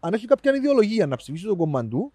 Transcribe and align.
αν 0.00 0.12
έχει 0.12 0.26
κάποια 0.26 0.54
ιδεολογία 0.54 1.06
να 1.06 1.16
ψηφίσει 1.16 1.44
το 1.44 1.56
κόμμα 1.56 1.86
του, 1.86 2.12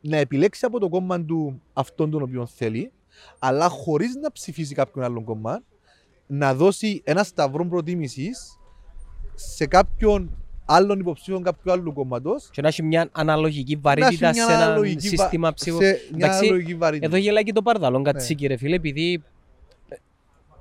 να 0.00 0.16
επιλέξει 0.16 0.64
από 0.64 0.78
το 0.78 0.88
κόμμα 0.88 1.24
του 1.24 1.62
αυτόν 1.72 2.10
τον 2.10 2.22
οποίο 2.22 2.46
θέλει, 2.46 2.92
αλλά 3.38 3.68
χωρίς 3.68 4.14
να 4.14 4.32
ψηφίσει 4.32 4.74
κάποιον 4.74 5.04
άλλον 5.04 5.24
κόμμα, 5.24 5.62
να 6.26 6.54
δώσει 6.54 7.02
ένα 7.04 7.22
σταυρό 7.22 7.66
προτίμησης 7.66 8.58
σε 9.34 9.66
κάποιον 9.66 10.36
άλλον 10.64 11.00
υποψήφιο 11.00 11.40
κάποιου 11.40 11.72
άλλου 11.72 11.92
κόμματος. 11.92 12.48
Και 12.52 12.62
να 12.62 12.68
έχει 12.68 12.82
μια 12.82 13.08
αναλογική 13.12 13.76
βαρύτητα 13.76 14.32
σε 14.32 14.52
ένα 14.52 14.82
σύστημα 14.96 15.52
ψήφου. 15.52 15.78
Εδώ 17.00 17.16
γελάει 17.16 17.42
και 17.42 17.52
το 17.52 17.62
παρδαλόν 17.62 18.02
κάτι 18.02 18.28
ναι. 18.28 18.34
κύριε 18.34 18.56
φίλε, 18.56 18.74
επειδή 18.74 19.22
ε, 19.88 19.96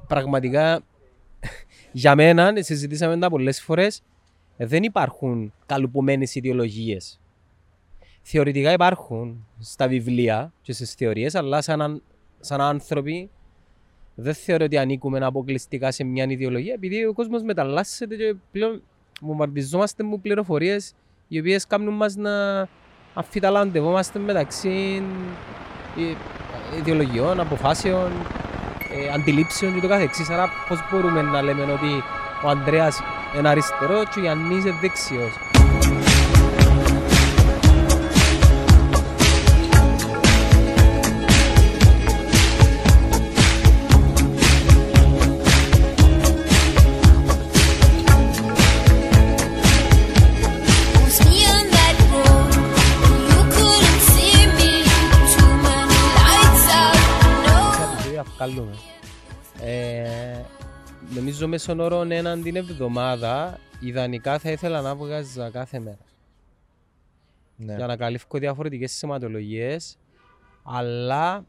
πραγματικά 0.08 0.82
για 1.92 2.16
μένα, 2.16 2.54
συζητήσαμε 2.60 3.18
τα 3.18 3.30
πολλές 3.30 3.62
φορές, 3.62 4.02
δεν 4.66 4.84
υπάρχουν 4.84 5.54
καλουπωμένε 5.66 6.28
ιδεολογίες. 6.34 7.20
Θεωρητικά 8.22 8.72
υπάρχουν 8.72 9.48
στα 9.60 9.88
βιβλία 9.88 10.54
και 10.62 10.74
στις 10.74 10.94
θεωρίες, 10.94 11.36
αλλά 11.36 11.62
σαν, 11.62 12.02
σαν 12.40 12.62
άνθρωποι 12.62 13.30
δεν 14.16 14.34
θεωρώ 14.34 14.66
ότι 14.66 14.78
ανήκουμε 14.78 15.20
αποκλειστικά 15.26 15.92
σε 15.92 16.04
μια 16.04 16.26
ιδεολογία, 16.30 16.74
επειδή 16.74 17.06
ο 17.06 17.14
κόσμος 17.14 17.44
μεταλλάσσεται 17.44 18.16
και 18.16 18.36
πλέον 18.52 18.82
βομβαρδιζόμαστε 19.22 20.04
με 20.04 20.18
πληροφορίες 20.18 20.94
οι 21.28 21.40
οποίες 21.40 21.68
κάνουν 21.68 21.94
μας 21.94 22.16
να 22.16 22.68
αμφιταλαντευόμαστε 23.14 24.20
μεταξύ 24.20 25.02
ε, 25.98 26.78
ιδεολογιών, 26.78 27.40
αποφάσεων, 27.40 28.12
ε, 28.92 29.14
αντιλήψεων 29.14 29.74
και 29.74 29.82
το 29.82 29.88
καθεξής. 29.88 30.30
Άρα 30.30 30.50
πώς 30.68 30.80
μπορούμε 30.92 31.22
να 31.22 31.42
λέμε 31.42 31.62
ότι 31.64 32.04
ο 32.46 32.50
Ανδρέας 32.50 33.02
είναι 33.38 33.50
αριστερό 33.50 34.04
και 34.04 34.20
ο 34.20 34.22
Γιάννης 34.22 34.64
είναι 34.64 34.76
δεξιός. 34.82 35.32
Καλούμε. 58.38 58.76
Ε, 59.62 60.39
νομίζω 61.16 61.48
μέσον 61.48 61.80
όρο 61.80 62.02
έναν 62.02 62.42
την 62.44 62.56
εβδομάδα 62.56 63.60
ιδανικά 63.80 64.40
θα 64.40 64.52
ήθελα 64.52 64.82
να 64.82 64.96
βγάζα 64.96 65.50
κάθε 65.50 65.80
μέρα. 65.80 65.98
Ναι. 67.56 67.76
Για 67.76 67.88
να 67.88 67.98
καλύφω 67.98 68.38
διαφορετικές 68.38 68.92
σηματολογίε, 68.92 69.78
αλλά 70.64 71.46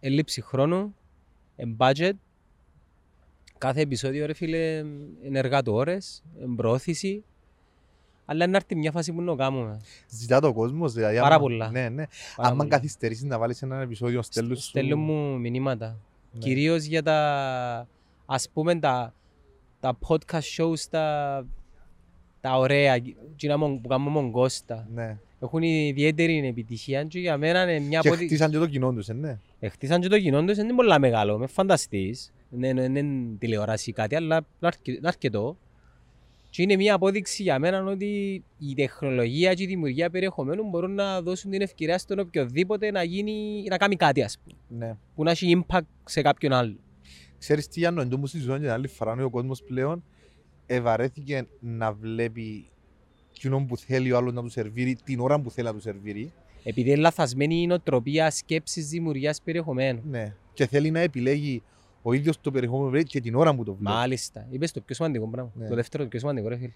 έλλειψη 0.00 0.40
χρόνου, 0.40 0.94
budget, 1.78 2.12
κάθε 3.58 3.80
επεισόδιο 3.80 4.26
ρε 4.26 4.34
φίλε 4.34 4.76
είναι 5.22 5.38
εργατόρες, 5.38 6.22
προώθηση, 6.56 7.24
αλλά 8.24 8.46
να 8.46 8.56
έρθει 8.56 8.76
μια 8.76 8.92
φάση 8.92 9.12
που 9.12 9.22
να 9.22 9.34
κάνουμε. 9.34 9.80
Ζητά 10.08 10.40
το 10.40 10.52
κόσμος, 10.52 10.92
δηλαδή. 10.92 11.18
Πάρα 11.18 11.38
πολλά. 11.38 11.70
Ναι, 11.70 11.88
ναι. 11.88 12.04
Αν 12.36 12.68
καθυστερήσεις 12.68 13.24
να 13.24 13.38
βάλεις 13.38 13.62
ένα 13.62 13.80
επεισόδιο, 13.80 14.22
στέλνουν 14.22 14.56
σου. 14.56 14.62
Στέλνουν 14.62 14.98
μου 14.98 15.38
μηνύματα. 15.38 15.98
Ναι. 16.34 16.40
Κυρίως 16.40 16.84
για 16.84 17.02
τα, 17.02 17.88
ας 18.26 18.48
πούμε, 18.52 18.74
τα, 18.74 19.14
τα 19.80 19.98
podcast 20.08 20.56
shows, 20.56 20.80
τα, 20.90 21.46
τα 22.40 22.56
ωραία, 22.56 23.02
που 23.56 23.88
κάνουμε 23.88 24.10
μόνο 24.10 24.30
Κώστα. 24.30 24.88
Ναι. 24.94 25.18
Έχουν 25.40 25.62
ιδιαίτερη 25.62 26.46
επιτυχία 26.46 27.04
και 27.04 27.18
για 27.18 27.36
μένα 27.36 27.62
είναι 27.62 27.86
μια... 27.86 28.00
Και 28.00 28.08
αποδι... 28.08 28.26
χτίσαν 28.26 28.50
και 28.50 28.58
το 28.58 28.66
κοινό 28.66 28.92
τους, 28.92 29.08
ναι. 29.08 29.38
Ε, 29.60 29.68
χτίσαν 29.68 30.00
και 30.00 30.08
το 30.08 30.18
κοινό 30.18 30.44
τους, 30.44 30.58
είναι 30.58 30.74
πολύ 30.74 30.98
μεγάλο, 30.98 31.38
με 31.38 31.46
φανταστείς. 31.46 32.32
Δεν 32.48 32.76
είναι, 32.76 33.00
είναι 33.00 33.24
τηλεόραση 33.38 33.90
ή 33.90 33.92
κάτι, 33.92 34.14
αλλά 34.14 34.46
αρκετό. 35.02 35.56
Και 36.54 36.62
είναι 36.62 36.76
μια 36.76 36.94
απόδειξη 36.94 37.42
για 37.42 37.58
μένα 37.58 37.84
ότι 37.84 38.42
η 38.58 38.74
τεχνολογία 38.74 39.54
και 39.54 39.62
η 39.62 39.66
δημιουργία 39.66 40.10
περιεχομένου 40.10 40.68
μπορούν 40.68 40.94
να 40.94 41.22
δώσουν 41.22 41.50
την 41.50 41.60
ευκαιρία 41.60 41.98
στον 41.98 42.18
οποιοδήποτε 42.18 42.90
να, 42.90 43.02
γίνει, 43.02 43.64
να 43.68 43.76
κάνει 43.76 43.96
κάτι, 43.96 44.22
ας 44.22 44.38
πούμε. 44.38 44.86
Ναι. 44.86 44.96
Που 45.14 45.22
να 45.22 45.30
έχει 45.30 45.64
impact 45.66 45.86
σε 46.04 46.22
κάποιον 46.22 46.52
άλλο. 46.52 46.76
Ξέρεις 47.38 47.68
τι, 47.68 47.78
Γιάννο, 47.78 48.00
εντό 48.00 48.18
μου 48.18 48.26
στη 48.26 48.38
ζωή 48.38 48.58
την 48.58 48.70
άλλη 48.70 48.88
φορά, 48.88 49.24
ο 49.24 49.30
κόσμος 49.30 49.62
πλέον 49.62 50.04
ευαρέθηκε 50.66 51.46
να 51.60 51.92
βλέπει 51.92 52.70
κοινό 53.32 53.64
που 53.68 53.76
θέλει 53.76 54.12
ο 54.12 54.16
άλλος 54.16 54.32
να 54.32 54.42
του 54.42 54.50
σερβίρει 54.50 54.96
την 55.04 55.20
ώρα 55.20 55.40
που 55.40 55.50
θέλει 55.50 55.66
να 55.66 55.74
του 55.74 55.80
σερβίρει. 55.80 56.32
Επειδή 56.64 56.90
είναι 56.90 57.00
λαθασμένη 57.00 57.62
η 57.62 57.66
νοοτροπία 57.66 58.30
σκέψης 58.30 58.88
δημιουργίας 58.88 59.42
περιεχομένου. 59.42 60.02
Ναι. 60.10 60.34
Και 60.52 60.66
θέλει 60.66 60.90
να 60.90 61.00
επιλέγει 61.00 61.62
ο 62.06 62.12
ίδιος 62.12 62.40
το 62.40 62.50
περιεχόμενο 62.50 63.02
και 63.02 63.20
την 63.20 63.34
ώρα 63.34 63.54
που 63.54 63.64
το 63.64 63.74
βλέπει. 63.74 63.94
Μάλιστα. 63.94 64.46
Είπες 64.50 64.72
το 64.72 64.80
πιο 64.80 64.94
σημαντικό 64.94 65.28
πράγμα. 65.28 65.52
Ναι. 65.54 65.68
Το 65.68 65.74
δεύτερο 65.74 66.02
το 66.02 66.08
πιο 66.08 66.18
σημαντικό, 66.18 66.48
ρε 66.48 66.56
φίλε. 66.56 66.72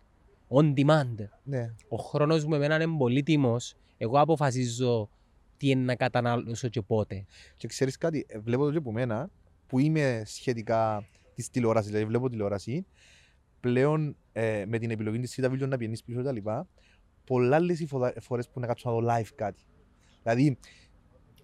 On 0.49 0.75
demand. 0.75 1.29
Ναι. 1.43 1.75
Ο 1.89 1.97
χρόνος 1.97 2.45
μου 2.45 2.55
εμένα 2.55 2.83
είναι 2.83 2.97
πολύτιμο. 2.97 3.57
Εγώ 3.99 4.21
αποφασίζω 4.21 5.11
τι 5.57 5.71
είναι 5.71 5.83
να 5.83 5.97
καταναλώσω 5.97 6.69
και 6.69 6.83
πότε. 6.83 7.25
Και 7.57 7.67
ξέρεις 7.67 7.99
κάτι, 7.99 8.27
ε, 8.29 8.39
βλέπω 8.39 8.65
το 8.65 8.71
και 8.71 8.77
από 8.77 8.93
μένα 8.93 9.31
που 9.67 9.79
είμαι 9.79 10.23
σχετικά 10.27 11.09
της 11.35 11.51
τηλεόρασης, 11.51 11.91
δηλαδή 11.91 12.07
βλέπω 12.07 12.29
τηλεόραση, 12.29 12.87
πλέον 13.61 14.17
ε, 14.33 14.65
με 14.67 14.79
την 14.79 14.91
επιλογή 14.91 15.19
της 15.19 15.39
CW 15.41 15.69
να 15.69 15.77
πιένεις 15.77 16.03
πίσω 16.03 16.23
κτλ. 16.23 16.51
Πολλά 17.25 17.57
άλλε 17.57 17.75
φορές 18.21 18.49
που 18.49 18.61
να 18.61 18.67
κάτσω 18.67 18.91
να 18.91 19.01
δω 19.01 19.07
live 19.15 19.31
κάτι. 19.35 19.63
Δηλαδή, 20.23 20.59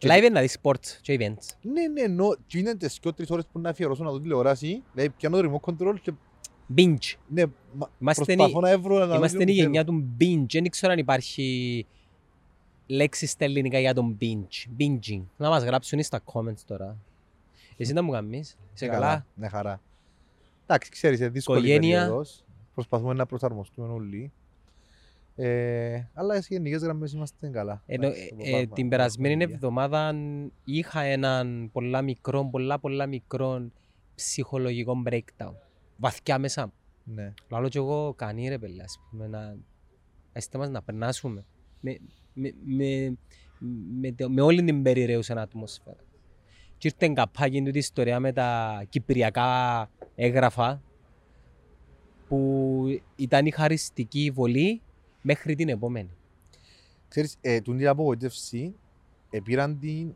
Live 0.00 0.18
είναι 0.18 0.28
να 0.28 0.40
δεις 0.40 0.58
sports 0.62 0.86
και 1.00 1.16
events. 1.20 1.56
Ναι, 1.62 1.88
ναι, 1.88 2.00
ενώ 2.00 2.36
και 2.46 2.58
είναι 2.58 2.76
τις 2.76 2.98
και 2.98 3.12
τρεις 3.12 3.30
ώρες 3.30 3.46
που 3.52 3.58
να 3.58 3.70
αφιερώσω 3.70 4.04
να 4.04 4.10
δω 4.10 4.20
τηλεοράση, 4.20 4.82
δηλαδή 4.92 5.10
πιάνω 5.10 5.40
το 5.40 5.60
remote 5.64 5.70
control 5.70 5.94
και... 6.02 6.12
Binge. 6.76 7.14
Ναι, 7.28 7.42
προσπαθώ 7.98 8.60
να 8.60 8.70
έβρω 8.70 9.06
να 9.06 9.16
Είμαστε 9.16 9.44
η 9.46 9.52
γενιά 9.52 9.84
του 9.84 10.16
binge, 10.20 10.52
δεν 10.52 10.70
ξέρω 10.70 10.92
αν 10.92 10.98
υπάρχει 10.98 11.86
λέξη 12.86 13.26
στα 13.26 13.44
ελληνικά 13.44 13.78
για 13.78 13.94
τον 13.94 14.18
binge, 14.20 14.80
binging. 14.80 15.22
Να 15.36 15.48
μας 15.48 15.64
γράψουν 15.64 16.02
στα 16.02 16.20
comments 16.24 16.60
τώρα. 16.66 16.96
Εσύ 17.76 17.92
να 17.92 18.02
μου 18.02 18.12
κάνεις, 18.12 18.56
είσαι 18.74 18.86
καλά. 18.86 19.26
Ναι, 19.34 19.48
χαρά. 19.48 19.80
Εντάξει, 20.66 20.90
ξέρεις, 20.90 21.18
είναι 21.18 21.28
δύσκολη 21.28 21.68
περίοδος. 21.68 22.44
Προσπαθούμε 22.74 23.14
να 23.14 23.26
προσαρμοστούμε 23.26 23.88
όλοι. 23.88 24.32
Ε, 25.36 26.02
αλλά 26.14 26.40
σε 26.40 26.48
γενικές 26.50 26.82
γραμμές 26.82 27.12
είμαστε 27.12 27.48
καλά. 27.48 27.82
Ενώ, 27.86 28.06
ε, 28.38 28.66
την 28.74 28.88
περασμένη 28.88 29.44
εβδομάδα 29.44 30.14
είχα 30.64 31.00
έναν 31.00 31.68
πολλά 31.72 32.02
μικρό, 32.02 32.48
πολλά 32.50 32.78
πολλά 32.78 33.06
μικρό 33.06 33.70
ψυχολογικό 34.14 35.02
breakdown. 35.06 35.54
Βαθιά 35.96 36.38
μέσα 36.38 36.66
μου. 36.66 36.72
Ναι. 37.04 37.32
Λάλο 37.48 37.68
και 37.68 37.78
εγώ 37.78 38.14
κανεί 38.16 38.48
ρε 38.48 38.58
παιδιά, 38.58 38.84
ας 38.84 39.00
πούμε, 39.10 39.26
να, 39.26 39.56
έστε 40.32 40.58
μας 40.58 40.70
να 40.70 40.82
περνάσουμε 40.82 41.44
με, 41.80 41.98
με, 42.34 42.52
με, 42.64 43.16
με, 44.00 44.28
με 44.28 44.40
όλη 44.40 44.64
την 44.64 44.82
περιραίουσα 44.82 45.40
ατμόσφαιρα. 45.40 45.96
Και 46.78 46.88
ήρθε 46.88 47.12
καπάκι 47.14 47.62
του 47.62 47.70
τη 47.70 47.78
ιστορία 47.78 48.20
με 48.20 48.32
τα 48.32 48.82
κυπριακά 48.88 49.90
έγγραφα 50.14 50.82
που 52.28 52.84
ήταν 53.16 53.46
η 53.46 53.50
χαριστική 53.50 54.30
βολή 54.34 54.82
μέχρι 55.26 55.54
την 55.54 55.68
επόμενη. 55.68 56.10
Ξέρεις, 57.08 57.36
ε, 57.40 57.60
την 57.60 57.88
απογοήτευση 57.88 58.74
πήραν 59.44 59.78
την 59.78 60.14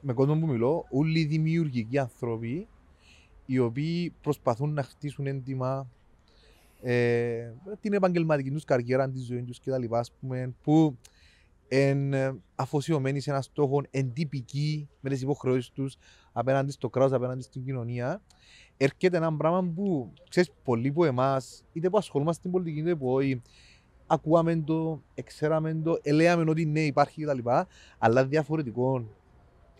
με 0.00 0.12
κόσμο 0.12 0.38
που 0.38 0.46
μιλώ, 0.46 0.86
όλοι 0.90 1.20
οι 1.20 1.24
δημιουργικοί 1.24 1.98
άνθρωποι 1.98 2.68
οι 3.46 3.58
οποίοι 3.58 4.14
προσπαθούν 4.22 4.72
να 4.72 4.82
χτίσουν 4.82 5.26
έντοιμα 5.26 5.90
ε, 6.82 7.52
την 7.80 7.92
επαγγελματική 7.92 8.50
τους 8.50 8.64
καριέρα, 8.64 9.10
τη 9.10 9.18
ζωή 9.18 9.42
τους 9.42 9.60
κτλ. 9.60 9.84
που 10.62 10.96
είναι 11.68 12.36
αφοσιωμένοι 12.54 13.20
σε 13.20 13.30
ένα 13.30 13.42
στόχο 13.42 13.82
εντυπική 13.90 14.88
με 15.00 15.10
τις 15.10 15.22
υποχρεώσεις 15.22 15.70
τους 15.70 15.96
απέναντι 16.32 16.70
στο 16.70 16.90
κράτος, 16.90 17.12
απέναντι 17.12 17.42
στην 17.42 17.64
κοινωνία. 17.64 18.22
Έρχεται 18.80 19.16
ένα 19.16 19.36
πράγμα 19.36 19.72
που 19.74 20.12
ξέρεις, 20.28 20.50
πολλοί 20.64 20.88
από 20.88 21.04
εμάς, 21.04 21.64
είτε 21.72 21.90
που 21.90 21.98
ασχολούμαστε 21.98 22.40
στην 22.40 22.50
πολιτική, 22.50 22.78
είτε 22.78 22.96
που 22.96 23.12
όχι, 23.12 23.42
ακούαμε 24.06 24.56
το, 24.56 25.02
ξέραμε 25.24 25.74
το, 25.74 25.98
ελέγαμε 26.02 26.50
ότι 26.50 26.64
ναι, 26.66 26.80
υπάρχει 26.80 27.24
κτλ. 27.24 27.38
Αλλά 27.98 28.26
διαφορετικό. 28.26 29.08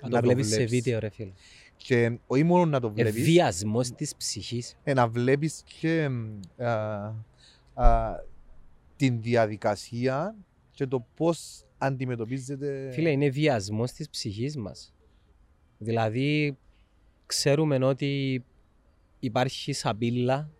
Να 0.02 0.08
το 0.08 0.20
βλέπεις 0.20 0.48
σε 0.48 0.64
βίντεο, 0.64 0.98
ρε 0.98 1.08
φίλε. 1.08 1.32
Και 1.76 2.18
όχι 2.26 2.42
μόνο 2.42 2.64
να 2.64 2.80
το 2.80 2.90
βλέπεις. 2.90 3.20
Ευβιασμός 3.20 3.90
της 3.90 4.16
ψυχής. 4.16 4.76
Ε, 4.84 4.92
να 4.92 5.08
βλέπεις 5.08 5.62
και 5.80 6.10
α, 6.56 7.14
α, 7.74 8.16
την 8.96 9.22
διαδικασία 9.22 10.36
και 10.70 10.86
το 10.86 11.06
πώς 11.14 11.64
αντιμετωπίζεται. 11.78 12.90
Φίλε, 12.92 13.10
είναι 13.10 13.28
βιασμό 13.28 13.84
της 13.84 14.08
ψυχής 14.10 14.56
μας. 14.56 14.94
Δηλαδή, 15.78 16.56
ξέρουμε 17.26 17.84
ότι 17.84 18.44
υπάρχει 19.18 19.72
σαμπίλα 19.72 20.50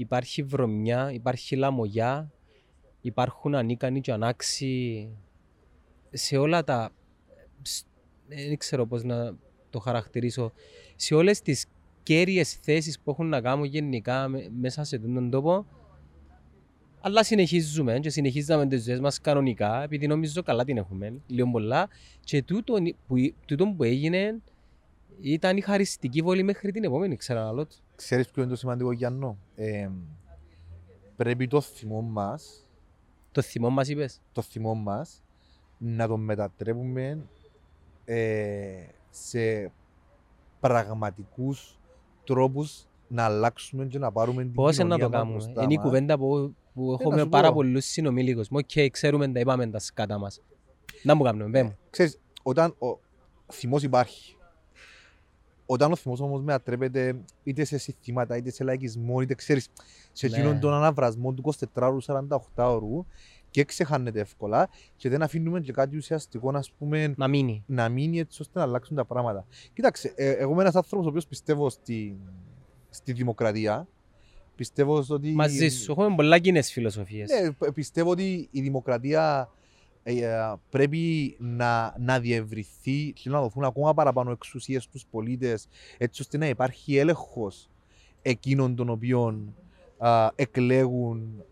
υπάρχει 0.00 0.42
βρωμιά, 0.42 1.12
υπάρχει 1.12 1.56
λαμογιά, 1.56 2.32
υπάρχουν 3.00 3.54
ανίκανοι 3.54 4.00
και 4.00 4.12
ανάξιοι 4.12 5.08
σε 6.10 6.36
όλα 6.36 6.64
τα... 6.64 6.90
Δεν 8.26 8.56
ξέρω 8.56 8.86
πώς 8.86 9.02
να 9.02 9.36
το 9.70 9.78
χαρακτηρίσω. 9.78 10.52
Σε 10.96 11.14
όλες 11.14 11.40
τις 11.40 11.66
κέρυες 12.02 12.52
θέσεις 12.52 13.00
που 13.00 13.10
έχουν 13.10 13.28
να 13.28 13.40
κάνουν 13.40 13.64
γενικά 13.64 14.28
μέσα 14.58 14.84
σε 14.84 14.98
τον 14.98 15.30
τόπο, 15.30 15.66
αλλά 17.00 17.24
συνεχίζουμε 17.24 17.98
και 17.98 18.10
συνεχίζαμε 18.10 18.66
τις 18.66 18.84
ζωές 18.84 19.00
μας 19.00 19.20
κανονικά, 19.20 19.82
επειδή 19.82 20.06
νομίζω 20.06 20.42
καλά 20.42 20.64
την 20.64 20.76
έχουμε, 20.76 21.20
λίγο 21.26 21.50
πολλά. 21.50 21.88
Και 22.20 22.42
τούτο 22.42 22.74
που, 23.06 23.16
τούτο 23.46 23.66
που 23.76 23.82
έγινε 23.84 24.40
ήταν 25.20 25.56
η 25.56 25.60
χαριστική 25.60 26.22
βολή 26.22 26.42
μέχρι 26.42 26.70
την 26.72 26.84
επόμενη, 26.84 27.16
ξέρω 27.16 27.40
άλλο. 27.40 27.66
Ξέρεις 27.94 28.30
ποιο 28.30 28.42
είναι 28.42 28.50
το 28.50 28.56
σημαντικό 28.56 28.92
Γιάννο; 28.92 29.38
Ε, 29.54 29.88
πρέπει 31.16 31.46
το 31.46 31.60
θυμό 31.60 32.02
μας... 32.02 32.68
Το 33.32 33.42
θυμό 33.42 33.70
μας 33.70 33.88
είπες; 33.88 34.20
Το 34.32 34.42
θυμό 34.42 34.74
μας 34.74 35.22
να 35.78 36.08
το 36.08 36.16
μετατρέπουμε 36.16 37.26
ε, 38.04 38.86
σε 39.10 39.72
πραγματικούς 40.60 41.78
τρόπους 42.24 42.86
να 43.08 43.24
αλλάξουμε 43.24 43.86
και 43.86 43.98
να 43.98 44.12
πάρουμε 44.12 44.42
την 44.42 44.52
Πώς 44.52 44.78
να 44.78 44.98
το 44.98 45.08
κάνουμε; 45.08 45.52
Είναι 45.62 45.72
η 45.72 45.78
κουβέντα 45.78 46.18
που, 46.18 46.54
που 46.74 46.90
ε, 46.90 46.96
έχουμε 47.00 47.26
πάρα 47.26 47.52
πολλούς 47.52 47.84
συνομήλικους. 47.84 48.48
Μου 48.48 48.60
και 48.60 48.90
ξέρουμε 48.90 49.28
τα 49.28 49.40
είπαμε 49.40 49.66
τα 49.66 49.78
σκάτα 49.78 50.18
μας. 50.18 50.40
Να 51.02 51.14
μου 51.14 51.22
κάνουμε, 51.22 51.50
πέ 51.50 51.62
μου. 51.62 51.76
Ξέρεις, 51.90 52.18
όταν 52.42 52.74
ο 52.78 52.98
θυμός 53.52 53.82
υπάρχει, 53.82 54.36
όταν 55.72 55.92
ο 55.92 55.96
θυμός 55.96 56.20
όμως 56.20 56.42
μετατρέπεται 56.42 57.20
είτε 57.42 57.64
σε 57.64 57.78
συστήματα, 57.78 58.36
είτε 58.36 58.50
σε 58.50 58.64
λαϊκισμό, 58.64 59.20
είτε 59.20 59.34
ξέρεις, 59.34 59.68
σε 60.12 60.28
ναι. 60.28 60.36
εκείνον 60.36 60.60
τον 60.60 60.72
αναβρασμό 60.72 61.32
του 61.32 61.54
24ου, 61.74 61.98
48 62.06 62.36
ώρου, 62.56 63.06
και 63.50 63.64
ξεχάνεται 63.64 64.20
εύκολα 64.20 64.68
και 64.96 65.08
δεν 65.08 65.22
αφήνουμε 65.22 65.60
και 65.60 65.72
κάτι 65.72 65.96
ουσιαστικό 65.96 66.50
να, 66.50 66.62
πούμε, 66.78 67.14
να, 67.16 67.28
μείνει. 67.28 67.64
να 67.66 67.88
μείνει 67.88 68.18
έτσι 68.18 68.42
ώστε 68.42 68.58
να 68.58 68.64
αλλάξουν 68.64 68.96
τα 68.96 69.04
πράγματα. 69.04 69.46
Κοίταξε, 69.72 70.12
ε, 70.16 70.30
εγώ 70.30 70.52
είμαι 70.52 70.62
ένας 70.62 70.74
άνθρωπος 70.74 71.06
ο 71.06 71.08
οποίος 71.08 71.26
πιστεύω 71.26 71.70
στη, 71.70 72.16
στη 72.90 73.12
δημοκρατία. 73.12 73.88
Πιστεύω 74.54 75.04
ότι. 75.08 75.32
Μαζί 75.32 75.68
σου, 75.68 75.92
έχουμε 75.92 76.14
πολλά 76.16 76.38
κοινές 76.38 76.72
φιλοσοφίες. 76.72 77.30
Ναι, 77.30 77.70
πιστεύω 77.72 78.10
ότι 78.10 78.48
η 78.50 78.60
δημοκρατία 78.60 79.48
ε, 79.48 79.52
ε, 79.52 79.59
πρέπει 80.70 81.36
να, 81.38 81.94
να 81.98 82.20
διευρυθεί 82.20 83.12
και 83.12 83.30
να 83.30 83.40
δοθούν 83.40 83.64
ακόμα 83.64 83.94
παραπάνω 83.94 84.30
εξουσίες 84.30 84.82
στους 84.82 85.06
πολίτες, 85.10 85.68
έτσι 85.98 86.22
ώστε 86.22 86.38
να 86.38 86.48
υπάρχει 86.48 86.96
έλεγχος 86.96 87.68
εκείνων 88.22 88.74
των 88.74 88.88
οποίων 88.88 89.54
εκλέγουν 90.34 91.44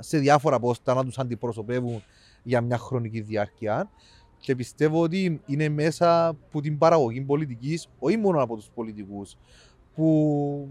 σε 0.00 0.18
διάφορα 0.18 0.58
πόστα 0.58 0.94
να 0.94 1.04
τους 1.04 1.18
αντιπροσωπεύουν 1.18 2.02
για 2.42 2.60
μια 2.60 2.78
χρονική 2.78 3.20
διάρκεια. 3.20 3.90
Και 4.40 4.56
πιστεύω 4.56 5.02
ότι 5.02 5.40
είναι 5.46 5.68
μέσα 5.68 6.28
από 6.28 6.60
την 6.60 6.78
παραγωγή 6.78 7.20
πολιτικής, 7.20 7.88
όχι 7.98 8.16
μόνο 8.16 8.42
από 8.42 8.56
τους 8.56 8.70
πολιτικούς, 8.74 9.36
που, 9.94 10.68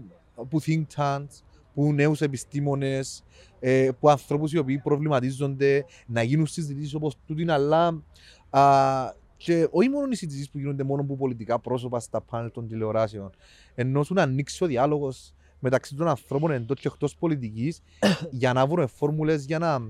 που 0.48 0.60
think 0.62 0.84
tanks, 0.96 1.42
που 1.78 1.92
νέους 1.92 2.20
επιστήμονες, 2.20 3.24
ε, 3.60 3.88
που 4.00 4.10
ανθρώπους 4.10 4.52
οι 4.52 4.58
οποίοι 4.58 4.78
προβληματίζονται 4.78 5.84
να 6.06 6.22
γίνουν 6.22 6.46
συζητήσεις 6.46 6.94
όπως 6.94 7.16
τούτη, 7.26 7.50
αλλά 7.50 8.02
α, 8.50 8.62
και 9.36 9.68
όχι 9.70 9.88
μόνο 9.88 10.06
οι 10.10 10.14
συζητήσεις 10.14 10.50
που 10.50 10.58
γίνονται 10.58 10.82
μόνο 10.82 11.02
από 11.02 11.16
πολιτικά 11.16 11.58
πρόσωπα 11.58 12.00
στα 12.00 12.20
πάνελ 12.20 12.50
των 12.50 12.68
τηλεοράσεων, 12.68 13.30
ενώ 13.74 14.04
να 14.08 14.22
ανοίξει 14.22 14.64
ο 14.64 14.66
διάλογος 14.66 15.34
μεταξύ 15.58 15.94
των 15.94 16.08
ανθρώπων 16.08 16.50
εντός 16.50 16.80
και 16.80 16.88
εκτός 16.88 17.16
πολιτικής 17.16 17.80
για 18.30 18.52
να 18.52 18.66
βρουν 18.66 18.88
φόρμουλες 18.88 19.44
για 19.44 19.58
να, 19.58 19.82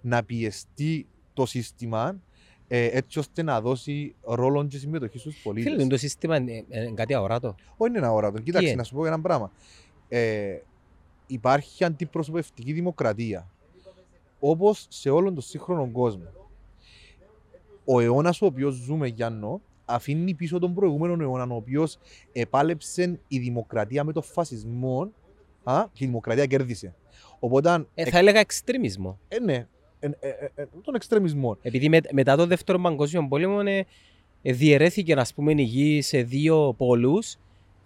να 0.00 0.24
πιεστεί 0.24 1.06
το 1.32 1.46
σύστημα 1.46 2.20
ε, 2.68 2.84
έτσι 2.84 3.18
ώστε 3.18 3.42
να 3.42 3.60
δώσει 3.60 4.14
ρόλο 4.20 4.66
και 4.66 4.78
συμμετοχή 4.78 5.18
στους 5.18 5.36
πολίτες. 5.42 5.72
Φίλε, 5.72 5.86
το 5.86 5.96
σύστημα 5.96 6.36
είναι, 6.36 6.64
κάτι 6.94 7.14
αόρατο. 7.14 7.54
Όχι, 7.76 7.90
είναι 7.90 7.98
ένα 7.98 8.08
αόρατο. 8.08 8.40
Κοίταξε, 8.40 8.74
να 8.74 8.82
σου 8.82 8.94
πω 8.94 9.06
ένα 9.06 9.20
πράγμα. 9.20 9.50
Ε, 10.08 10.58
υπάρχει 11.26 11.84
αντιπροσωπευτική 11.84 12.72
δημοκρατία. 12.72 13.50
Όπως 14.40 14.86
σε 14.88 15.10
όλον 15.10 15.34
τον 15.34 15.42
σύγχρονο 15.42 15.90
κόσμο. 15.92 16.28
Ο 17.84 18.00
αιώνας 18.00 18.42
ο 18.42 18.46
οποίος 18.46 18.74
ζούμε, 18.74 19.06
Γιάννο, 19.06 19.60
αφήνει 19.84 20.34
πίσω 20.34 20.58
τον 20.58 20.74
προηγούμενο 20.74 21.22
αιώνα, 21.22 21.46
ο 21.54 21.56
οποίος 21.56 21.98
επάλεψε 22.32 23.20
η 23.28 23.38
δημοκρατία 23.38 24.04
με 24.04 24.12
τον 24.12 24.22
φασισμό 24.22 25.12
α, 25.64 25.84
και 25.92 26.04
η 26.04 26.06
δημοκρατία 26.06 26.46
κέρδισε. 26.46 26.94
Οπότε, 27.38 27.86
ε, 27.94 28.10
θα 28.10 28.18
έλεγα 28.18 28.40
εξτρεμισμό. 28.40 29.18
Ε, 29.28 29.40
ναι, 29.40 29.66
ε, 30.00 30.10
ε, 30.20 30.28
ε, 30.54 30.66
τον 30.82 30.94
εξτρεμισμό. 30.94 31.58
Επειδή 31.62 31.88
με, 31.88 32.00
μετά 32.12 32.36
το 32.36 32.46
δεύτερο 32.46 32.78
παγκόσμιο 32.78 33.26
πόλεμο 33.28 33.60
ε, 33.64 33.84
ε, 34.42 34.52
διαιρέθηκε 34.52 35.12
ας 35.12 35.34
πούμε, 35.34 35.52
η 35.52 35.62
γη 35.62 36.02
σε 36.02 36.22
δύο 36.22 36.74
πόλους 36.76 37.36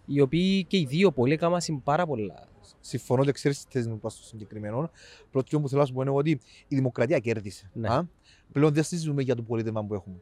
οι 0.06 0.20
οποίοι 0.20 0.64
και 0.64 0.76
οι 0.76 0.84
δύο 0.84 1.12
πόλοι 1.12 1.32
έκαναν 1.32 1.60
πάρα 1.84 2.06
πολλά. 2.06 2.48
Συμφωνώ 2.80 3.22
ότι 3.22 3.32
ξέρεις 3.32 3.64
τις 3.64 3.66
θέση 3.72 3.88
μου 3.88 4.00
στο 4.06 4.24
συγκεκριμένο. 4.24 4.90
Πρώτο 5.30 5.60
που 5.60 5.68
θέλω 5.68 5.80
να 5.80 5.86
σου 5.86 5.92
πω 5.92 6.02
είναι 6.02 6.10
ότι 6.10 6.30
η 6.68 6.74
δημοκρατία 6.74 7.18
κέρδισε. 7.18 7.70
Ναι. 7.72 7.88
Α; 7.88 8.08
Πλέον 8.52 8.74
δεν 8.74 8.82
συζητούμε 8.82 9.22
για 9.22 9.34
το 9.34 9.42
πολίτευμα 9.42 9.84
που 9.84 9.94
έχουμε 9.94 10.16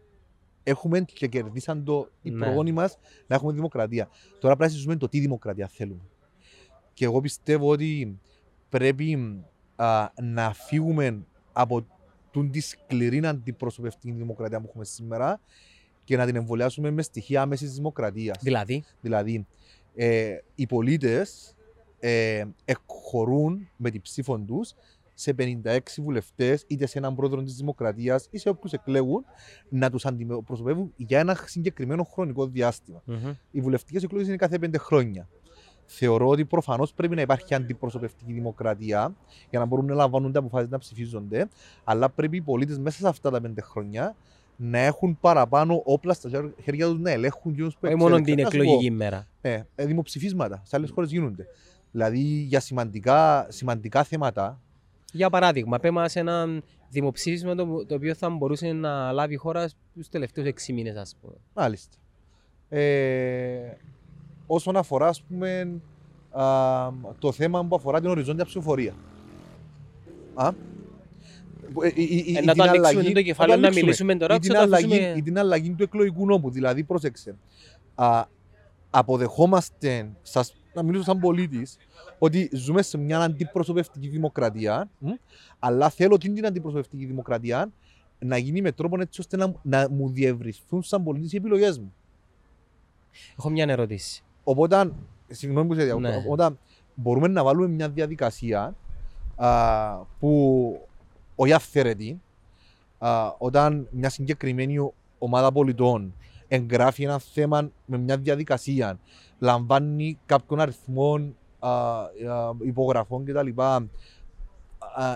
έχουμε 0.64 1.00
και 1.00 1.26
κερδίσαν 1.26 1.84
το 1.84 2.08
οι 2.22 2.30
ναι. 2.30 2.44
προγόνοι 2.44 2.72
μας 2.72 2.98
να 3.26 3.36
έχουμε 3.36 3.52
δημοκρατία. 3.52 4.08
Τώρα 4.38 4.40
πρέπει 4.40 4.60
να 4.60 4.66
συζητήσουμε 4.66 4.96
το 4.96 5.08
τι 5.08 5.20
δημοκρατία 5.20 5.68
θέλουμε. 5.68 6.02
Και 6.92 7.04
εγώ 7.04 7.20
πιστεύω 7.20 7.68
ότι 7.68 8.18
πρέπει 8.68 9.42
α, 9.76 10.08
να 10.22 10.52
φύγουμε 10.52 11.24
από 11.52 11.86
την 12.30 12.50
τη 12.50 12.60
σκληρή 12.60 13.26
αντιπροσωπευτική 13.26 14.12
δημοκρατία 14.12 14.60
που 14.60 14.66
έχουμε 14.68 14.84
σήμερα 14.84 15.40
και 16.04 16.16
να 16.16 16.26
την 16.26 16.36
εμβολιάσουμε 16.36 16.90
με 16.90 17.02
στοιχεία 17.02 17.42
άμεσης 17.42 17.74
δημοκρατίας. 17.74 18.38
Δηλαδή, 18.42 18.84
δηλαδή 19.00 19.46
ε, 19.94 20.36
οι 20.54 20.66
πολίτες 20.66 21.53
ε, 22.06 22.44
εκχωρούν 22.64 23.68
με 23.76 23.90
την 23.90 24.00
ψήφο 24.00 24.38
τους 24.38 24.74
σε 25.14 25.34
56 25.38 25.78
βουλευτές, 25.96 26.64
είτε 26.66 26.86
σε 26.86 26.98
έναν 26.98 27.14
πρόεδρο 27.14 27.42
της 27.42 27.54
Δημοκρατίας 27.56 28.28
ή 28.30 28.38
σε 28.38 28.48
όποιους 28.48 28.72
εκλέγουν, 28.72 29.24
να 29.68 29.90
τους 29.90 30.06
αντιπροσωπεύουν 30.06 30.92
για 30.96 31.18
ένα 31.18 31.38
συγκεκριμένο 31.44 32.04
χρονικό 32.04 32.46
διάστημα. 32.46 33.02
Mm-hmm. 33.08 33.34
Οι 33.50 33.60
βουλευτικές 33.60 34.02
εκλογές 34.02 34.26
είναι 34.26 34.36
κάθε 34.36 34.58
πέντε 34.58 34.78
χρόνια. 34.78 35.28
Θεωρώ 35.86 36.28
ότι 36.28 36.44
προφανώς 36.44 36.92
πρέπει 36.92 37.14
να 37.14 37.20
υπάρχει 37.20 37.54
αντιπροσωπευτική 37.54 38.32
δημοκρατία 38.32 39.14
για 39.50 39.58
να 39.58 39.64
μπορούν 39.64 39.86
να 39.86 39.94
λαμβάνονται 39.94 40.38
αποφάσεις 40.38 40.68
να 40.70 40.78
ψηφίζονται, 40.78 41.48
αλλά 41.84 42.08
πρέπει 42.08 42.36
οι 42.36 42.40
πολίτες 42.40 42.78
μέσα 42.78 42.98
σε 42.98 43.08
αυτά 43.08 43.30
τα 43.30 43.40
πέντε 43.40 43.60
χρόνια 43.60 44.16
να 44.56 44.78
έχουν 44.78 45.18
παραπάνω 45.20 45.82
όπλα 45.84 46.12
στα 46.12 46.52
χέρια 46.62 46.86
τους 46.86 46.98
να 46.98 47.10
ελέγχουν 47.10 47.56
του 47.56 47.66
που 47.66 47.78
Όχι 47.82 47.94
μόνο 47.94 48.20
την 48.20 48.38
εκλογική 48.38 48.90
μέρα. 48.90 49.26
Ναι, 49.40 49.64
ε, 49.74 49.86
δημοψηφίσματα. 49.86 50.62
Σε 50.64 50.76
άλλες 50.76 50.90
χώρες 50.90 51.10
γίνονται. 51.10 51.46
Δηλαδή 51.94 52.18
για 52.20 52.60
σημαντικά, 52.60 53.46
σημαντικά 53.50 54.04
θέματα 54.04 54.60
για 55.12 55.30
παράδειγμα, 55.30 55.78
πέμε 55.78 56.08
σε 56.08 56.20
ένα 56.20 56.62
δημοψήφισμα 56.88 57.54
το, 57.54 57.86
το 57.86 57.94
οποίο 57.94 58.14
θα 58.14 58.30
μπορούσε 58.30 58.72
να 58.72 59.12
λάβει 59.12 59.34
η 59.34 59.36
χώρα 59.36 59.68
στους 59.68 60.08
τελευταίους 60.08 60.48
6 60.66 60.72
μήνες, 60.72 60.96
ας 60.96 61.16
πούμε. 61.20 61.34
Μάλιστα. 61.54 61.96
Ε, 62.68 63.76
όσον 64.46 64.76
αφορά, 64.76 65.08
ας 65.08 65.22
πούμε, 65.22 65.80
α, 66.30 66.90
το 67.18 67.32
θέμα 67.32 67.64
που 67.64 67.76
αφορά 67.76 68.00
την 68.00 68.10
οριζόντια 68.10 68.44
ψηφοφορία. 68.44 68.94
Α, 70.34 70.50
ε, 71.82 72.38
ε, 72.38 72.40
να 72.40 72.54
το 72.54 72.62
ανοίξουμε 72.62 73.02
το 73.02 73.22
κεφάλαιο, 73.22 73.58
να 73.58 73.68
μιλήσουμε 73.68 74.16
τώρα. 74.16 74.34
Ή 74.34 74.38
την, 74.38 74.56
αλλαγή, 74.56 75.12
ή 75.16 75.22
την 75.22 75.38
αλλαγή 75.38 75.70
του 75.70 75.82
εκλογικού 75.82 76.26
νόμου. 76.26 76.50
Δηλαδή, 76.50 76.84
πρόσεξε. 76.84 77.36
Α, 77.94 78.24
αποδεχόμαστε, 78.90 80.10
σας, 80.22 80.54
να 80.74 80.82
μιλήσω 80.82 81.04
σαν 81.04 81.18
πολίτης, 81.18 81.76
ότι 82.18 82.50
ζούμε 82.52 82.82
σε 82.82 82.98
μια 82.98 83.20
αντιπροσωπευτική 83.20 84.08
δημοκρατία, 84.08 84.90
αλλά 85.58 85.90
θέλω 85.90 86.18
την 86.18 86.46
αντιπροσωπευτική 86.46 87.04
δημοκρατία 87.04 87.72
να 88.18 88.36
γίνει 88.36 88.62
με 88.62 88.72
τρόπο 88.72 89.00
έτσι 89.00 89.20
ώστε 89.20 89.36
να, 89.36 89.54
να 89.62 89.88
μου 89.90 90.08
διευρυθούν 90.08 90.82
σαν 90.82 91.02
πολίτης 91.04 91.32
οι 91.32 91.36
επιλογές 91.36 91.78
μου. 91.78 91.94
Έχω 93.38 93.50
μια 93.50 93.66
ερώτηση. 93.68 94.22
Οπότε, 94.44 94.92
συγγνώμη 95.28 95.68
που 95.68 95.74
σε 95.74 95.84
διακόπτω, 95.84 96.08
ναι. 96.08 96.16
οπότε 96.16 96.56
μπορούμε 96.94 97.28
να 97.28 97.44
βάλουμε 97.44 97.68
μια 97.68 97.88
διαδικασία 97.88 98.74
α, 99.36 99.96
που 100.18 100.88
όχι 101.34 101.52
αυθαίρετη, 101.52 102.20
α, 102.98 103.34
όταν 103.38 103.88
μια 103.90 104.10
συγκεκριμένη 104.10 104.90
ομάδα 105.18 105.52
πολιτών 105.52 106.14
εγγράφει 106.48 107.02
ένα 107.02 107.18
θέμα 107.18 107.70
με 107.86 107.98
μια 107.98 108.16
διαδικασία, 108.16 108.98
λαμβάνει 109.38 110.18
κάποιον 110.26 110.60
αριθμό 110.60 111.34
υπογραφών 112.64 113.24
κτλ. 113.24 113.48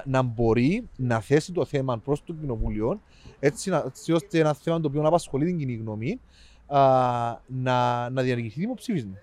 να 0.05 0.23
μπορεί 0.23 0.89
να 0.97 1.21
θέσει 1.21 1.53
το 1.53 1.65
θέμα 1.65 1.99
προς 1.99 2.25
το 2.25 2.33
κοινοβούλιο 2.33 3.01
έτσι, 3.41 3.73
έτσι 3.87 4.13
ώστε 4.13 4.39
ένα 4.39 4.55
θέμα 4.55 4.81
το 4.81 4.89
οποίο 4.89 5.03
να 5.03 5.09
απασχολεί 5.09 5.45
την 5.45 5.59
κοινή 5.59 5.75
γνώμη 5.75 6.21
να, 7.47 8.11
να 8.11 8.23
διαργηθεί 8.23 8.61
δημοψήφισμα. 8.61 9.15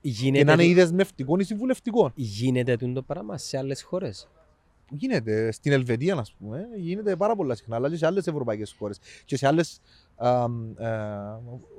Γίνεται... 0.00 0.38
Και 0.38 0.44
να 0.44 0.52
είναι 0.52 0.64
ή 0.64 0.74
δεσμευτικό 0.74 1.38
ή 1.38 1.44
συμβουλευτικό. 1.44 2.12
Γίνεται 2.14 2.76
το 2.76 3.02
πράγμα 3.02 3.38
σε 3.38 3.58
άλλες 3.58 3.82
χώρες. 3.82 4.28
Γίνεται. 4.90 5.50
Στην 5.52 5.72
Ελβετία, 5.72 6.14
ας 6.14 6.32
πούμε, 6.32 6.66
γίνεται 6.76 7.16
πάρα 7.16 7.36
πολλά 7.36 7.54
συχνά, 7.54 7.76
αλλά 7.76 7.90
και 7.90 7.96
σε 7.96 8.06
άλλες 8.06 8.26
ευρωπαϊκές 8.26 8.74
χώρες. 8.78 8.98
Και 9.24 9.36
σε 9.36 9.46
άλλες 9.46 9.80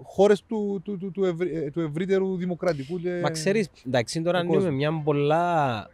χώρες 0.04 0.44
του, 0.44 0.82
του, 0.84 0.98
του, 0.98 1.12
του, 1.12 1.24
ευρύ, 1.24 1.72
του 1.72 1.82
ευρύτερου 1.82 2.36
δημοκρατικού. 2.36 3.00
Και... 3.00 3.20
Μα 3.24 3.30
ξέρεις, 3.30 3.70
εντάξει, 3.86 4.22
τώρα 4.22 4.40
ανοίγουμε 4.40 4.72
μια 4.72 5.02
πολλά 5.04 5.90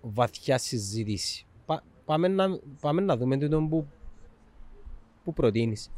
βαθιά 0.00 0.58
συζήτηση. 0.58 1.46
Πα, 1.66 1.82
πάμε, 2.04 2.28
να, 2.28 2.58
πάμε 2.80 3.00
να 3.00 3.16
δούμε 3.16 3.36
το 3.36 3.62
που, 3.62 3.86
που 5.24 5.32
προτείνεις. 5.32 5.90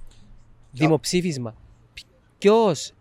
Δημοψήφισμα. 0.70 1.54
Ποιος 2.38 2.92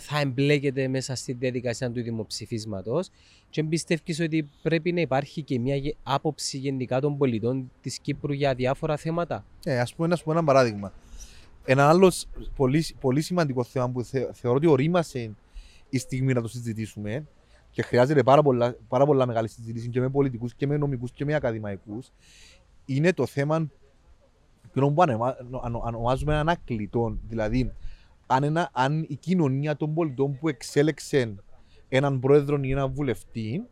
θα 0.00 0.20
εμπλέκεται 0.20 0.88
μέσα 0.88 1.14
στη 1.14 1.32
διαδικασία 1.32 1.90
του 1.90 2.02
δημοψηφίσματος 2.02 3.10
και 3.50 3.64
πιστεύει 3.64 4.22
ότι 4.22 4.48
πρέπει 4.62 4.92
να 4.92 5.00
υπάρχει 5.00 5.42
και 5.42 5.58
μια 5.58 5.76
άποψη 6.02 6.58
γενικά 6.58 7.00
των 7.00 7.16
πολιτών 7.16 7.70
της 7.80 7.98
Κύπρου 7.98 8.32
για 8.32 8.54
διάφορα 8.54 8.96
θέματα; 8.96 9.44
Ε, 9.64 9.80
ας 9.80 9.94
πούμε, 9.94 10.16
πούμε 10.24 10.34
ένα 10.36 10.44
παράδειγμα. 10.44 10.92
Ένα 11.64 11.88
άλλο 11.88 12.12
πολύ, 12.56 12.84
πολύ 13.00 13.20
σημαντικό 13.20 13.64
θέμα 13.64 13.90
που 13.90 14.02
θε, 14.02 14.32
θεωρώ 14.32 14.56
ότι 14.56 14.66
ορίμασε 14.66 15.34
η 15.88 15.98
στιγμή 15.98 16.32
να 16.32 16.42
το 16.42 16.48
συζητήσουμε 16.48 17.26
και 17.70 17.82
χρειάζεται 17.82 18.22
πάρα 18.22 18.42
πολλά, 18.42 18.76
πάρα 18.88 19.06
πολλά 19.06 19.26
μεγάλη 19.26 19.48
συζήτηση 19.48 19.88
και 19.88 20.00
με 20.00 20.08
πολιτικούς 20.08 20.54
και 20.54 20.66
με 20.66 20.76
νομικούς 20.76 21.10
και 21.10 21.24
με 21.24 21.34
ακαδημαϊκούς 21.34 22.12
είναι 22.84 23.12
το 23.12 23.26
θέμα 23.26 23.70
που 24.72 24.94
ονομάζουμε 25.82 26.34
ανακλητών. 26.34 27.20
Δηλαδή, 27.28 27.72
αν, 28.26 28.42
ένα, 28.42 28.70
αν 28.72 29.04
η 29.08 29.16
κοινωνία 29.16 29.76
των 29.76 29.94
πολιτών 29.94 30.38
που 30.38 30.48
εξέλεξε 30.48 31.34
έναν 31.88 32.20
πρόεδρο 32.20 32.58
ή 32.62 32.70
έναν 32.70 32.92
βουλευτή 32.92 33.66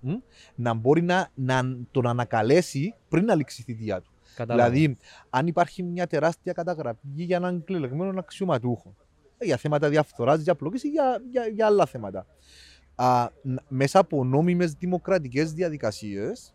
να 0.54 0.74
μπορεί 0.74 1.02
να, 1.02 1.28
να 1.34 1.62
τον 1.90 2.06
ανακαλέσει 2.06 2.94
πριν 3.08 3.24
να 3.24 3.34
λήξει 3.34 3.60
η 3.60 3.64
θητεία 3.64 4.00
του. 4.00 4.10
Κατάλαβα. 4.34 4.70
Δηλαδή, 4.70 4.96
αν 5.30 5.46
υπάρχει 5.46 5.82
μια 5.82 6.06
τεράστια 6.06 6.52
καταγραφή 6.52 6.98
για 7.14 7.36
έναν 7.36 7.64
κλελεγμένο 7.64 8.18
αξιωματούχο, 8.18 8.94
για 9.40 9.56
θέματα 9.56 9.88
διαφθοράς, 9.88 10.40
για 10.40 10.54
πλοκή 10.54 10.86
ή 10.86 10.90
για, 10.90 11.22
για, 11.30 11.46
για, 11.46 11.66
άλλα 11.66 11.86
θέματα. 11.86 12.26
Α, 12.94 13.28
μέσα 13.68 13.98
από 13.98 14.24
νόμιμες 14.24 14.72
δημοκρατικές 14.72 15.52
διαδικασίες, 15.52 16.54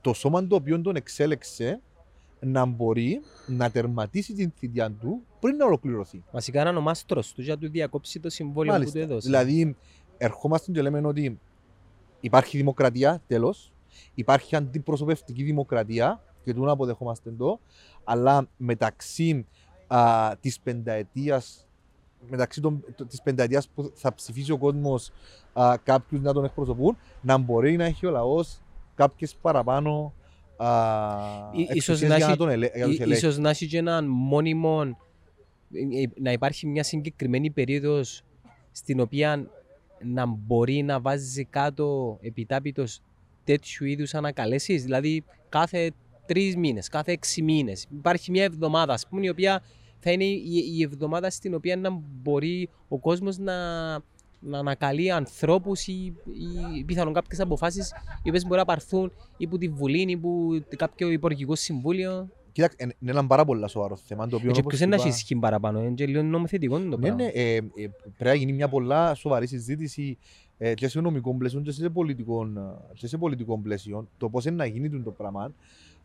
το 0.00 0.12
σώμα 0.12 0.46
το 0.46 0.54
οποίο 0.54 0.80
τον 0.80 0.96
εξέλεξε 0.96 1.80
να 2.44 2.64
μπορεί 2.64 3.20
να 3.46 3.70
τερματίσει 3.70 4.32
την 4.32 4.52
θητεία 4.56 4.90
του 4.90 5.22
πριν 5.40 5.56
να 5.56 5.64
ολοκληρωθεί. 5.64 6.24
Βασικά 6.32 6.60
είναι 6.60 6.78
ο 6.78 6.80
μάστρο 6.80 7.22
του 7.34 7.42
για 7.42 7.54
να 7.54 7.60
του 7.60 7.70
διακόψει 7.70 8.20
το 8.20 8.30
συμβόλαιο 8.30 8.72
Μάλιστα. 8.72 8.98
που 8.98 9.06
του 9.06 9.12
έδωσε. 9.12 9.28
Δηλαδή, 9.28 9.76
ερχόμαστε 10.18 10.72
και 10.72 10.82
λέμε 10.82 11.00
ότι 11.04 11.40
υπάρχει 12.20 12.56
δημοκρατία, 12.56 13.22
τέλος. 13.26 13.72
Υπάρχει 14.14 14.56
αντιπροσωπευτική 14.56 15.42
δημοκρατία 15.42 16.22
και 16.44 16.54
του 16.54 16.64
να 16.64 16.72
αποδεχόμαστε 16.72 17.30
εδώ, 17.30 17.60
αλλά 18.04 18.48
μεταξύ 18.56 19.46
της 20.40 20.60
πενταετίας 20.60 21.66
μεταξύ 22.28 22.60
της 23.08 23.22
πενταετίας 23.22 23.68
που 23.68 23.92
θα 23.94 24.14
ψηφίσει 24.14 24.52
ο 24.52 24.58
κόσμος 24.58 25.10
κάποιους 25.82 26.20
να 26.20 26.32
τον 26.32 26.44
εκπροσωπούν, 26.44 26.96
να 27.20 27.38
μπορεί 27.38 27.76
να 27.76 27.84
έχει 27.84 28.06
ο 28.06 28.10
λαός 28.10 28.60
κάποιες 28.94 29.34
παραπάνω 29.34 30.12
ίσως 31.72 32.00
να, 32.00 32.16
για 32.16 32.28
να 32.28 32.36
τον 32.36 32.48
ελε... 32.48 32.70
ίσως 33.06 33.38
να 33.38 33.50
έχει 33.50 33.66
και 33.66 33.78
έναν 33.78 34.06
μόνιμο 34.08 34.96
ε, 35.72 36.04
να 36.20 36.32
υπάρχει 36.32 36.66
μια 36.66 36.82
συγκεκριμένη 36.82 37.50
περίοδος 37.50 38.22
στην 38.72 39.00
οποία 39.00 39.50
να 40.02 40.26
μπορεί 40.26 40.82
να 40.82 41.00
βάζει 41.00 41.44
κάτω 41.44 42.18
επιτάπητος 42.22 43.02
τέτοιου 43.44 43.86
είδους 43.86 44.14
ανακαλέσεις. 44.14 44.82
Δηλαδή 44.82 45.24
κάθε 45.48 45.92
τρεις 46.26 46.56
μήνες, 46.56 46.88
κάθε 46.88 47.12
έξι 47.12 47.42
μήνες. 47.42 47.86
Υπάρχει 47.90 48.30
μια 48.30 48.44
εβδομάδα, 48.44 48.92
ας 48.92 49.06
πούμε, 49.08 49.26
η 49.26 49.28
οποία 49.28 49.62
θα 49.98 50.10
είναι 50.10 50.24
η, 50.24 50.82
εβδομάδα 50.82 51.30
στην 51.30 51.54
οποία 51.54 51.76
να 51.76 51.90
μπορεί 52.22 52.68
ο 52.88 52.98
κόσμος 52.98 53.38
να, 53.38 53.54
να 54.42 54.58
ανακαλεί 54.58 55.10
ανθρώπους 55.10 55.86
ή, 55.86 56.14
ή 56.78 56.84
πιθανόν 56.84 57.12
κάποιες 57.12 57.40
αποφάσεις 57.40 57.92
οι 58.22 58.28
οποίες 58.28 58.46
μπορεί 58.46 58.58
να 58.58 58.64
πάρθουν 58.64 59.12
ή 59.36 59.46
που 59.46 59.58
τη 59.58 59.68
Βουλή 59.68 60.10
ή 60.10 60.16
που 60.16 60.62
κάποιο 60.76 61.10
υπουργικό 61.10 61.54
συμβούλιο. 61.54 62.28
Κοίταξε, 62.52 62.76
είναι 62.80 63.10
ένα 63.10 63.26
πάρα 63.26 63.44
πολύ 63.44 63.68
σοβαρό 63.68 63.96
θέμα. 63.96 64.28
Το 64.28 64.36
οποίο, 64.36 64.50
και 64.50 64.62
ποιος 64.62 64.80
είναι 64.80 64.96
να 64.96 65.08
ισχύει 65.08 65.36
παραπάνω, 65.36 65.80
είναι 65.80 65.90
και 65.90 66.06
λίγο 66.06 66.22
νομοθετικό 66.22 66.78
το 66.78 66.84
ναι, 66.84 66.96
πράγμα. 66.96 67.16
Ναι, 67.16 67.30
ε, 67.34 67.56
ε, 67.56 67.62
πρέπει 68.00 68.24
να 68.24 68.34
γίνει 68.34 68.52
μια 68.52 68.68
πολλά 68.68 69.14
σοβαρή 69.14 69.46
συζήτηση 69.46 70.18
ε, 70.58 70.74
και 70.74 70.88
σε 70.88 71.00
νομικό 71.00 71.34
πλαίσιο 71.34 71.60
και 71.60 71.70
σε 71.70 71.88
πολιτικό, 71.88 72.46
και 72.94 73.06
σε 73.06 73.18
πολιτικό 73.18 73.58
πλαίσιο. 73.58 74.08
Το 74.16 74.28
πώς 74.28 74.44
είναι 74.44 74.56
να 74.56 74.66
γίνει 74.66 75.02
το 75.02 75.10
πράγμα. 75.10 75.52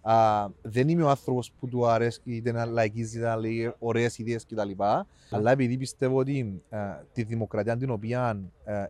Α, 0.10 0.48
δεν 0.62 0.90
είμαι 0.90 1.04
ο 1.04 1.10
άνθρωπος 1.10 1.52
που 1.60 1.68
του 1.68 1.88
αρέσει 1.88 2.22
είτε 2.24 2.52
να 2.52 2.66
λαϊκίζει, 2.66 3.18
είτε 3.18 3.28
να 3.28 3.36
λέει 3.36 3.74
ωραίες 3.80 4.18
ιδέες 4.18 4.46
κτλ. 4.46 4.84
Αλλά 5.30 5.52
επειδή 5.52 5.78
πιστεύω 5.78 6.18
ότι 6.18 6.62
α, 6.70 6.80
τη 7.14 7.24
δημοκρατία 7.24 7.78
την 7.78 7.90
οποία 7.90 8.40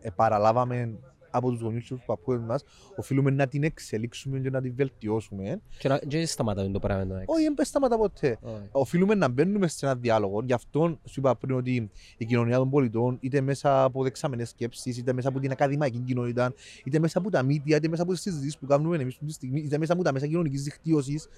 επαραλάβαμε 0.00 0.98
από 1.30 1.50
τους 1.50 1.60
γονεί 1.60 1.80
και 1.80 1.94
του 1.94 2.02
παππούδε 2.06 2.38
μας, 2.38 2.64
οφείλουμε 2.96 3.30
να 3.30 3.46
την 3.46 3.62
εξελίξουμε 3.62 4.38
και 4.38 4.50
να 4.50 4.60
την 4.60 4.74
βελτιώσουμε. 4.74 5.60
Και 5.78 5.98
δεν 6.08 6.26
σταματάμε 6.26 6.68
το 6.68 6.78
πράγμα. 6.78 7.22
Όχι, 7.26 7.52
δεν 7.54 7.64
σταματά 7.64 7.96
ποτέ. 7.98 8.38
Οφείλουμε 8.72 9.14
να 9.14 9.28
μπαίνουμε 9.28 9.68
σε 9.68 9.86
ένα 9.86 9.94
διάλογο. 9.94 10.42
Γι' 10.44 10.52
αυτό 10.52 10.98
σου 11.04 11.20
είπα 11.20 11.36
πριν 11.36 11.56
ότι 11.56 11.90
η 12.16 12.24
κοινωνία 12.24 12.56
των 12.56 12.70
πολιτών, 12.70 13.18
είτε 13.20 13.40
μέσα 13.40 13.82
από 13.82 14.02
δεξαμενές 14.02 14.48
σκέψεις, 14.48 14.96
είτε 14.96 15.12
μέσα 15.12 15.28
από 15.28 15.40
την 15.40 15.50
ακαδημαϊκή 15.50 15.98
κοινότητα, 15.98 16.54
είτε 16.84 16.98
μέσα 16.98 17.18
από 17.18 17.30
τα 17.30 17.42
μίδια, 17.42 17.76
είτε 17.76 17.88
μέσα 17.88 18.02
από 18.02 18.12
τις 18.12 18.20
συζητήσεις 18.20 18.58
που 18.58 18.66
κάνουμε 18.66 18.96
εμείς 18.96 19.14
αυτή 19.14 19.26
τη 19.26 19.32
στιγμή, 19.32 19.60
είτε 19.60 19.78
μέσα 19.78 19.92
από 19.92 20.02
τα 20.02 20.12
μέσα 20.12 20.26
κοινωνικής 20.26 20.62
δικτύωσης, 20.62 21.28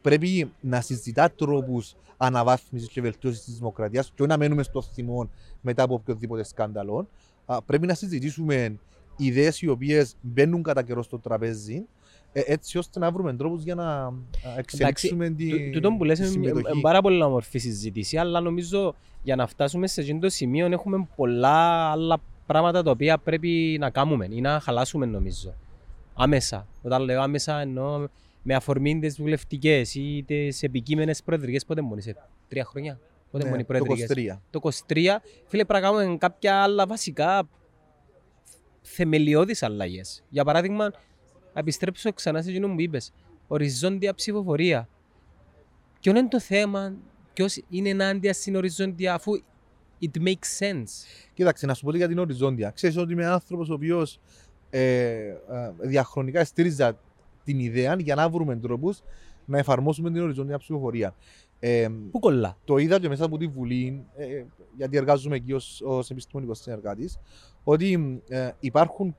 πρέπει 0.00 0.52
να 0.60 0.80
συζητά 0.80 1.30
τρόπους 1.30 1.94
αναβάθμισης 2.16 2.88
και 2.88 3.00
βελτίωσης 3.00 3.44
της 3.44 3.54
δημοκρατίας 3.58 4.06
και 4.14 4.22
όχι 4.22 4.30
να 4.30 4.36
μένουμε 4.36 4.62
στο 4.62 4.82
θυμό 4.82 5.30
μετά 5.60 5.82
από 5.82 5.94
οποιοδήποτε 5.94 6.44
σκάνδαλο 6.44 7.08
πρέπει 7.66 7.86
να 7.86 7.94
συζητήσουμε 7.94 8.78
ιδέες 9.16 9.62
οι 9.62 9.68
οποίες 9.68 10.14
μπαίνουν 10.20 10.62
κατά 10.62 10.82
καιρό 10.82 11.02
στο 11.02 11.18
τραπέζι 11.18 11.86
ε, 12.32 12.42
έτσι 12.46 12.78
ώστε 12.78 12.98
να 12.98 13.10
βρούμε 13.10 13.34
τρόπους 13.34 13.62
για 13.62 13.74
να 13.74 14.12
εξελίξουμε 14.56 15.30
τη 15.30 15.70
Τούτο 15.70 15.92
που 15.92 16.04
λες 16.04 16.18
είναι 16.34 16.52
πάρα 16.80 17.00
πολύ 17.00 17.22
όμορφη 17.22 17.58
συζήτηση, 17.58 18.16
αλλά 18.16 18.40
νομίζω 18.40 18.94
για 19.22 19.36
να 19.36 19.46
φτάσουμε 19.46 19.86
σε 19.86 20.00
αυτό 20.00 20.18
το 20.18 20.28
σημείο 20.28 20.66
έχουμε 20.66 21.08
πολλά 21.16 21.90
άλλα 21.90 22.20
πράγματα 22.46 22.82
τα 22.82 22.90
οποία 22.90 23.18
πρέπει 23.18 23.76
να 23.80 23.90
κάνουμε 23.90 24.28
ή 24.30 24.40
να 24.40 24.60
χαλάσουμε 24.60 25.06
νομίζω. 25.06 25.54
Άμεσα. 26.14 26.66
Όταν 26.82 27.02
λέω 27.02 27.22
άμεσα 27.22 27.60
εννοώ 27.60 28.06
με 28.42 28.54
αφορμή 28.54 28.98
τις 28.98 29.16
βουλευτικές 29.16 29.94
ή 29.94 30.24
τις 30.26 30.62
επικείμενες 30.62 31.22
προεδρικές 31.22 31.64
πότε 31.64 31.80
μόνο 31.80 32.00
σε 32.00 32.16
τρία 32.48 32.64
χρόνια. 32.64 32.98
Πότε 33.30 33.48
ναι, 33.50 33.64
το 33.64 33.84
23. 34.08 34.38
Το 34.50 34.60
23. 34.62 34.70
Φίλε, 35.46 35.64
πρέπει 35.64 35.72
να 35.72 35.80
κάνουμε 35.80 36.16
κάποια 36.16 36.62
άλλα 36.62 36.86
βασικά 36.86 37.48
θεμελιώδεις 38.82 39.62
αλλαγές. 39.62 40.24
Για 40.28 40.44
παράδειγμα, 40.44 40.84
να 41.54 41.60
επιστρέψω 41.60 42.12
ξανά 42.12 42.42
σε 42.42 42.50
εκείνο 42.50 42.68
που 42.68 42.80
είπες. 42.80 43.12
Οριζόντια 43.46 44.14
ψηφοφορία. 44.14 44.88
Ποιο 46.00 46.10
είναι 46.10 46.28
το 46.28 46.40
θέμα, 46.40 46.96
ποιος 47.32 47.62
είναι 47.68 47.88
ενάντια 47.88 48.32
στην 48.32 48.56
οριζόντια, 48.56 49.14
αφού 49.14 49.32
it 50.00 50.22
makes 50.22 50.58
sense. 50.58 50.88
Κοίταξε, 51.34 51.66
να 51.66 51.74
σου 51.74 51.84
πω 51.84 51.96
για 51.96 52.08
την 52.08 52.18
οριζόντια. 52.18 52.70
Ξέρεις 52.70 52.96
ότι 52.96 53.12
είμαι 53.12 53.26
άνθρωπος 53.26 53.68
ο 53.68 53.72
οποίος 53.72 54.20
ε, 54.70 54.80
ε, 54.80 55.34
διαχρονικά 55.78 56.44
στήριζα 56.44 56.98
την 57.44 57.58
ιδέα 57.58 57.96
για 57.98 58.14
να 58.14 58.28
βρούμε 58.28 58.56
τρόπους 58.56 59.02
να 59.44 59.58
εφαρμόσουμε 59.58 60.10
την 60.10 60.22
οριζόντια 60.22 60.58
ψηφοφορία. 60.58 61.14
Ε, 61.60 61.88
Πού 62.10 62.18
κολλά; 62.18 62.56
Το 62.64 62.76
είδα 62.76 63.00
και 63.00 63.08
μέσα 63.08 63.24
από 63.24 63.38
τη 63.38 63.46
Βουλή, 63.46 64.04
ε, 64.16 64.44
γιατί 64.76 64.96
εργάζομαι 64.96 65.36
εκεί 65.36 65.52
ως 65.82 66.10
επιστημονικός 66.10 66.58
συνεργάτης, 66.58 67.18
ότι 67.64 68.22
ε, 68.28 68.50
υπάρχουν 68.60 69.16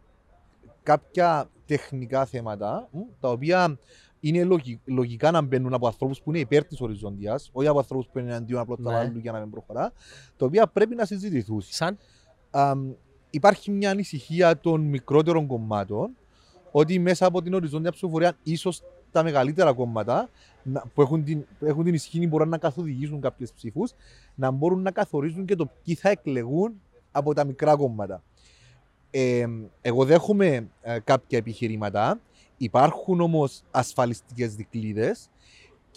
κάποια 0.84 1.50
τεχνικά 1.66 2.26
θέματα 2.26 2.90
τα 3.20 3.30
οποία 3.30 3.80
είναι 4.20 4.48
λογικά 4.86 5.32
να 5.32 5.42
μπαίνουν 5.42 5.74
από 5.74 5.88
ανθρώπους 5.88 6.22
που 6.22 6.30
είναι 6.30 6.40
υπέρ 6.40 6.66
της 6.66 6.82
οριζόντιας, 6.82 7.50
όχι 7.54 7.68
από 7.68 7.78
ανθρώπους 7.78 8.08
που 8.08 8.20
είναι 8.20 8.36
αντίον 8.36 8.60
απλώς 8.60 8.80
τα 8.84 9.04
ναι. 9.04 9.20
για 9.20 9.32
να 9.32 9.40
μην 9.40 9.50
προχωρά, 9.50 9.92
τα 10.38 10.46
οποία 10.46 10.68
πρέπει 10.68 10.96
να 10.96 11.06
συζητηθούν. 11.06 11.62
Σαν; 11.62 11.98
υπάρχει 13.30 13.72
μια 13.72 13.90
ανησυχία 13.90 14.60
των 14.60 14.82
μικρότερων 14.82 15.48
κομμάτων 15.48 16.16
ότι 16.72 17.00
μέσα 17.00 17.26
από 17.26 17.42
την 17.42 17.54
οριζόντια 17.54 17.92
ψηφοφορία 17.92 18.38
ίσως 18.44 18.82
τα 19.18 19.24
μεγαλύτερα 19.24 19.74
κόμματα 19.74 20.30
που 20.94 21.02
έχουν 21.02 21.24
την, 21.24 21.46
έχουν 21.60 21.84
την 21.84 21.94
ισχύ 21.94 22.28
μπορούν 22.28 22.50
να 22.50 22.58
καθοδηγήσουν 22.58 23.22
κάποιες 23.22 23.52
ψήφους, 23.54 23.94
να 24.36 24.52
μπορούν 24.52 24.82
να 24.82 24.92
καθορίζουν 24.92 25.46
και 25.46 25.56
το 25.56 25.70
ποιοι 25.84 25.96
θα 25.96 26.10
εκλεγούν 26.10 26.82
από 27.12 27.34
τα 27.34 27.44
μικρά 27.44 27.76
κόμματα. 27.76 28.24
Ε, 29.12 29.46
εγώ 29.82 30.06
δέχομαι 30.06 30.70
ε, 30.82 31.00
κάποια 31.04 31.38
επιχειρήματα. 31.38 32.20
Υπάρχουν 32.58 33.22
όμως 33.22 33.62
ασφαλιστικές 33.72 34.56
δικλείδες 34.56 35.30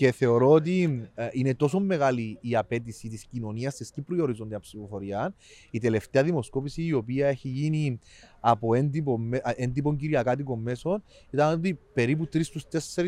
Και 0.00 0.12
θεωρώ 0.12 0.50
ότι 0.50 1.09
ε, 1.14 1.28
είναι 1.33 1.54
τόσο 1.54 1.80
μεγάλη 1.80 2.38
η 2.40 2.57
απέτηση 2.57 3.09
της 3.09 3.25
κοινωνίας 3.25 3.75
τη 3.75 3.90
Κύπρου 3.92 4.14
για 4.14 4.25
οριζόντια 4.25 4.61
ψηφοφορία. 4.61 5.35
Η 5.71 5.78
τελευταία 5.78 6.23
δημοσκόπηση, 6.23 6.83
η 6.83 6.92
οποία 6.92 7.28
έχει 7.28 7.49
γίνει 7.49 7.99
από 8.40 8.75
έντυπο, 8.75 9.21
έντυπο 9.57 9.95
κυριακάτικο 9.95 10.57
μέσο, 10.57 11.02
ήταν 11.30 11.52
ότι 11.52 11.78
περίπου 11.92 12.28
3 12.33 12.45
στους 12.45 12.64
4 12.97 13.04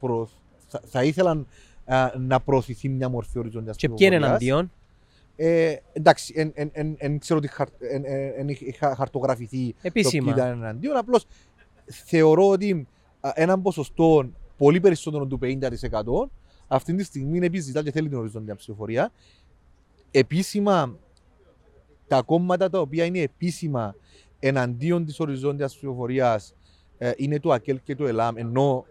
προ... 0.00 0.28
θα, 0.66 0.82
θα, 0.86 1.04
ήθελαν 1.04 1.46
να 2.18 2.40
προωθηθεί 2.40 2.88
μια 2.88 3.08
μορφή 3.08 3.38
οριζόντιας 3.38 3.76
ψηφοφορία. 3.76 4.08
Και 4.08 4.14
ποιοι 4.14 4.20
είναι 4.20 4.26
εναντίον; 4.26 4.72
Ε, 5.36 5.76
εντάξει, 5.92 6.52
δεν 6.98 7.18
ξέρω 7.18 7.38
ότι 7.38 7.50
έχει 8.46 8.72
χαρτογραφηθεί 8.72 9.74
Επίσημα. 9.82 10.34
το 10.34 10.40
ήταν 10.40 10.62
εναντίον. 10.62 10.96
Απλώς 10.96 11.26
θεωρώ 11.86 12.48
ότι 12.48 12.86
έναν 13.34 13.62
ποσοστό 13.62 14.30
πολύ 14.56 14.80
περισσότερο 14.80 15.26
του 15.26 15.38
50% 15.42 16.28
αυτή 16.66 16.94
τη 16.94 17.04
στιγμή 17.04 17.36
είναι 17.36 17.46
επιζητά 17.46 17.82
και 17.82 17.90
θέλει 17.90 18.08
την 18.08 18.18
οριζόντια 18.18 18.54
ψηφοφορία. 18.54 19.12
Επίσημα, 20.10 20.98
τα 22.08 22.22
κόμματα 22.22 22.70
τα 22.70 22.80
οποία 22.80 23.04
είναι 23.04 23.18
επίσημα 23.18 23.94
εναντίον 24.38 25.04
της 25.04 25.20
οριζόντιας 25.20 25.74
ψηφοφορίας 25.74 26.54
ε, 26.98 27.12
είναι 27.16 27.40
το 27.40 27.52
ΑΚΕΛ 27.52 27.80
και 27.84 27.94
το 27.94 28.06
ΕΛΑΜ. 28.06 28.36
Ενώ 28.36 28.86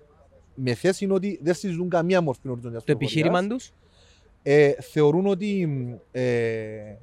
με 0.55 0.74
θέση 0.74 1.03
είναι 1.03 1.13
ότι 1.13 1.39
δεν 1.41 1.53
συζητούν 1.53 1.89
καμία 1.89 2.22
μορφή 2.22 2.50
οριζόντιας 2.50 2.84
ψηφοφορία. 2.84 3.10
Το 3.10 3.22
επιχείρημα 3.22 3.48
τους; 3.48 3.72
Ε, 4.43 4.72
θεωρούν 4.82 5.25
ότι 5.25 5.70
ε, 6.12 6.96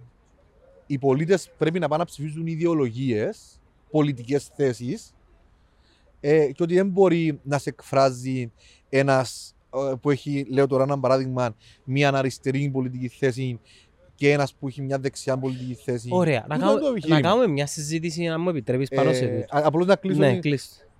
οι 0.86 0.98
πολίτες 0.98 1.50
πρέπει 1.58 1.78
να 1.78 1.88
πάνε 1.88 2.02
να 2.02 2.08
ψηφίζουν 2.08 2.46
ιδεολογίες, 2.46 3.60
πολιτικές 3.90 4.50
θέσεις 4.56 5.14
ε, 6.20 6.46
και 6.52 6.62
ότι 6.62 6.74
δεν 6.74 6.88
μπορεί 6.88 7.40
να 7.42 7.58
σε 7.58 7.68
εκφράζει 7.68 8.52
ένας 8.88 9.54
ε, 9.74 9.94
που 10.00 10.10
έχει, 10.10 10.46
λέω 10.50 10.66
τώρα 10.66 10.82
ένα 10.82 11.00
παράδειγμα, 11.00 11.56
μια 11.84 12.12
αριστερή 12.14 12.70
πολιτική 12.72 13.08
θέση 13.08 13.60
και 14.14 14.32
ένας 14.32 14.54
που 14.54 14.68
έχει 14.68 14.82
μια 14.82 14.98
δεξιά 14.98 15.38
πολιτική 15.38 15.74
θέση. 15.74 16.08
Ωραία. 16.12 16.44
Να, 16.48 16.58
κάνω, 16.58 16.78
να 17.06 17.20
κάνουμε 17.20 17.46
μια 17.46 17.66
συζήτηση, 17.66 18.22
να 18.22 18.38
μου 18.38 18.48
επιτρέπεις 18.48 18.88
πάνω 18.88 19.12
σε 19.12 19.24
ε, 19.24 19.44
Απλώς 19.48 19.86
να 19.86 19.96
κλείσω. 19.96 20.18
Ναι, 20.18 20.38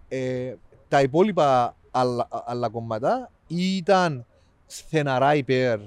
ε, 0.09 0.55
τα 0.89 1.01
υπόλοιπα 1.03 1.77
άλλα, 1.91 2.29
άλλα 2.45 2.69
κόμματα 2.69 3.31
ήταν 3.47 4.27
στεναρά 4.67 5.35
υπέρ 5.35 5.79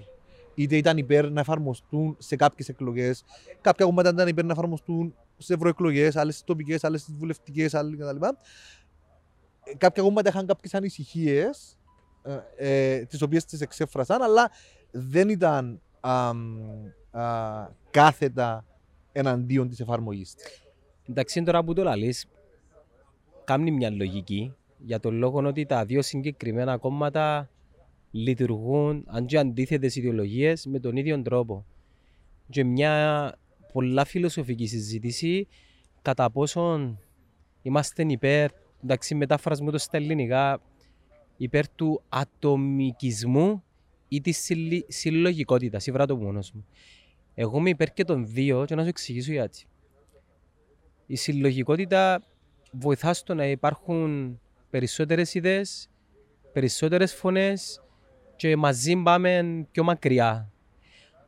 είτε 0.56 0.76
ήταν 0.76 0.98
υπέρ 0.98 1.32
να 1.32 1.40
εφαρμοστούν 1.40 2.16
σε 2.20 2.36
κάποιες 2.36 2.70
εκλογές. 2.70 3.24
Κάποια 3.62 3.86
κόμματα 3.86 4.10
ήταν 4.10 4.28
υπέρ 4.28 4.46
να 4.46 4.52
εφαρμοστούν 4.52 5.16
σε 5.38 5.54
ευρωεκλογές, 5.54 6.16
άλλες 6.16 6.34
στις 6.34 6.46
τοπικές, 6.46 6.84
άλλες 6.84 7.02
στις 7.02 7.14
βουλευτικές, 7.16 7.74
άλλες 7.74 8.00
κτλ. 8.00 8.26
Κάποια 9.78 10.04
κόμματα 10.04 10.30
είχαν 10.30 10.46
κάποιες 10.46 10.74
ανησυχίες, 10.74 11.78
ε, 12.24 12.96
ε, 12.96 13.06
τις 13.06 13.22
οποίες 13.22 13.46
τις 13.46 13.62
εξέφρασαν, 13.62 14.22
αλλά 14.22 14.52
δεν 14.92 15.30
ήταν 15.30 15.82
α, 16.00 16.32
α, 17.12 17.70
κάθετα 17.92 18.66
εναντίον 19.12 19.70
της 19.70 19.80
εφαρμογής 19.80 20.34
της. 20.36 20.46
Εντάξει, 21.10 21.44
τώρα 21.44 21.64
που 21.64 21.74
το 21.74 21.84
λαλείς, 21.84 22.26
κάνει 23.44 23.72
μια 23.72 23.90
λογική 23.90 24.56
για 24.78 25.00
τον 25.00 25.16
λόγο 25.16 25.48
ότι 25.48 25.66
τα 25.66 25.86
δύο 25.86 26.02
συγκεκριμένα 26.02 26.78
κόμματα 26.78 27.50
λειτουργούν 28.12 29.04
αν 29.08 29.26
και 29.26 29.38
αντίθετες 29.38 29.96
ιδεολογίες 29.96 30.66
με 30.66 30.80
τον 30.80 30.96
ίδιο 30.96 31.22
τρόπο. 31.22 31.66
Και 32.50 32.64
μια 32.64 33.36
πολλά 33.72 34.06
φιλοσοφική 34.06 34.68
συζήτηση 34.68 35.48
κατά 36.02 36.32
πόσον 36.32 37.00
είμαστε 37.62 38.04
υπέρ, 38.08 38.52
εντάξει, 38.84 39.16
μετάφρασμα 39.16 39.72
το 39.72 39.78
στα 39.78 39.98
ελληνικά, 39.98 40.62
υπέρ 41.38 41.70
του 41.70 42.02
ατομικισμού 42.10 43.64
ή 44.08 44.22
της 44.22 44.52
συλλογικότητας. 44.88 45.88
Ή 45.88 45.92
το 45.92 46.18
μόνος 46.18 46.52
μου. 46.52 46.66
Εγώ 47.34 47.58
είμαι 47.58 47.70
υπέρ 47.70 47.94
και 47.94 48.04
των 48.04 48.28
δύο 48.28 48.66
και 48.66 48.76
να 48.76 48.82
σου 48.82 48.88
εξηγήσω 48.88 49.32
γιατί. 49.32 49.66
Η 51.06 51.16
συλλογικότητα 51.16 52.24
βοηθά 52.72 53.14
στο 53.14 53.34
να 53.34 53.46
υπάρχουν 53.46 54.40
περισσότερες 54.70 55.34
ιδέες, 55.34 55.90
περισσότερες 56.54 57.14
φωνές 57.14 57.84
και 58.36 58.56
μαζί 58.56 58.96
πάμε 58.96 59.66
πιο 59.72 59.84
μακριά. 59.84 60.52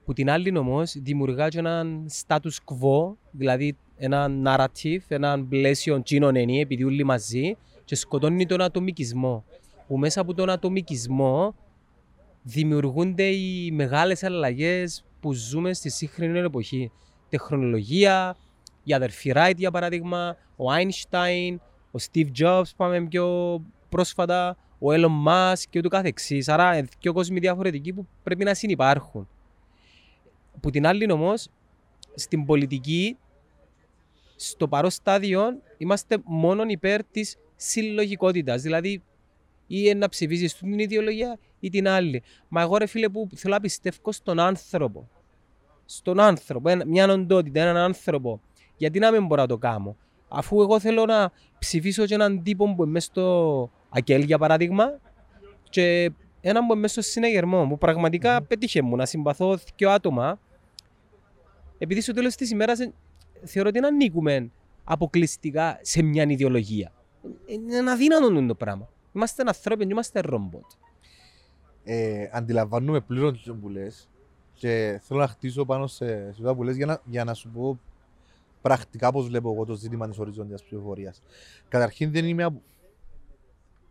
Που 0.06 0.14
την 0.14 0.30
άλλη 0.30 0.58
όμως 0.58 0.94
δημιουργά 0.98 1.50
και 1.50 1.60
έναν 1.60 2.06
status 2.26 2.56
quo, 2.66 3.16
δηλαδή 3.32 3.78
ένα 4.06 4.30
narrative, 4.46 5.02
ένα 5.08 5.46
πλαίσιο 5.50 6.04
τσίνων 6.04 6.36
ενή, 6.36 6.60
επειδή 6.60 6.84
όλοι 6.84 7.04
μαζί, 7.04 7.58
και 7.86 7.96
σκοτώνει 7.96 8.46
τον 8.46 8.62
ατομικισμό. 8.62 9.44
Που 9.88 9.98
μέσα 9.98 10.22
από 10.22 10.34
τον 10.34 10.50
ατομικισμό 10.50 11.56
δημιουργούνται 12.44 13.24
οι 13.24 13.72
μεγάλες 13.72 14.24
αλλαγές 14.24 15.06
που 15.20 15.34
ζούμε 15.34 15.74
στη 15.74 15.90
σύγχρονη 15.90 16.40
εποχή. 16.40 16.92
Τεχνολογία, 17.30 18.36
η 18.84 18.94
αδερφή 18.94 19.32
Ράιτ 19.32 19.60
για 19.60 19.72
παράδειγμα, 19.72 20.36
ο 20.56 20.66
Einstein, 20.78 21.56
ο 21.92 22.00
Steve 22.12 22.28
Jobs, 22.40 22.70
πάμε 22.76 23.02
πιο 23.02 23.62
πρόσφατα, 23.90 24.58
ο 24.80 24.88
Elon 24.90 25.28
Musk 25.28 25.64
και 25.70 25.80
ούτω 25.80 25.90
καθεξής. 25.90 26.48
Άρα 26.48 26.82
και 26.98 27.10
ο 27.10 27.14
κόσμοι 27.14 27.40
διαφορετικοί 27.40 27.94
που 27.94 28.08
πρέπει 28.24 28.44
να 28.44 28.54
συνεπάρχουν. 28.54 29.28
Που 30.60 30.70
την 30.70 30.88
άλλη 30.88 31.12
όμως, 31.12 31.50
στην 32.16 32.46
πολιτική, 32.46 33.18
στο 34.36 34.68
παρόν 34.68 34.90
στάδιο, 34.90 35.62
είμαστε 35.78 36.18
μόνο 36.24 36.64
υπέρ 36.68 37.04
της 37.04 37.38
συλλογικότητας. 37.56 38.62
Δηλαδή, 38.62 39.02
ή 39.68 39.94
να 39.94 40.10
ψηφίσει 40.10 40.58
την 40.58 40.80
ιδεολογία 40.80 41.38
ή 41.60 41.70
την 41.70 41.88
άλλη. 41.88 42.24
Μα 42.48 42.62
εγώ 42.62 42.78
ρε 42.78 42.86
φίλε 42.86 43.10
που 43.10 43.30
θέλω 43.36 43.54
να 43.54 43.60
πιστεύω 43.60 44.12
στον 44.12 44.40
άνθρωπο. 44.40 45.10
Στον 45.86 46.20
άνθρωπο, 46.20 46.72
μια 46.86 47.12
οντότητα, 47.12 47.62
έναν 47.62 47.78
άνθρωπο. 47.78 48.42
Γιατί 48.78 49.00
να 49.00 49.12
μην 49.12 49.26
μπορώ 49.26 49.42
να 49.42 49.48
το 49.48 49.58
κάνω; 49.58 49.96
Αφού 50.28 50.62
εγώ 50.62 50.80
θέλω 50.80 51.06
να 51.06 51.32
ψηφίσω 51.60 52.06
και 52.06 52.14
έναν 52.14 52.44
τύπο 52.44 52.76
που 52.76 52.84
είμαι 52.84 53.00
στο 53.00 53.70
Ακέλ 53.90 54.24
για 54.24 54.38
παράδειγμα 54.38 55.00
και 55.70 56.12
έναν 56.42 56.68
που 56.68 56.76
μέσα 56.76 57.02
στο 57.02 57.12
συνεγερμό 57.12 57.68
που 57.68 57.78
πραγματικά 57.78 58.40
mm. 58.40 58.48
πέτυχε 58.48 58.82
μου 58.82 58.96
να 58.96 59.06
συμπαθώ 59.06 59.60
δύο 59.76 59.90
άτομα 59.90 60.40
επειδή 61.78 62.02
στο 62.02 62.14
τέλος 62.14 62.36
της 62.36 62.52
ημέρας 62.52 62.80
ε, 62.80 62.94
θεωρώ 63.44 63.70
ότι 63.70 63.80
ανήκουμε 63.80 64.52
αποκλειστικά 64.84 65.80
σε 65.82 66.02
μια 66.02 66.24
ιδεολογία. 66.24 66.92
Είναι 67.46 67.92
αδύνατο 67.92 68.46
το 68.46 68.56
πράγμα. 68.56 68.90
Είμαστε 69.14 69.44
ανθρώποι, 69.48 69.84
είμαστε 69.84 70.20
ρομπότ. 70.20 70.64
Ε, 71.84 72.30
αντιλαμβάνουμε 72.32 73.00
πλήρως 73.02 73.44
τις 73.44 73.54
που 73.62 73.70
λες 73.70 74.10
και 74.54 75.00
θέλω 75.04 75.20
να 75.20 75.28
χτίσω 75.28 75.66
πάνω 75.66 75.88
σε 75.88 76.28
αυτά 76.30 76.56
που 76.56 76.64
λες 76.64 76.76
για, 76.76 76.86
να, 76.86 77.02
για 77.06 77.24
να 77.24 77.34
σου 77.34 77.50
πω 77.50 77.80
πρακτικά 78.62 79.12
πώς 79.12 79.28
βλέπω 79.28 79.52
εγώ 79.52 79.66
το 79.66 79.74
ζήτημα 79.74 80.08
της 80.08 80.18
οριζόντιας 80.18 80.64
πληροφορία. 80.64 81.14
Καταρχήν 81.68 82.12
δεν 82.12 82.26
είμαι 82.26 82.62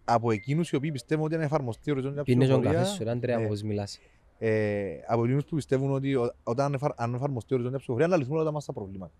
από 0.04 0.30
εκείνους 0.30 0.70
οι 0.70 0.76
οποίοι 0.76 0.92
πιστεύουν 0.92 1.24
ότι 1.24 1.34
αν 1.34 1.40
εφαρμοστεί 1.40 1.90
οριζόντια 1.90 2.22
ψηφοφορία... 2.22 2.58
Πίνε 2.58 2.72
καφέ 2.72 2.84
σου, 2.84 3.10
Αντρέα, 3.10 3.38
όπως 3.38 3.62
μιλάς. 3.62 3.98
Ε, 4.38 4.98
από 5.06 5.24
εκείνους 5.24 5.44
που 5.44 5.54
πιστεύουν 5.54 5.92
ότι 5.92 6.16
όταν 6.42 6.78
αν 6.96 7.14
εφαρμοστεί 7.14 7.54
οριζόντια 7.54 7.78
ψηφοφορία 7.78 8.08
να 8.08 8.16
λυθούν 8.16 8.34
όλα 8.34 8.44
τα 8.44 8.52
μας 8.52 8.64
τα 8.64 8.72
προβλήματα. 8.72 9.12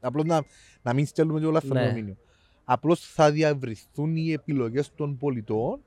Απλώς 0.00 0.24
να, 0.24 0.44
να 0.82 0.94
μην 0.94 1.06
στέλνουμε 1.06 1.40
και 1.40 1.46
όλα 1.46 1.58
αυτό 1.58 1.74
ναι. 1.74 1.92
μήνυμα. 1.92 2.16
Απλώς 2.64 3.00
θα 3.00 3.30
διαβριθούν 3.30 4.16
οι 4.16 4.32
επιλογές 4.32 4.94
των 4.94 5.16
πολιτών 5.16 5.80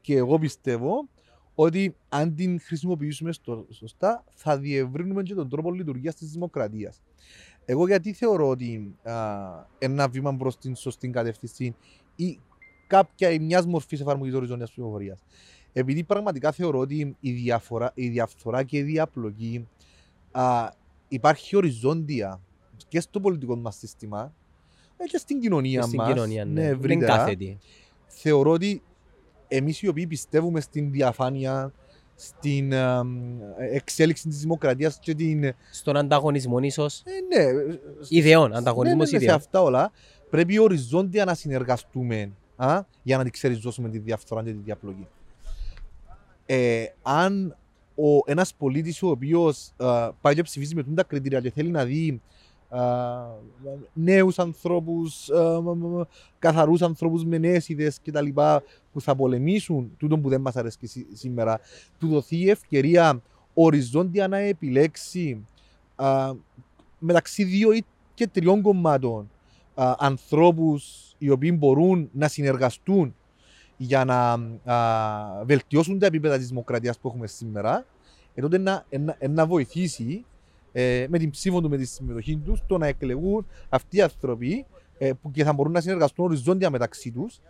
και 0.00 0.16
εγώ 0.16 0.38
πιστεύω 0.38 1.08
ότι 1.54 1.96
αν 2.08 2.34
την 2.34 2.60
χρησιμοποιήσουμε 2.60 3.32
στο, 3.32 3.66
σωστά 3.70 4.24
θα 4.34 4.58
διευρύνουμε 4.58 5.22
και 5.22 5.34
τον 5.34 5.48
τρόπο 5.48 5.72
λειτουργίας 5.72 6.14
της 6.14 6.30
δημοκρατίας. 6.30 7.02
Εγώ 7.64 7.86
γιατί 7.86 8.12
θεωρώ 8.12 8.48
ότι 8.48 8.94
α, 9.02 9.14
ένα 9.78 10.08
βήμα 10.08 10.36
προ 10.36 10.52
την 10.60 10.76
σωστή 10.76 11.08
κατεύθυνση 11.08 11.76
ή 12.16 12.40
κάποια 12.86 13.30
ή 13.30 13.38
μιας 13.38 13.66
μορφής 13.66 14.00
εφαρμογής 14.00 14.34
οριζόντιας 14.34 14.72
πληροφορία. 14.72 15.18
Επειδή 15.76 16.04
πραγματικά 16.04 16.52
θεωρώ 16.52 16.78
ότι 16.78 17.16
η, 17.20 17.32
διαφορά, 17.32 17.92
η 17.94 18.08
διαφθορά 18.08 18.62
και 18.62 18.76
η 18.76 18.82
διαπλοκή 18.82 19.68
α, 20.30 20.68
υπάρχει 21.08 21.56
οριζόντια 21.56 22.40
και 22.88 23.00
στο 23.00 23.20
πολιτικό 23.20 23.56
μας 23.56 23.76
σύστημα 23.76 24.32
ε, 24.96 25.04
και 25.04 25.18
στην 25.18 25.40
κοινωνία 25.40 25.86
μας. 25.94 26.08
κοινωνία, 26.08 26.44
ναι. 26.44 26.62
ναι 26.62 26.74
Δεν 26.74 26.98
κάθετη. 26.98 27.58
Θεωρώ 28.06 28.50
ότι 28.50 28.82
εμείς 29.48 29.82
οι 29.82 29.88
οποίοι 29.88 30.06
πιστεύουμε 30.06 30.60
στην 30.60 30.90
διαφάνεια, 30.90 31.72
στην 32.14 32.72
ε, 32.72 33.00
εξέλιξη 33.72 34.28
της 34.28 34.38
δημοκρατίας 34.38 34.98
και 34.98 35.14
την. 35.14 35.54
Στον 35.70 35.96
ανταγωνισμό, 35.96 36.58
ίσως. 36.58 37.02
Ε, 37.04 37.42
ναι. 37.42 37.50
Ιδεών, 38.08 38.54
ανταγωνισμός 38.54 39.10
ναι, 39.10 39.18
ναι, 39.18 39.24
ναι, 39.24 39.30
Σε 39.30 39.36
αυτά 39.36 39.62
όλα 39.62 39.92
πρέπει 40.30 40.58
οριζόντια 40.58 41.24
να 41.24 41.34
συνεργαστούμε 41.34 42.32
α, 42.56 42.80
για 43.02 43.16
να 43.16 43.22
την 43.22 43.32
ξεριζώσουμε 43.32 43.88
τη 43.88 43.98
διαφθορά 43.98 44.42
και 44.42 44.50
τη 44.50 44.60
διαπλοκή. 44.64 45.06
Ε, 46.46 46.84
αν 47.02 47.56
ο, 47.94 48.30
ένας 48.30 48.54
πολίτης 48.54 49.02
ο 49.02 49.08
οποίος 49.08 49.72
α, 49.76 50.12
πάει 50.12 50.34
και 50.34 50.42
ψηφίζει 50.42 50.74
με 50.74 50.82
τα 50.94 51.02
κριτήρια 51.02 51.40
και 51.40 51.50
θέλει 51.50 51.70
να 51.70 51.84
δει 51.84 52.20
νέους 53.92 54.38
ανθρώπους, 54.38 55.30
καθαρούς 56.38 56.82
ανθρώπους 56.82 57.24
με 57.24 57.38
νέες 57.38 57.68
ιδέες 57.68 58.00
κτλ. 58.04 58.26
που 58.92 59.00
θα 59.00 59.14
πολεμήσουν 59.16 59.90
τούτο 59.96 60.18
που 60.18 60.28
δεν 60.28 60.40
μας 60.40 60.56
αρέσει 60.56 61.06
σήμερα, 61.12 61.60
του 61.98 62.08
δοθεί 62.08 62.36
η 62.36 62.50
ευκαιρία 62.50 63.22
οριζόντια 63.54 64.28
να 64.28 64.36
επιλέξει 64.36 65.46
μεταξύ 66.98 67.44
δύο 67.44 67.72
ή 67.72 67.84
και 68.14 68.26
τριών 68.26 68.62
κομμάτων 68.62 69.30
ανθρώπους 69.98 71.14
οι 71.18 71.30
οποίοι 71.30 71.56
μπορούν 71.58 72.08
να 72.12 72.28
συνεργαστούν 72.28 73.14
για 73.76 74.04
να 74.04 74.32
α, 74.74 75.44
βελτιώσουν 75.44 75.98
τα 75.98 76.06
επίπεδα 76.06 76.38
της 76.38 76.48
δημοκρατίας 76.48 76.98
που 76.98 77.08
έχουμε 77.08 77.26
σήμερα, 77.26 77.86
ε, 78.34 78.40
τότε 78.40 78.58
να, 78.58 78.86
να, 78.98 79.16
να 79.28 79.46
βοηθήσει 79.46 80.24
ε, 80.72 81.06
με 81.08 81.18
την 81.18 81.30
ψήφο 81.30 81.60
του, 81.60 81.68
με 81.68 81.76
τη 81.76 81.84
συμμετοχή 81.84 82.36
τους, 82.36 82.62
το 82.66 82.78
να 82.78 82.86
εκλεγούν 82.86 83.46
αυτοί 83.68 83.96
οι 83.96 84.00
άνθρωποι 84.00 84.66
ε, 84.98 85.12
που 85.12 85.30
και 85.30 85.44
θα 85.44 85.52
μπορούν 85.52 85.72
να 85.72 85.80
συνεργαστούν 85.80 86.24
οριζόντια 86.24 86.70
μεταξύ 86.70 87.10
τους 87.10 87.40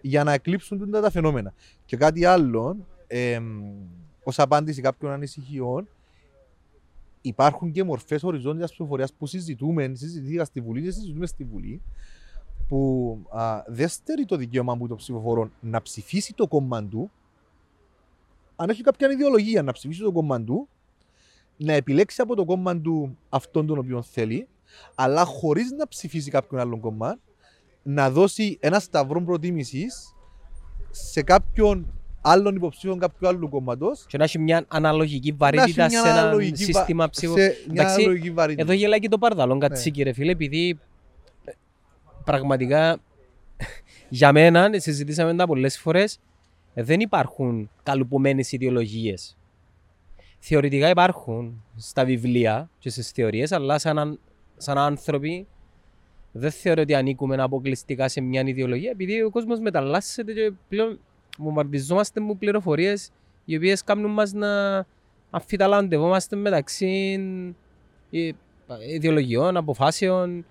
για 0.00 0.24
να 0.24 0.32
εκλείψουν 0.32 0.90
τα 0.90 1.10
φαινόμενα. 1.10 1.54
Και 1.84 1.96
κάτι 1.96 2.24
άλλο, 2.24 2.76
ε, 3.06 3.40
ως 4.22 4.38
απάντηση 4.38 4.80
κάποιων 4.80 5.12
ανησυχιών, 5.12 5.88
υπάρχουν 7.20 7.72
και 7.72 7.84
μορφές 7.84 8.22
οριζόντιας 8.22 8.70
ψηφοφορίας 8.70 9.12
που 9.12 9.26
συζητούμε, 9.26 9.92
συζητήθηκα 9.94 10.44
στη 10.44 10.60
Βουλή 10.60 10.82
και 10.82 10.90
συζητούμε 10.90 11.26
στη 11.26 11.44
Βουλή, 11.44 11.82
που 12.72 13.18
α, 13.30 13.62
δεν 13.66 13.88
στερεί 13.88 14.24
το 14.24 14.36
δικαίωμα 14.36 14.74
μου 14.74 14.88
των 14.88 14.96
ψηφοφορών 14.96 15.52
να 15.60 15.82
ψηφίσει 15.82 16.34
το 16.34 16.46
κόμμα 16.46 16.84
του, 16.84 17.10
αν 18.56 18.68
έχει 18.70 18.82
κάποια 18.82 19.10
ιδεολογία 19.10 19.62
να 19.62 19.72
ψηφίσει 19.72 20.00
το 20.00 20.12
κόμμα 20.12 20.42
του, 20.42 20.68
να 21.56 21.72
επιλέξει 21.72 22.20
από 22.20 22.34
το 22.34 22.44
κόμμα 22.44 22.80
του 22.80 23.18
αυτόν 23.28 23.66
τον 23.66 23.78
οποίο 23.78 24.02
θέλει, 24.02 24.48
αλλά 24.94 25.24
χωρίς 25.24 25.70
να 25.70 25.88
ψηφίσει 25.88 26.30
κάποιον 26.30 26.60
άλλον 26.60 26.80
κόμμα, 26.80 27.18
να 27.82 28.10
δώσει 28.10 28.58
ένα 28.60 28.78
σταυρό 28.78 29.22
προτίμησης 29.22 30.14
σε 30.90 31.22
κάποιον 31.22 31.92
άλλων 32.20 32.56
υποψήφιων 32.56 32.98
κάποιου 32.98 33.28
άλλου 33.28 33.48
κόμματο. 33.48 33.90
Και 34.06 34.18
να 34.18 34.24
έχει 34.24 34.38
μια 34.38 34.64
αναλογική 34.68 35.32
βαρύτητα 35.32 35.88
σε 35.88 36.08
ένα 36.08 36.38
σύστημα 36.52 37.08
ψήφου. 37.08 37.34
Εδώ 38.56 38.72
γελάει 38.72 38.98
και 38.98 39.08
το 39.08 39.18
παρδαλόν 39.18 39.58
ναι. 39.58 39.68
κάτι 39.68 39.90
κύριε 39.90 40.12
φίλε, 40.12 40.30
επειδή 40.30 40.68
ε, 40.68 40.91
πραγματικά 42.24 43.00
για 44.08 44.32
μένα, 44.32 44.70
συζητήσαμε 44.72 45.34
τα 45.34 45.46
πολλές 45.46 45.78
φορές, 45.78 46.18
δεν 46.74 47.00
υπάρχουν 47.00 47.70
καλουπωμένε 47.82 48.44
ιδεολογίες. 48.50 49.36
Θεωρητικά 50.38 50.88
υπάρχουν 50.88 51.64
στα 51.76 52.04
βιβλία 52.04 52.70
και 52.78 52.90
στις 52.90 53.10
θεωρίες, 53.10 53.52
αλλά 53.52 53.78
σαν, 53.78 54.18
σαν 54.56 54.78
άνθρωποι 54.78 55.46
δεν 56.32 56.50
θεωρώ 56.50 56.82
ότι 56.82 56.94
ανήκουμε 56.94 57.42
αποκλειστικά 57.42 58.08
σε 58.08 58.20
μια 58.20 58.42
ιδεολογία, 58.46 58.90
επειδή 58.90 59.22
ο 59.22 59.30
κόσμος 59.30 59.60
μεταλλάσσεται 59.60 60.32
και 60.32 60.52
πλέον 60.68 60.98
βομβαρδιζόμαστε 61.38 62.20
με 62.20 62.34
πληροφορίες 62.34 63.10
οι 63.44 63.56
οποίες 63.56 63.84
κάνουν 63.84 64.10
μας 64.10 64.32
να 64.32 64.84
αμφιταλαντευόμαστε 65.30 66.36
μεταξύ 66.36 67.20
ε, 68.10 68.30
ιδεολογιών, 68.94 69.56
αποφάσεων, 69.56 70.44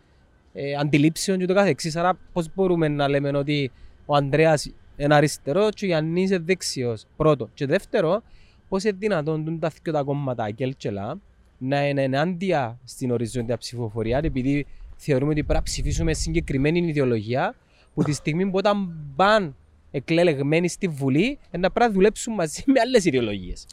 ε, 0.53 0.75
αντιλήψεων 0.75 1.37
και 1.37 1.45
το 1.45 1.53
κάθε 1.53 1.69
εξής. 1.69 1.95
Άρα 1.95 2.17
πώς 2.33 2.53
μπορούμε 2.55 2.87
να 2.87 3.07
λέμε 3.07 3.37
ότι 3.37 3.71
ο 4.05 4.15
Ανδρέας 4.15 4.71
είναι 4.97 5.15
αριστερό 5.15 5.69
και 5.69 5.85
ο 5.85 5.87
Γιάννης 5.87 6.29
είναι 6.29 6.39
δεξιός. 6.39 7.05
Πρώτο. 7.15 7.49
Και 7.53 7.65
δεύτερο, 7.65 8.23
πώς 8.69 8.83
είναι 8.83 8.95
δυνατόν 8.99 9.59
τα 9.59 9.71
δύο 9.83 9.93
τα 9.93 10.03
κόμματα 10.03 10.51
Κέλτσελα 10.51 11.19
να 11.57 11.87
είναι 11.87 12.03
ενάντια 12.03 12.79
στην 12.83 13.11
οριζόντια 13.11 13.57
ψηφοφορία 13.57 14.19
επειδή 14.23 14.65
θεωρούμε 14.95 15.31
ότι 15.31 15.43
πρέπει 15.43 15.59
να 15.59 15.63
ψηφίσουμε 15.63 16.13
συγκεκριμένη 16.13 16.87
ιδεολογία 16.87 17.55
που 17.93 18.03
τη 18.03 18.11
στιγμή 18.11 18.45
που 18.45 18.57
όταν 18.57 18.93
πάνε 19.15 19.53
εκλεγμένοι 19.91 20.67
στη 20.67 20.87
Βουλή 20.87 21.39
να 21.51 21.71
πρέπει 21.71 21.89
να 21.89 21.91
δουλέψουν 21.91 22.33
μαζί 22.33 22.63
με 22.65 22.79
άλλες 22.79 23.05
ιδεολογίες. 23.05 23.65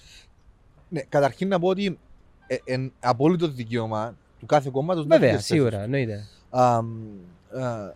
Ναι, 0.89 1.01
καταρχήν 1.01 1.49
να 1.49 1.59
πω 1.59 1.69
ότι 1.69 1.99
ε, 2.47 2.57
ε, 2.65 2.91
απόλυτο 3.01 3.49
δικαίωμα 3.49 4.17
του 4.39 4.47
κάθε 4.47 4.69
κόμματος 4.73 5.07
να 5.07 5.19
Βέβαια, 5.19 5.39
σίγουρα, 5.39 5.83
εννοείται. 5.83 6.29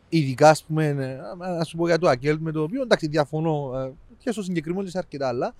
Ειδικά, 0.08 0.48
ας 0.48 0.64
πούμε, 0.64 0.92
να 1.38 1.64
σου 1.64 1.76
πω 1.76 1.86
για 1.86 1.98
το 1.98 2.08
ΑΚΕΛ 2.08 2.36
με 2.40 2.52
το 2.52 2.62
οποίο 2.62 2.82
εντάξει 2.82 3.06
διαφωνώ 3.06 3.78
ε, 3.78 3.92
και 4.18 4.32
στο 4.32 4.42
συγκεκριμένο 4.42 4.84
και 4.84 4.90
σε 4.90 4.98
αρκετά 4.98 5.28
άλλα. 5.28 5.54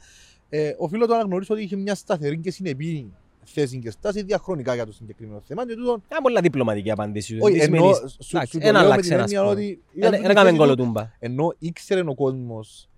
Ε, 0.48 0.74
οφείλω 0.78 1.07
το 1.07 1.14
να 1.14 1.22
γνωρίσω 1.22 1.55
ότι 1.55 1.62
είχε 1.62 1.76
μια 1.76 1.94
σταθερή 1.94 2.38
και 2.38 2.50
συνεπή 2.50 3.12
θέση 3.44 3.78
και 3.78 3.90
στάση 3.90 4.22
διαχρονικά 4.22 4.74
για 4.74 4.87
το 4.87 4.92
συγκεκριμένο 4.92 5.40
θέμα. 5.46 5.66
Και 5.66 5.74
τούτο... 5.74 6.02
Ένα 6.09 6.20
πολλά 6.20 6.40
διπλωματική 6.40 6.90
απάντηση. 6.90 7.38
Όχι, 7.40 7.59
ενώ 7.59 7.92
σου, 8.18 8.38
σου 8.48 8.59
ένα 8.61 8.78
αλλάξε 8.81 9.14
ένα 9.14 9.44
ότι... 9.44 9.83
Ένα 9.94 10.33
κάμε 10.33 10.52
κολοτούμπα. 10.52 11.11
Ενώ 11.18 11.55
ήξερε 11.59 12.02
ο 12.07 12.14
κόσμος 12.14 12.88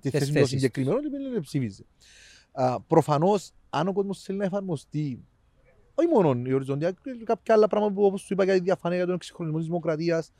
τη 0.00 0.10
θέση 0.10 0.32
του 0.32 0.46
συγκεκριμένου 0.46 1.00
και 1.00 1.08
δεν 1.32 1.40
ψήφιζε. 1.40 1.84
Προφανώς, 2.86 3.50
αν 3.70 3.88
ο 3.88 3.92
κόσμος 3.92 4.22
θέλει 4.22 4.38
να 4.38 4.44
εφαρμοστεί 4.44 5.24
όχι 5.94 6.08
μόνο 6.08 6.42
η 6.46 6.52
οριζόντια, 6.52 6.94
κάποια 7.24 7.54
άλλα 7.54 7.68
πράγματα 7.68 7.92
που 7.94 8.04
όπως 8.04 8.20
σου 8.20 8.32
είπα 8.32 8.44
για 8.44 8.54
τη 8.54 8.60
διαφάνεια, 8.60 8.96
για 8.96 9.06
τον 9.06 9.14
εξυγχρονισμό 9.14 9.58
της 9.58 9.66
δημοκρατίας, 9.66 10.32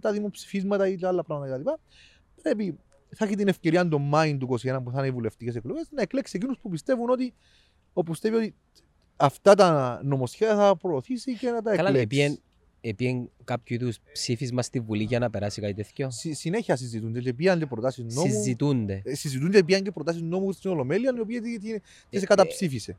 τα 0.00 0.12
δημοψηφίσματα 0.12 0.88
ή 0.88 0.98
τα 0.98 1.08
άλλα 1.08 1.24
πράγματα 1.24 1.56
κλπ. 1.56 1.68
Πρέπει, 2.42 2.78
θα 3.14 3.24
έχει 3.24 3.34
την 3.34 3.48
ευκαιρία 3.48 3.88
το 3.88 3.98
Μάιν 3.98 4.38
του 4.38 4.46
2021 4.46 4.80
που 4.84 4.90
θα 4.90 4.98
είναι 4.98 5.06
οι 5.06 5.10
βουλευτικές 5.10 5.56
εκλογές 5.56 5.88
να 5.90 6.02
εκλέξει 6.02 6.36
εκείνους 6.36 6.58
που 6.58 6.68
πιστεύουν 6.68 7.10
ότι 7.10 7.34
όπου 7.92 8.10
πιστεύει 8.10 8.36
ότι 8.36 8.54
αυτά 9.16 9.54
τα 9.54 10.00
νομοσχέδια 10.04 10.56
θα 10.56 10.76
προωθήσει 10.76 11.36
και 11.36 11.50
να 11.50 11.62
τα 11.62 11.72
εκλέξει. 11.72 12.16
Καλά, 12.16 12.38
επίεν 12.80 13.30
κάποιο 13.44 13.76
είδους 13.76 13.98
ψήφισμα 14.12 14.62
στη 14.62 14.80
Βουλή 14.80 15.02
για 15.02 15.18
να 15.18 15.30
περάσει 15.30 15.60
κάτι 15.60 15.74
τέτοιο. 15.74 16.10
Συ, 16.10 16.32
συνέχεια 16.32 16.76
συζητούνται 16.76 17.20
και 17.20 17.34
πήγαν 17.34 17.58
και 17.58 17.66
προτάσεις 17.66 18.14
νόμου. 18.14 18.30
Συζητούνται. 18.30 19.02
Ε, 19.04 19.14
συζητούνται 19.14 19.62
πήγαν 19.62 19.82
και 19.82 19.90
προτάσεις 19.90 20.22
νόμου 20.22 20.52
στην 20.52 20.70
Ολομέλεια, 20.70 21.12
οι 21.16 21.20
οποίε 21.20 21.40
τι 22.08 22.20
καταψήφισε. 22.20 22.96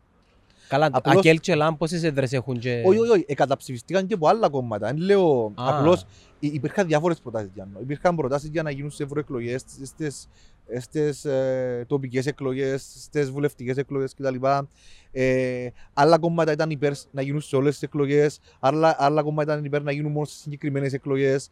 Καλά, 0.70 0.90
απλώς... 0.92 1.18
Ακέλ 1.18 1.40
και 1.40 1.56
Λάμ 1.56 1.76
πόσες 1.76 2.04
έδρες 2.04 2.34
έχουν 2.34 2.60
και... 2.60 2.84
Όχι, 2.86 3.00
όχι, 3.00 3.12
όχι, 3.12 3.24
καταψηφιστήκαν 3.24 4.08
και 4.08 4.14
από 4.14 4.28
άλλα 4.28 4.50
κόμματα. 4.50 4.88
Αν 4.88 4.98
λέω, 4.98 5.52
απλώς 5.56 6.06
υπήρχαν 6.40 6.88
διάφορες 6.88 7.20
προτάσεις 7.20 7.50
για 7.54 7.68
να 7.74 7.80
Υπήρχαν 7.80 8.16
προτάσεις 8.16 8.50
για 8.50 8.64
να 8.64 8.72
γίνουν 8.72 8.92
σε 8.92 9.04
ευρωεκλογές, 9.04 9.64
στις 9.84 10.28
στις 10.78 11.26
ε, 11.26 11.86
τοπικές 11.88 12.26
εκλογές, 12.26 12.96
στις 13.04 13.32
βουλευτικές 13.32 13.78
εκλογές 13.78 14.14
κτλ. 14.14 14.36
Ε, 15.12 15.68
άλλα 15.94 16.20
κόμματα 16.20 16.52
ήταν 16.52 16.70
υπέρ 16.70 16.94
να 17.12 17.22
γίνουν 17.22 17.42
σε 17.42 17.56
όλες 17.56 17.74
τις 17.74 17.82
εκλογές, 17.82 18.40
άλλα, 18.60 18.96
άλλα 19.00 19.24
κόμματα 19.24 19.54
ήταν 19.54 19.66
υπέρ 19.66 19.82
να 19.82 19.92
γίνουν 19.92 20.12
μόνο 20.12 20.26
σε 20.26 20.38
συγκεκριμένες 20.38 20.94
εκλογές. 20.94 21.52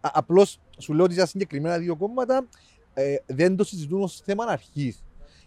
Απλώς 0.00 0.58
σου 0.78 0.92
λέω 0.92 1.04
ότι 1.04 1.14
για 1.14 1.26
συγκεκριμένα 1.26 1.78
δύο 1.78 1.96
κόμματα 1.96 2.46
ε, 2.94 3.16
δεν 3.26 3.56
το 3.56 3.64
συζητούν 3.64 4.02
ως 4.02 4.20
θέμα 4.24 4.44
αρχής. 4.44 5.02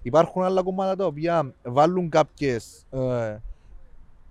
Υπάρχουν 0.08 0.44
άλλα 0.44 0.64
κόμματα 0.64 0.96
τα 0.96 1.06
οποία 1.06 1.54
βάλουν 1.64 2.10
κάποιες 2.10 2.86
ε, 2.90 3.38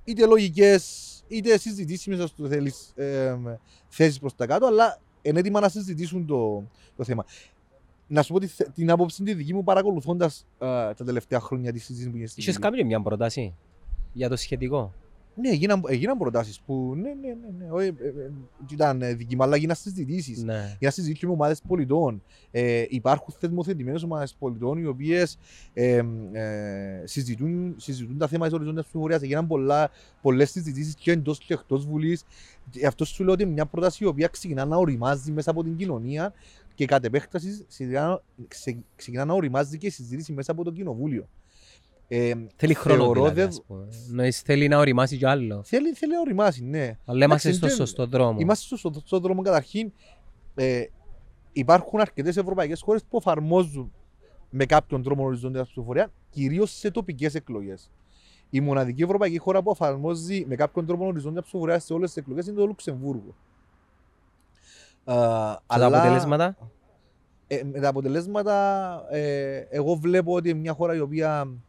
είτε 0.04 0.26
λογικές 0.26 0.84
είτε 1.28 1.58
συζητήσιμες, 1.58 2.20
ας 2.20 2.34
το 2.34 2.46
θέλεις, 2.46 2.92
ε, 2.94 3.36
θέσεις 3.88 4.18
προς 4.18 4.34
τα 4.34 4.46
κάτω, 4.46 4.66
αλλά 4.66 4.98
είναι 5.22 5.38
έτοιμα 5.38 5.60
να 5.60 5.68
συζητήσουν 5.68 6.26
το, 6.26 6.64
το 6.96 7.04
θέμα. 7.04 7.24
Να 8.06 8.22
σου 8.22 8.32
πω 8.32 8.38
την, 8.38 8.50
την 8.74 8.90
άποψη 8.90 9.22
τη 9.22 9.34
δική 9.34 9.54
μου 9.54 9.64
παρακολουθώντας 9.64 10.46
ε, 10.58 10.66
τα 10.66 11.04
τελευταία 11.04 11.40
χρόνια 11.40 11.72
τη 11.72 11.78
συζήτηση 11.78 12.10
που 12.10 12.16
γίνεται. 12.16 12.32
Είχες 12.36 12.58
κάνει 12.58 12.84
μια 12.84 13.02
πρόταση 13.02 13.54
για 14.12 14.28
το 14.28 14.36
σχετικό; 14.36 14.92
Ναι, 15.38 15.48
έγιναν, 15.48 15.82
έγιναν 15.86 16.18
προτάσεις 16.18 16.60
που. 16.60 16.94
Ναι, 16.96 17.08
ναι, 17.08 17.28
ναι. 17.28 17.64
ναι. 17.64 17.70
Όχι, 17.70 17.86
ε, 17.86 18.06
ε, 18.06 18.30
ήταν 18.72 19.02
δική 19.16 19.36
μου, 19.36 19.42
αλλά 19.42 19.54
έγιναν 19.54 19.76
συζητήσεις. 19.76 20.42
Ναι. 20.42 20.76
Για 20.80 20.90
συζητήσεις 20.90 21.26
με 21.26 21.32
ομάδες 21.32 21.60
πολιτών. 21.68 22.22
Ε, 22.50 22.84
υπάρχουν 22.88 23.34
θεσμοθετημένες 23.38 24.02
ομάδες 24.02 24.34
πολιτών 24.38 24.78
οι 24.78 24.86
οποίες 24.86 25.38
ε, 25.72 26.02
ε, 26.32 27.02
συζητούν, 27.04 27.74
συζητούν 27.76 28.18
τα 28.18 28.26
θέματα 28.26 28.48
της 28.48 28.56
οριζόντιας 28.56 28.84
ψηφοφορίας. 28.84 29.22
Έγιναν 29.22 29.48
πολλές 30.22 30.50
συζητήσεις 30.50 30.94
και 30.94 31.10
εντός 31.10 31.38
και 31.38 31.54
εκτός 31.54 31.86
Βουλής. 31.86 32.24
Αυτό 32.86 33.04
σου 33.04 33.24
λέω 33.24 33.32
ότι 33.32 33.42
είναι 33.42 33.52
μια 33.52 33.66
πρόταση 33.66 34.04
η 34.04 34.06
οποία 34.06 34.28
ξεκινά 34.28 34.64
να 34.64 34.76
οριμάζει 34.76 35.32
μέσα 35.32 35.50
από 35.50 35.62
την 35.62 35.76
κοινωνία 35.76 36.32
και 36.74 36.84
κατ' 36.84 37.04
επέκταση 37.04 37.66
ξεκινά 38.96 39.24
να 39.24 39.34
οριμάζει 39.34 39.78
και 39.78 39.90
συζητήσει 39.90 40.32
μέσα 40.32 40.52
από 40.52 40.64
το 40.64 40.70
κοινοβούλιο. 40.70 41.28
Ε, 42.08 42.32
θέλει 42.56 42.74
χρόνο 42.74 43.12
δηλαδή, 43.12 43.60
δε... 44.10 44.30
θέλει 44.30 44.68
να 44.68 44.78
οριμάσει 44.78 45.16
κι 45.16 45.26
άλλο. 45.26 45.62
Θέλει, 45.64 45.92
θέλει 45.92 46.12
να 46.12 46.20
οριμάσει, 46.20 46.64
ναι. 46.64 46.98
Αλλά 47.04 47.24
είμαστε 47.24 47.52
στο 47.52 47.68
σωστό 47.68 48.06
δρόμο. 48.06 48.40
Είμαστε 48.40 48.76
στο 48.76 48.76
σωστό 48.76 49.18
δρόμο 49.18 49.42
καταρχήν. 49.42 49.92
Ε, 50.54 50.84
υπάρχουν 51.52 52.00
αρκετές 52.00 52.36
ευρωπαϊκές 52.36 52.80
χώρες 52.80 53.04
που 53.04 53.16
εφαρμόζουν 53.16 53.92
με 54.50 54.64
κάποιον 54.64 55.02
τρόπο 55.02 55.24
οριζόντια 55.24 55.62
ψηφοφορία, 55.64 56.12
κυρίως 56.30 56.70
σε 56.70 56.90
τοπικές 56.90 57.34
εκλογές. 57.34 57.90
Η 58.50 58.60
μοναδική 58.60 59.02
ευρωπαϊκή 59.02 59.38
χώρα 59.38 59.62
που 59.62 59.70
εφαρμόζει 59.70 60.44
με 60.48 60.54
κάποιον 60.54 60.86
τρόπο 60.86 61.06
οριζόντια 61.06 61.42
ψηφοφορία 61.42 61.78
σε 61.78 61.92
όλες 61.92 62.12
τις 62.12 62.22
εκλογές 62.22 62.46
είναι 62.46 62.56
το 62.56 62.66
Λουξεμβούργο. 62.66 63.34
Uh, 65.04 65.12
τα 65.12 65.62
αλλά, 65.66 65.86
αποτελέσματα; 65.86 66.56
Ε, 67.46 67.62
με 67.64 67.80
τα 67.80 67.88
αποτελέσματα, 67.88 69.00
ε, 69.10 69.56
εγώ 69.70 69.94
βλέπω 69.94 70.32
ότι 70.32 70.54
μια 70.54 70.72
χώρα 70.72 70.94
η 70.94 71.00
οποία 71.00 71.40
ε, 71.40 71.65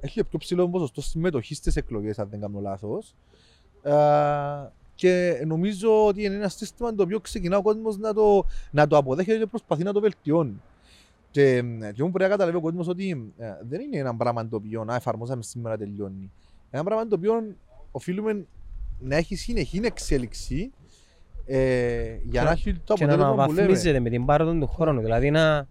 έχει 0.00 0.24
πιο 0.24 0.38
ψηλό 0.38 0.68
ποσοστό 0.68 1.00
συμμετοχής 1.00 1.56
στις 1.56 1.76
εκλογές, 1.76 2.18
αν 2.18 2.28
δεν 2.30 2.40
κάνω 2.40 2.60
λάθος. 2.60 3.14
και 4.94 5.42
νομίζω 5.46 6.06
ότι 6.06 6.24
είναι 6.24 6.34
ένα 6.34 6.48
σύστημα 6.48 6.94
το 6.94 7.02
οποίο 7.02 7.20
ξεκινά 7.20 7.56
ο 7.56 7.62
κόσμος 7.62 7.98
να 7.98 8.14
το, 8.14 8.46
να 8.70 8.86
το 8.86 8.96
αποδέχεται 8.96 9.38
και 9.38 9.46
προσπαθεί 9.46 9.82
να 9.82 9.92
το 9.92 10.00
βελτιώνει. 10.00 10.60
Και, 11.30 11.62
και 11.94 12.02
μου 12.02 12.10
πρέπει 12.10 12.22
να 12.22 12.28
καταλάβει 12.28 12.56
ο 12.56 12.60
κόσμος 12.60 12.88
ότι 12.88 13.32
ε, 13.38 13.52
δεν 13.68 13.80
είναι 13.80 13.96
ένα 13.96 14.16
πράγμα 14.16 14.48
το 14.48 14.56
οποίο 14.56 14.84
να 14.84 14.94
εφαρμόσαμε 14.94 15.42
σήμερα 15.42 15.76
τελειώνει. 15.76 16.30
Ένα 16.70 16.84
πράγμα 16.84 17.06
το 17.06 17.14
οποίο 17.14 17.54
οφείλουμε 17.90 18.46
να 18.98 19.16
έχει 19.16 19.36
συνεχή 19.36 19.80
εξέλιξη 19.84 20.72
ε, 21.46 22.16
για 22.22 22.42
να 22.42 22.50
έχει 22.50 22.74
το 22.74 22.94
αποτέλεσμα 22.94 23.46
που 23.46 23.52
λέμε. 23.52 23.78
Και 23.78 23.92
να 23.92 24.00
με 24.00 24.10
την 24.10 24.24
πάροδο 24.24 24.52
του 24.52 24.66
χρόνου. 24.66 25.00
Δηλαδή 25.00 25.30
να, 25.30 25.66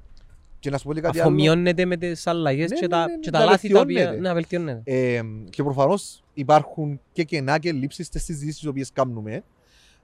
και 0.61 0.69
να 0.69 0.77
σου 0.77 0.87
πω 0.87 0.93
κάτι 0.93 1.19
αφομοιώνεται 1.19 1.85
με 1.85 1.97
τις 1.97 2.27
αλλαγές 2.27 2.69
ναι, 2.69 2.75
και, 2.75 2.81
ναι, 2.81 2.87
τα, 2.87 3.05
ναι, 3.07 3.17
και 3.17 3.29
τα 3.29 3.43
λάθη 3.45 3.69
τα 3.69 3.79
οποία 3.79 4.17
να 4.19 4.33
βελτιώνεται. 4.33 4.81
Ε, 4.83 5.21
και 5.49 5.63
προφανώς 5.63 6.23
υπάρχουν 6.33 6.99
και 7.11 7.23
κενά 7.23 7.59
και 7.59 7.71
λήψεις 7.71 8.05
στις 8.07 8.23
συζητήσεις 8.23 8.59
τις 8.59 8.67
οποίες 8.67 8.91
κάνουμε. 8.91 9.43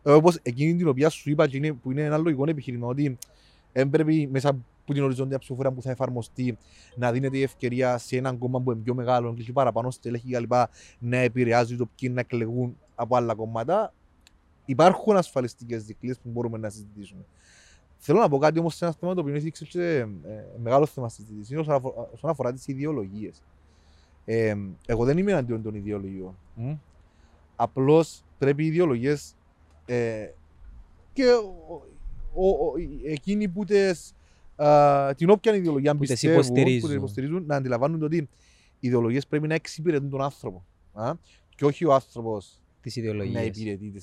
Ε, 0.04 0.12
όπως 0.12 0.39
εκείνη 0.41 0.76
την 0.76 0.88
οποία 0.88 1.10
σου 1.10 1.30
είπα 1.30 1.48
και 1.48 1.58
είναι, 1.58 1.74
που 1.74 1.91
είναι 1.91 2.02
ένα 2.04 2.17
λογικό 2.17 2.43
επιχείρημα 2.50 2.88
ότι 2.88 3.17
δεν 3.74 3.89
πρέπει 3.89 4.30
μέσα 4.32 4.50
από 4.50 4.93
την 4.93 5.04
οριζόντια 5.04 5.38
ψηφοφορία 5.38 5.72
που 5.72 5.82
θα 5.82 5.91
εφαρμοστεί 5.91 6.58
να 6.96 7.12
δίνεται 7.12 7.38
η 7.38 7.41
ευκαιρία 7.41 7.98
σε 7.98 8.17
έναν 8.17 8.38
κόμμα 8.38 8.62
που 8.62 8.72
είναι 8.72 8.82
πιο 8.84 8.93
μεγάλο 8.93 9.34
και 9.34 9.52
παραπάνω 9.52 9.91
στελέχη 9.91 10.32
κλπ. 10.32 10.54
να 11.00 11.17
επηρεάζει 11.17 11.76
το 11.76 11.89
ποιοι 11.96 12.12
να 12.13 12.20
εκλεγούν 12.20 12.78
από 12.96 13.15
άλλα 13.15 13.36
κόμματα. 13.36 13.93
Υπάρχουν 14.65 15.17
ασφαλιστικές 15.17 15.84
δικλείες 15.84 16.20
που 16.20 16.30
μπορούμε 16.30 16.58
να 16.58 16.70
συζητήσουμε. 16.70 17.26
Θέλω 17.97 18.19
να 18.19 18.29
πω 18.29 18.38
κάτι 18.38 18.60
όμως 18.60 18.75
σε 18.75 18.86
ένα 18.86 18.93
θέμα 18.99 19.13
το 19.13 19.21
οποίο 19.21 19.33
έχει 19.36 19.51
ε, 19.79 20.07
μεγάλο 20.62 20.86
θέμα 20.86 21.10
στη 21.10 21.21
συζήτηση 21.21 21.55
όσον 21.55 22.29
αφορά 22.29 22.53
τις 22.53 22.67
ιδεολογίες. 22.67 23.41
Ε, 24.25 24.55
εγώ 24.86 25.05
δεν 25.05 25.17
είμαι 25.17 25.33
αντίον 25.33 25.62
των 25.62 25.75
ιδεολογιών. 25.75 26.38
Mm. 26.57 26.77
Απλώς 27.55 28.23
πρέπει 28.38 28.63
οι 28.63 28.67
ιδεολογίες 28.67 29.36
ε, 29.86 30.29
και 31.13 31.23
ο, 32.33 32.43
ο, 32.43 32.73
εκείνοι 33.05 33.47
που 33.47 33.65
τες, 33.65 34.13
α, 34.55 35.13
την 35.15 35.29
όποια 35.29 35.55
ιδεολογία 35.55 35.93
που 35.93 35.99
πιστεύουν, 35.99 36.38
υποστηρίζουν. 36.38 36.89
που 36.89 36.95
υποστηρίζουν, 36.95 37.45
να 37.45 37.55
αντιλαμβάνονται 37.55 38.05
ότι 38.05 38.17
οι 38.79 38.88
ιδεολογίες 38.88 39.27
πρέπει 39.27 39.47
να 39.47 39.53
εξυπηρετούν 39.53 40.10
τον 40.10 40.21
άνθρωπο. 40.21 40.65
Α, 40.93 41.12
και 41.55 41.65
όχι 41.65 41.86
ο 41.86 41.93
άνθρωπος 41.93 42.62
να 43.31 43.41
υπηρετεί. 43.41 44.01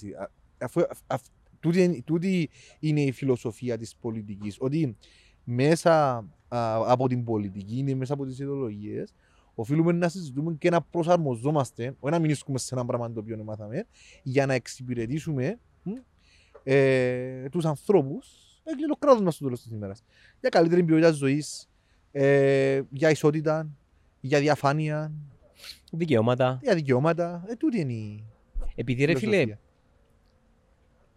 Αφού, 0.59 0.83
αφ, 1.07 1.23
τούτη, 1.65 2.03
τούτη 2.07 2.51
είναι 2.81 3.01
η 3.01 3.13
φιλοσοφία 3.13 3.79
της 3.79 3.97
πολιτικής. 3.97 4.57
Ότι 4.61 4.97
μέσα 5.45 6.17
α, 6.49 6.83
από 6.87 7.09
την 7.09 7.25
πολιτική, 7.25 7.79
είναι 7.79 7.95
μέσα 7.95 8.15
από 8.15 8.25
τις 8.25 8.39
ιδεολογίες, 8.39 9.15
οφείλουμε 9.55 9.93
να 9.93 10.09
συζητούμε 10.09 10.55
και 10.59 10.71
να 10.71 10.83
προσαρμοζόμαστε, 10.83 11.97
όχι 12.01 12.15
να 12.15 12.19
μην 12.19 12.35
σε 12.55 12.75
ένα 12.75 12.85
πράγμα 12.85 13.13
το 13.13 13.21
οποίο 13.21 13.45
μάθαμε, 13.45 13.87
για 14.23 14.47
να 14.47 14.55
εξυπηρετήσουμε 14.55 15.59
ε, 16.63 17.49
τους 17.49 17.65
ανθρώπους 17.65 18.27
έγινε 18.65 18.87
το 18.87 18.97
κράτο 18.97 19.23
μα 19.23 19.31
στο 19.31 19.45
τέλο 19.45 19.57
της 19.57 19.71
ημέρας. 19.73 20.03
Για 20.41 20.49
καλύτερη 20.49 20.85
ποιότητα 20.85 21.11
ζωής, 21.11 21.69
ε, 22.13 22.81
για 22.91 23.11
ισότητα, 23.11 23.69
για 24.21 24.41
διαφάνεια. 24.41 25.13
Δικαιώματα. 25.93 26.59
Για 26.63 26.75
δικαιώματα. 26.75 27.45
Ε, 27.47 27.55
τούτη 27.55 27.81
είναι 27.81 27.93
η. 27.93 28.25
Επειδή 28.75 29.05
ρε 29.05 29.19
φίλε, 29.19 29.59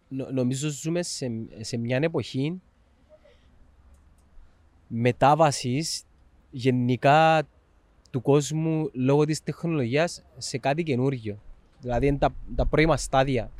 νο, 0.08 0.28
νομίζω 0.30 0.68
ζούμε 0.68 1.02
σε, 1.02 1.30
σε 1.60 1.76
μια 1.76 1.98
εποχή 2.02 2.60
μετάβασης 4.86 6.02
γενικά 6.50 7.48
του 8.10 8.22
κόσμου 8.22 8.90
λόγω 8.92 9.24
της 9.24 9.42
τεχνολογίας 9.42 10.24
σε 10.36 10.58
κάτι 10.58 10.82
καινούργιο. 10.82 11.38
Δηλαδή 11.80 12.06
είναι 12.06 12.18
τα, 12.18 12.34
τα 12.54 12.66
πρώιμα 12.66 12.96
στάδια. 12.96 13.50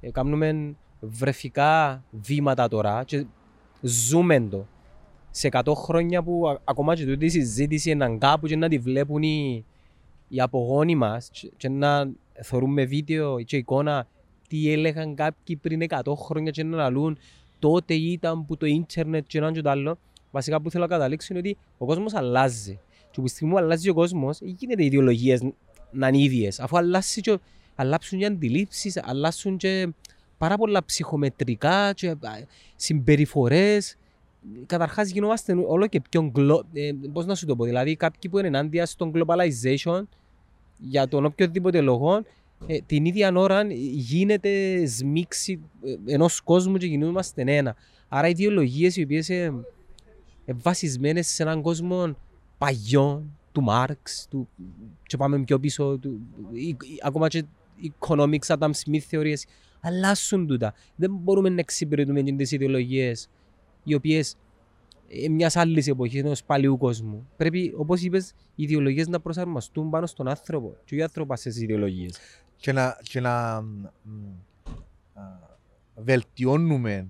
Ε, 0.00 0.10
κάνουμε 0.10 0.76
βρεφικά 1.00 2.04
βήματα 2.10 2.68
τώρα 2.68 3.04
και 3.04 3.26
ζούμε 3.80 4.40
το. 4.40 4.66
Σε 5.30 5.48
100 5.52 5.72
χρόνια 5.74 6.22
που 6.22 6.58
ακόμα 6.64 6.94
και 6.94 7.06
τούτη 7.06 7.28
συζήτηση 7.28 7.90
είναι 7.90 8.16
κάπου 8.18 8.46
και 8.46 8.56
να 8.56 8.68
τη 8.68 8.78
βλέπουν 8.78 9.22
οι, 9.22 9.64
οι 10.28 10.40
απογόνοι 10.40 10.94
μας 10.94 11.30
και 11.56 11.68
να 11.68 12.10
θεωρούμε 12.42 12.84
βίντεο 12.84 13.42
και 13.42 13.56
εικόνα 13.56 14.06
τι 14.48 14.72
έλεγαν 14.72 15.14
κάποιοι 15.14 15.56
πριν 15.56 15.80
100 15.88 16.00
χρόνια 16.16 16.50
και 16.50 16.64
να 16.64 16.76
λαλούν 16.76 17.18
τότε 17.58 17.94
ήταν 17.94 18.46
που 18.46 18.56
το 18.56 18.66
ίντερνετ 18.66 19.24
και 19.26 19.38
ένα 19.38 19.52
και 19.52 19.62
το 19.62 19.70
άλλο. 19.70 19.98
Βασικά 20.30 20.60
που 20.60 20.70
θέλω 20.70 20.84
να 20.84 20.90
καταλήξω 20.90 21.26
είναι 21.30 21.38
ότι 21.38 21.56
ο 21.78 21.86
κόσμος 21.86 22.14
αλλάζει. 22.14 22.78
Και 23.10 23.20
που 23.20 23.28
στιγμή 23.28 23.52
που 23.52 23.58
αλλάζει 23.58 23.88
ο 23.88 23.94
κόσμος, 23.94 24.38
γίνεται 24.40 24.82
οι 24.82 24.86
ιδεολογίες 24.86 25.42
να 25.90 26.08
είναι 26.08 26.18
ίδιες. 26.18 26.60
Αφού 26.60 26.76
αλλάζει 26.76 27.20
και, 27.20 27.38
αλλάξουν 27.74 28.18
και 28.18 28.26
αντιλήψεις, 28.26 29.00
αλλάσουν 29.04 29.56
και 29.56 29.88
πάρα 30.38 30.56
πολλά 30.56 30.84
ψυχομετρικά 30.84 31.92
και 31.92 32.16
συμπεριφορές. 32.76 33.96
Καταρχάς, 34.66 35.10
γινόμαστε 35.10 35.52
όλο 35.66 35.86
και 35.86 36.00
πιο 36.10 36.22
γκλο... 36.22 36.64
ε, 36.72 36.90
Πώς 37.12 37.26
να 37.26 37.34
σου 37.34 37.46
το 37.46 37.56
πω, 37.56 37.64
δηλαδή 37.64 37.96
κάποιοι 37.96 38.30
που 38.30 38.38
είναι 38.38 38.48
ενάντια 38.48 38.86
στον 38.86 39.12
globalization 39.14 40.02
για 40.78 41.08
τον 41.08 41.24
οποιοδήποτε 41.24 41.80
λόγο, 41.80 42.22
ε, 42.66 42.78
την 42.86 43.04
ίδια 43.04 43.32
ώρα 43.34 43.66
γίνεται 43.92 44.84
σμίξη 44.86 45.60
ε, 45.84 46.12
ενός 46.12 46.40
κόσμου 46.40 46.76
και 46.76 46.86
γινόμαστε 46.86 47.42
ένα. 47.46 47.76
Άρα, 48.08 48.28
ιδεολογίες 48.28 48.96
οι 48.96 49.02
οποίες 49.02 49.28
είναι 49.28 49.64
ε, 50.44 50.52
βασισμένες 50.52 51.26
σε 51.26 51.42
έναν 51.42 51.62
κόσμο 51.62 52.16
παγιών, 52.58 53.38
του 53.52 53.62
Μάρξ, 53.62 54.26
του, 54.30 54.48
και 55.06 55.16
πάμε 55.16 55.38
πιο 55.44 55.58
πίσω, 55.58 55.98
του, 55.98 56.20
ακόμα 57.02 57.28
και 57.28 57.44
economics, 57.98 58.46
Adam 58.46 58.70
Smith 58.70 58.98
θεωρίες, 58.98 59.46
αλλάσουν 59.80 60.46
τούτα. 60.46 60.74
Δεν 60.96 61.10
μπορούμε 61.22 61.48
να 61.48 61.60
εξυπηρετούμε 61.60 62.22
τις 62.22 62.52
ιδεολογίες 62.52 63.28
οι 63.84 63.94
οποίες 63.94 64.36
μιας 65.30 65.56
άλλης 65.56 65.86
εποχής 65.86 66.20
ενός 66.20 66.44
παλιού 66.44 66.78
κόσμου. 66.78 67.28
Πρέπει, 67.36 67.74
όπως 67.76 68.02
είπες, 68.02 68.32
οι 68.54 68.62
ιδεολογίες 68.62 69.08
να 69.08 69.20
προσαρμοστούν 69.20 69.90
πάνω 69.90 70.06
στον 70.06 70.28
άνθρωπο 70.28 70.76
και 70.84 70.94
όχι 70.94 71.02
άνθρωπος 71.02 71.40
σε 71.40 71.50
ιδεολογίες. 71.62 72.18
Και 72.64 72.72
να, 72.72 72.98
και 73.02 73.20
να 73.20 73.64
βελτιώνουμε 75.94 77.08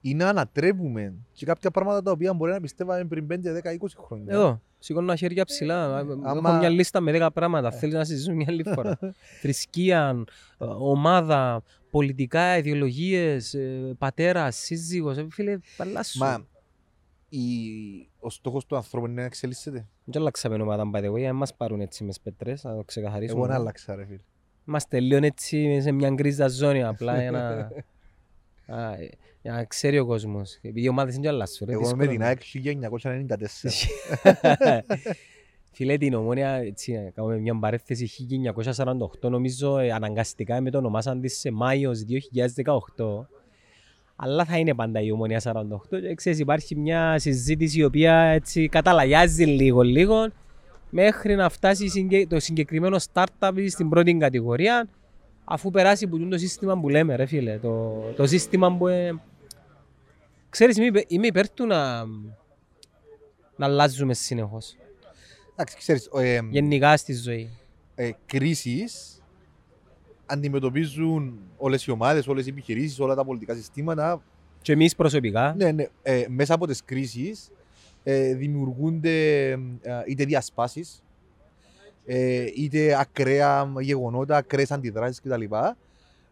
ή 0.00 0.14
να 0.14 0.28
ανατρέπουμε 0.28 1.14
και 1.32 1.46
κάποια 1.46 1.70
πράγματα 1.70 2.02
τα 2.02 2.10
οποία 2.10 2.34
μπορεί 2.34 2.52
να 2.52 2.60
πιστεύαμε 2.60 3.04
πριν 3.04 3.26
5, 3.30 3.34
10, 3.34 3.38
20 3.38 3.86
χρόνια. 3.96 4.34
Εδώ, 4.34 4.60
σηκώνω 4.78 5.06
ένα 5.06 5.16
χέρια 5.16 5.44
ψηλά. 5.44 5.96
Άμα... 5.96 6.50
Έχω 6.50 6.58
μια 6.58 6.68
λίστα 6.68 7.00
με 7.00 7.26
10 7.26 7.28
πράγματα. 7.34 7.70
Θέλεις 7.70 7.94
να 7.94 8.04
συζητήσουμε 8.04 8.36
μια 8.36 8.46
άλλη 8.48 8.64
φορά. 8.74 8.98
Θρησκεία, 9.42 10.24
ομάδα, 10.78 11.62
πολιτικά, 11.90 12.56
ιδεολογίες, 12.56 13.54
ε, 13.54 13.94
πατέρα, 13.98 14.50
σύζυγος. 14.50 15.16
Ε, 15.16 15.26
φίλε, 15.30 15.58
παλάσου. 15.76 16.18
Μα 16.18 16.32
η... 16.32 16.55
ο 18.18 18.30
στόχος 18.30 18.66
του 18.66 18.76
ανθρώπου 18.76 19.06
είναι 19.06 19.20
να 19.20 19.26
εξελίσσεται. 19.26 19.86
Δεν 20.04 20.20
αλλάξαμε 20.20 20.62
ομάδα, 20.62 20.90
by 20.94 21.04
the 21.04 21.12
way. 21.12 21.22
Αν 21.22 21.36
μας 21.36 21.54
πάρουν 21.54 21.80
έτσι 21.80 22.04
μες 22.04 22.14
σπέτρε, 22.14 22.54
να 22.62 22.76
το 22.76 22.84
ξεκαθαρίσουμε. 22.84 23.38
Εγώ 23.38 23.48
να 23.48 23.54
άλλαξα, 23.54 23.94
ρε 23.94 24.04
φίλε. 24.04 24.20
Είμαστε 24.68 25.00
λίγο 25.00 25.26
έτσι 25.26 25.80
σε 25.80 25.92
μια 25.92 26.10
γκρίζα 26.10 26.48
ζώνη 26.48 26.82
απλά 26.82 27.20
για 27.20 27.30
να. 27.30 27.70
Για 29.42 29.54
να 29.54 29.64
ξέρει 29.64 29.98
ο 29.98 30.06
κόσμος. 30.06 30.54
Επειδή 30.54 30.82
οι 30.82 30.88
ομάδες 30.88 31.14
είναι 31.14 31.22
και 31.22 31.28
αλλάσουν. 31.28 31.68
Εγώ 31.68 31.96
με 31.96 32.06
την 32.06 32.22
ΑΕΚ 32.22 32.40
1994. 32.64 32.70
Φίλε 35.72 35.96
την 35.96 36.14
ομόνια, 36.14 36.50
έτσι, 36.50 37.12
κάνουμε 37.14 37.38
μια 37.38 37.58
παρέθεση 37.58 38.10
1948 39.22 39.30
νομίζω 39.30 39.78
ε, 39.78 39.92
αναγκαστικά 39.92 40.60
με 40.60 40.70
το 40.70 40.78
ονομάσαν 40.78 41.20
της 41.20 41.38
σε 41.38 41.50
Μάιος 41.50 42.04
2018. 42.64 43.26
Αλλά 44.16 44.44
θα 44.44 44.58
είναι 44.58 44.74
πάντα 44.74 45.00
η 45.00 45.10
ομόνια 45.10 45.40
48 45.44 45.52
και 45.88 46.14
ξέρεις 46.14 46.38
υπάρχει 46.38 46.76
μια 46.76 47.18
συζήτηση 47.18 47.78
η 47.78 47.84
οποία 47.84 48.14
έτσι 48.14 48.68
καταλαγιάζει 48.68 49.44
λίγο 49.44 49.82
λίγο 49.82 50.28
μέχρι 50.90 51.34
να 51.34 51.48
φτάσει 51.48 52.06
το 52.28 52.40
συγκεκριμένο 52.40 52.96
startup 53.12 53.66
στην 53.68 53.88
πρώτη 53.88 54.16
κατηγορία 54.16 54.88
αφού 55.44 55.70
περάσει 55.70 56.06
που 56.06 56.28
το 56.28 56.38
σύστημα 56.38 56.80
που 56.80 56.88
λέμε 56.88 57.16
ρε 57.16 57.26
φίλε, 57.26 57.58
το, 57.58 58.00
το 58.16 58.26
σύστημα 58.26 58.76
που 58.76 58.86
ε, 58.86 59.20
ξέρεις 60.48 60.76
είμαι, 60.76 61.04
είμαι 61.06 61.26
υπέρ 61.26 61.50
του 61.50 61.66
να, 61.66 62.04
να 63.56 63.66
αλλάζουμε 63.66 64.14
συνεχώς. 64.14 64.76
Εντάξει, 65.52 65.76
ξέρεις, 65.76 66.08
ε, 66.14 66.40
Γενικά 66.50 66.96
στη 66.96 67.14
ζωή. 67.14 67.50
Ε, 67.94 68.10
κρίσεις 68.26 69.22
αντιμετωπίζουν 70.26 71.38
όλες 71.56 71.84
οι 71.84 71.90
ομάδες, 71.90 72.26
όλες 72.26 72.46
οι 72.46 72.48
επιχειρήσεις, 72.48 73.00
όλα 73.00 73.14
τα 73.14 73.24
πολιτικά 73.24 73.54
συστήματα. 73.54 74.22
Και 74.62 74.72
εμείς 74.72 74.96
προσωπικά. 74.96 75.54
Ναι, 75.56 75.72
ναι, 75.72 75.86
ε, 76.02 76.24
μέσα 76.28 76.54
από 76.54 76.66
τις 76.66 76.84
κρίσεις 76.84 77.50
ε, 78.02 78.34
δημιουργούνται 78.34 79.50
ε, 79.50 80.02
είτε 80.06 80.24
διασπάσεις, 80.24 81.02
ε, 82.06 82.46
είτε 82.56 83.00
ακραία 83.00 83.72
γεγονότα, 83.80 84.36
ακραίες 84.36 84.70
αντιδράσεις 84.70 85.20
κτλ. 85.20 85.42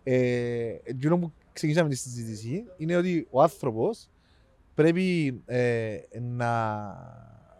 Ε, 0.02 0.76
εκείνο 0.84 1.18
που 1.18 1.32
ξεκινήσαμε 1.52 1.88
τη 1.88 1.96
συζήτηση 1.96 2.64
είναι 2.76 2.96
ότι 2.96 3.26
ο 3.30 3.42
άνθρωπος 3.42 4.08
πρέπει 4.74 5.40
ε, 5.46 5.96
να 6.20 6.52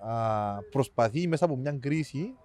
α, 0.00 0.58
προσπαθεί 0.70 1.28
μέσα 1.28 1.44
από 1.44 1.56
μια 1.56 1.76
κρίση 1.80 2.18
α, 2.18 2.43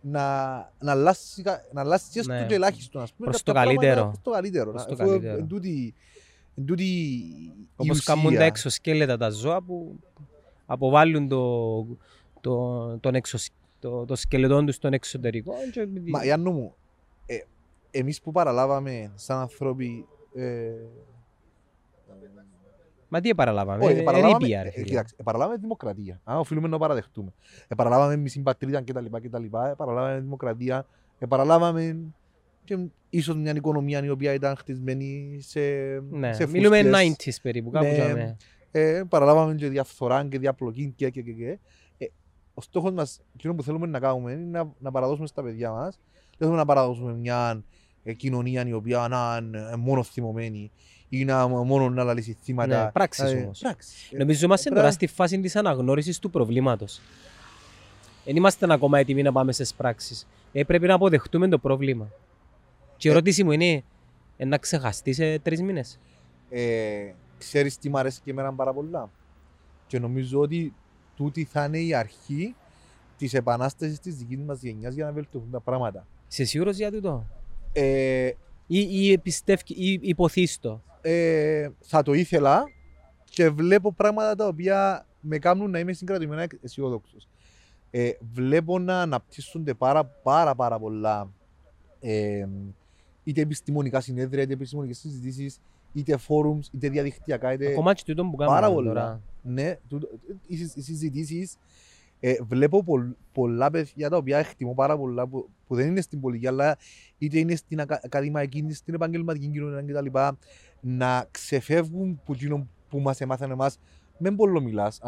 να, 0.00 0.54
να 0.78 0.92
αλλάσει, 0.92 1.42
να 1.72 1.80
αλλάσει 1.80 2.20
ναι. 2.26 2.46
το 2.46 2.54
ελάχιστο. 2.54 3.00
Ας 3.00 3.12
πούμε, 3.12 3.28
προς 3.28 3.42
το 3.42 3.52
καλύτερο. 3.52 4.04
Προς 4.04 4.20
το 4.22 4.30
καλύτερο. 4.30 4.70
Προς 4.70 4.84
το 4.84 4.96
καλύτερο. 4.96 5.36
Εν 5.36 5.46
τούτη 6.66 7.52
Όπως 7.76 8.04
κάνουν 8.04 8.34
τα 8.34 8.44
εξωσκέλετα 8.44 9.16
τα 9.16 9.30
ζώα 9.30 9.62
που 9.62 9.98
αποβάλλουν 10.66 11.28
το, 11.28 11.84
το, 12.40 12.86
τον 12.98 13.14
εξω, 13.14 13.38
το, 13.78 14.04
το 14.04 14.16
σκελετό 14.16 14.64
τους 14.64 14.74
στον 14.74 14.92
εξωτερικό. 14.92 15.54
Μα 16.04 16.24
Ιάννου 16.24 16.52
μου, 16.52 16.74
ε, 17.26 17.38
εμείς 17.90 18.20
που 18.20 18.32
παραλάβαμε 18.32 19.12
σαν 19.14 19.38
άνθρωποι 19.38 20.06
ε, 20.34 20.70
Μα 23.08 23.20
τι 23.20 23.34
παραλάβαμε, 23.34 23.84
Όχι, 23.84 24.02
παραλάβαμε, 24.02 24.48
ε, 24.48 24.72
ε, 24.74 24.82
κοιτάξτε, 24.82 25.22
παραλάβαμε 25.22 25.56
δημοκρατία. 25.56 26.20
Α, 26.24 26.38
οφείλουμε 26.38 26.68
να 26.68 26.78
παραδεχτούμε. 26.78 27.32
Ε, 27.68 27.74
παραλάβαμε 27.74 28.16
μισή 28.16 28.40
πατρίδα 28.40 28.82
κτλ. 28.82 29.04
κτλ. 29.22 29.44
Ε, 29.44 29.72
παραλάβαμε 29.76 30.20
δημοκρατία. 30.20 30.86
Ε, 31.18 31.26
παραλάβαμε 31.26 31.96
και 32.64 32.78
ίσως 33.10 33.36
μια 33.36 33.52
οικονομία 33.52 34.04
η 34.04 34.08
οποία 34.10 34.32
ήταν 34.32 34.56
χτισμένη 34.56 35.38
σε, 35.40 35.60
ναι, 36.10 36.32
σε 36.32 36.46
Μιλούμε 36.46 36.90
90s 36.92 37.32
περίπου, 37.42 37.70
κάπου 37.70 37.86
ναι, 37.86 38.36
ε, 38.70 39.02
παραλάβαμε 39.08 39.54
και 39.54 39.68
διαφθορά 39.68 40.26
και 40.26 40.38
διαπλοκή 40.38 40.92
και 40.96 41.10
και 41.10 41.22
και 41.22 41.32
και. 41.32 41.58
Ε, 41.98 42.06
ο 42.54 42.60
στόχος 42.60 42.92
μας, 42.92 43.20
εκείνο 43.34 43.54
που 43.54 43.62
θέλουμε 43.62 43.86
να 43.86 43.98
κάνουμε 43.98 44.32
είναι 44.32 44.58
να, 44.58 44.72
να 44.78 44.90
παραδώσουμε 44.90 45.26
στα 45.26 45.42
παιδιά 45.42 45.70
μας. 45.70 45.98
Δεν 46.14 46.36
θέλουμε 46.38 46.56
να 46.56 46.64
παραδώσουμε 46.64 47.12
μια 47.12 47.64
ε, 48.04 48.12
κοινωνία 48.12 48.66
η 48.66 48.72
οποία 48.72 49.08
να 49.08 49.38
είναι 49.42 49.76
μόνος 49.76 50.08
θυμωμένη 50.08 50.70
ή 51.08 51.24
να 51.24 51.48
μόνο 51.48 51.90
να 51.90 52.04
λαλήσει 52.04 52.36
θύματα. 52.42 52.84
Ναι, 52.84 52.90
πράξεις 52.90 53.32
ε, 53.32 53.36
όμως. 53.36 53.58
Πράξεις. 53.58 54.08
Νομίζω 54.18 54.44
είμαστε 54.44 54.70
τώρα 54.70 54.90
στη 54.90 55.06
φάση 55.06 55.40
της 55.40 55.56
αναγνώρισης 55.56 56.18
του 56.18 56.30
προβλήματος. 56.30 57.00
Δεν 58.24 58.36
είμαστε 58.36 58.72
ακόμα 58.72 58.98
έτοιμοι 58.98 59.22
να 59.22 59.32
πάμε 59.32 59.52
στις 59.52 59.74
πράξεις. 59.74 60.26
Ε, 60.52 60.64
πρέπει 60.64 60.86
να 60.86 60.94
αποδεχτούμε 60.94 61.48
το 61.48 61.58
πρόβλημα. 61.58 62.08
Και 62.96 63.08
η 63.08 63.10
ερώτηση 63.10 63.44
μου 63.44 63.50
είναι 63.50 63.82
ε, 64.36 64.44
να 64.44 64.58
ξεχαστεί 64.58 65.12
σε 65.12 65.38
τρεις 65.38 65.62
μήνες; 65.62 65.98
Ε, 66.50 67.12
Ξέρεις 67.38 67.78
τι 67.78 67.88
μου 67.88 67.98
αρέσει 67.98 68.20
και 68.24 68.30
εμένα 68.30 68.52
πάρα 68.52 68.72
πολλά; 68.72 69.10
Και 69.86 69.98
νομίζω 69.98 70.40
ότι 70.40 70.74
τούτη 71.16 71.44
θα 71.44 71.64
είναι 71.64 71.78
η 71.78 71.94
αρχή 71.94 72.54
της 73.18 73.34
επανάστασης 73.34 74.00
της 74.00 74.16
δικής 74.16 74.38
μας 74.38 74.62
γενιάς 74.62 74.94
για 74.94 75.04
να 75.04 75.12
βελτιωθούν 75.12 75.50
τα 75.50 75.60
πράγματα. 75.60 76.06
Είσαι 76.30 76.44
σίγουρος 76.44 76.76
για 76.76 76.90
τούτο; 76.90 77.26
Ε, 77.72 78.30
ή, 78.66 78.78
ή, 78.78 79.20
ή 79.66 79.98
υποθύστο. 80.02 80.82
Ε, 81.00 81.68
θα 81.80 82.02
το 82.02 82.12
ήθελα 82.12 82.64
και 83.24 83.50
βλέπω 83.50 83.92
πράγματα 83.92 84.34
τα 84.34 84.46
οποία 84.46 85.06
με 85.20 85.38
κάνουν 85.38 85.70
να 85.70 85.78
είμαι 85.78 85.92
συγκρατημένα 85.92 86.46
αισιόδοξος. 86.62 87.28
Ε, 87.90 88.10
βλέπω 88.32 88.78
να 88.78 89.00
αναπτύσσονται 89.00 89.74
πάρα 89.74 90.04
πάρα, 90.04 90.54
πάρα 90.54 90.78
πολλά 90.78 91.32
ε, 92.00 92.46
είτε 93.24 93.40
επιστημονικά 93.40 94.00
συνέδρια, 94.00 94.42
είτε 94.42 94.52
επιστημονικές 94.52 94.98
συζητήσεις, 94.98 95.60
είτε 95.92 96.16
φόρουμς, 96.16 96.68
είτε 96.72 96.88
διαδικτυακά. 96.88 97.52
Είτε... 97.52 97.70
Ακόμα 97.70 97.94
και 97.94 98.02
τούτο 98.06 98.24
που 98.24 98.36
κάνουμε 98.36 98.60
πάρα 98.60 98.72
πολλά. 98.72 99.22
Ναι, 99.42 99.78
οι, 100.46 100.70
οι 100.74 100.80
συζητήσεις. 100.82 101.56
Ε, 102.20 102.34
βλέπω 102.42 102.84
πολλ, 102.84 103.10
πολλά 103.32 103.70
παιδιά 103.70 104.08
τα 104.08 104.16
οποία 104.16 104.38
εκτιμώ 104.38 104.74
πάρα 104.74 104.96
πολλά 104.96 105.26
που, 105.26 105.48
που 105.66 105.74
δεν 105.74 105.86
είναι 105.86 106.00
στην 106.00 106.20
πολιτική, 106.20 106.46
αλλά 106.46 106.76
είτε 107.18 107.38
είναι 107.38 107.56
στην 107.56 107.80
ακα, 107.80 108.00
ακαδημαϊκή, 108.04 108.58
είτε 108.58 108.74
στην 108.74 108.94
επαγγελματική 108.94 109.48
κοινωνία 109.48 110.00
κτλ. 110.00 110.18
Να 110.80 111.26
ξεφεύγουν 111.30 112.20
που, 112.24 112.36
που 112.88 113.00
μας 113.00 113.20
έμαθαν 113.20 113.50
εμάς. 113.50 113.78
Με 114.18 114.30
πολλό 114.30 114.60
μιλάς. 114.60 115.00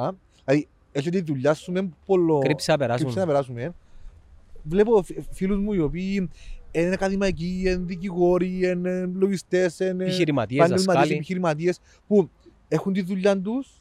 Δηλαδή, 0.44 0.68
έχει 0.92 1.10
τη 1.10 1.20
δουλειά 1.20 1.54
σου 1.54 1.72
με 1.72 1.90
πολλό. 2.06 2.38
Κρύψε 2.38 2.70
να 2.70 2.78
περάσουμε. 2.78 3.24
περάσουμε. 3.24 3.74
Βλέπω 4.62 5.04
φίλους 5.30 5.58
μου 5.58 5.72
οι 5.72 5.80
οποίοι 5.80 6.30
είναι 6.70 6.92
ακαδημαϊκοί, 6.92 7.62
είναι 7.66 7.76
δικηγόροι, 7.76 8.68
είναι 8.68 9.10
λογιστές, 9.14 9.78
είναι 9.78 10.04
επιχειρηματίες 11.14 11.80
που 12.06 12.30
έχουν 12.68 12.92
τη 12.92 13.02
δουλειά 13.02 13.40
τους, 13.40 13.79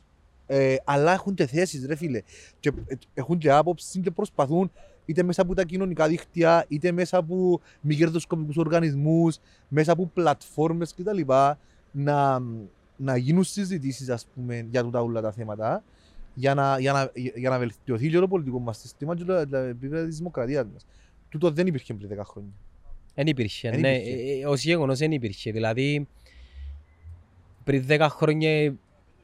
ε, 0.51 0.75
αλλά 0.83 1.13
έχουν 1.13 1.33
και 1.33 1.45
θέσεις, 1.45 1.85
ρε 1.85 1.95
φίλε. 1.95 2.21
Και 2.59 2.71
ε, 2.87 2.95
έχουν 3.13 3.37
και 3.37 3.51
άποψη 3.51 3.99
και 3.99 4.11
προσπαθούν 4.11 4.71
είτε 5.05 5.23
μέσα 5.23 5.41
από 5.41 5.53
τα 5.53 5.63
κοινωνικά 5.63 6.07
δίκτυα, 6.07 6.65
είτε 6.67 6.91
μέσα 6.91 7.17
από 7.17 7.61
μη 7.81 7.95
κερδοσκοπικούς 7.95 8.57
οργανισμούς, 8.57 9.37
μέσα 9.67 9.91
από 9.91 10.05
πλατφόρμες 10.13 10.93
κτλ. 10.93 11.21
Να, 11.91 12.41
να 12.95 13.17
γίνουν 13.17 13.43
συζητήσεις 13.43 14.25
για 14.69 14.89
τα 14.89 15.01
όλα 15.01 15.21
τα 15.21 15.31
θέματα 15.31 15.83
για 16.33 16.53
να, 16.53 16.79
για 16.79 16.91
να, 16.91 17.11
για 17.13 17.49
να 17.49 17.57
βελτιωθεί 17.57 18.11
το 18.11 18.27
πολιτικό 18.27 18.59
μας 18.59 18.77
σύστημα 18.77 19.15
και 19.15 19.23
το 19.23 19.57
επίπεδο 19.57 20.05
της 20.05 20.17
δημοκρατίας 20.17 20.65
μας. 20.73 20.85
Τούτο 21.29 21.51
δεν 21.51 21.67
υπήρχε 21.67 21.93
πριν 21.93 22.19
10 22.19 22.21
χρόνια. 22.25 22.51
Δεν 23.15 23.27
υπήρχε, 23.27 23.69
ναι. 23.69 23.95
Ε, 23.95 24.39
ε, 24.39 24.45
ως 24.45 24.63
γεγονός 24.63 24.97
δεν 24.99 25.11
υπήρχε. 25.11 25.51
Δηλαδή, 25.51 26.07
πριν 27.63 27.85
10 27.87 28.07
χρόνια 28.09 28.77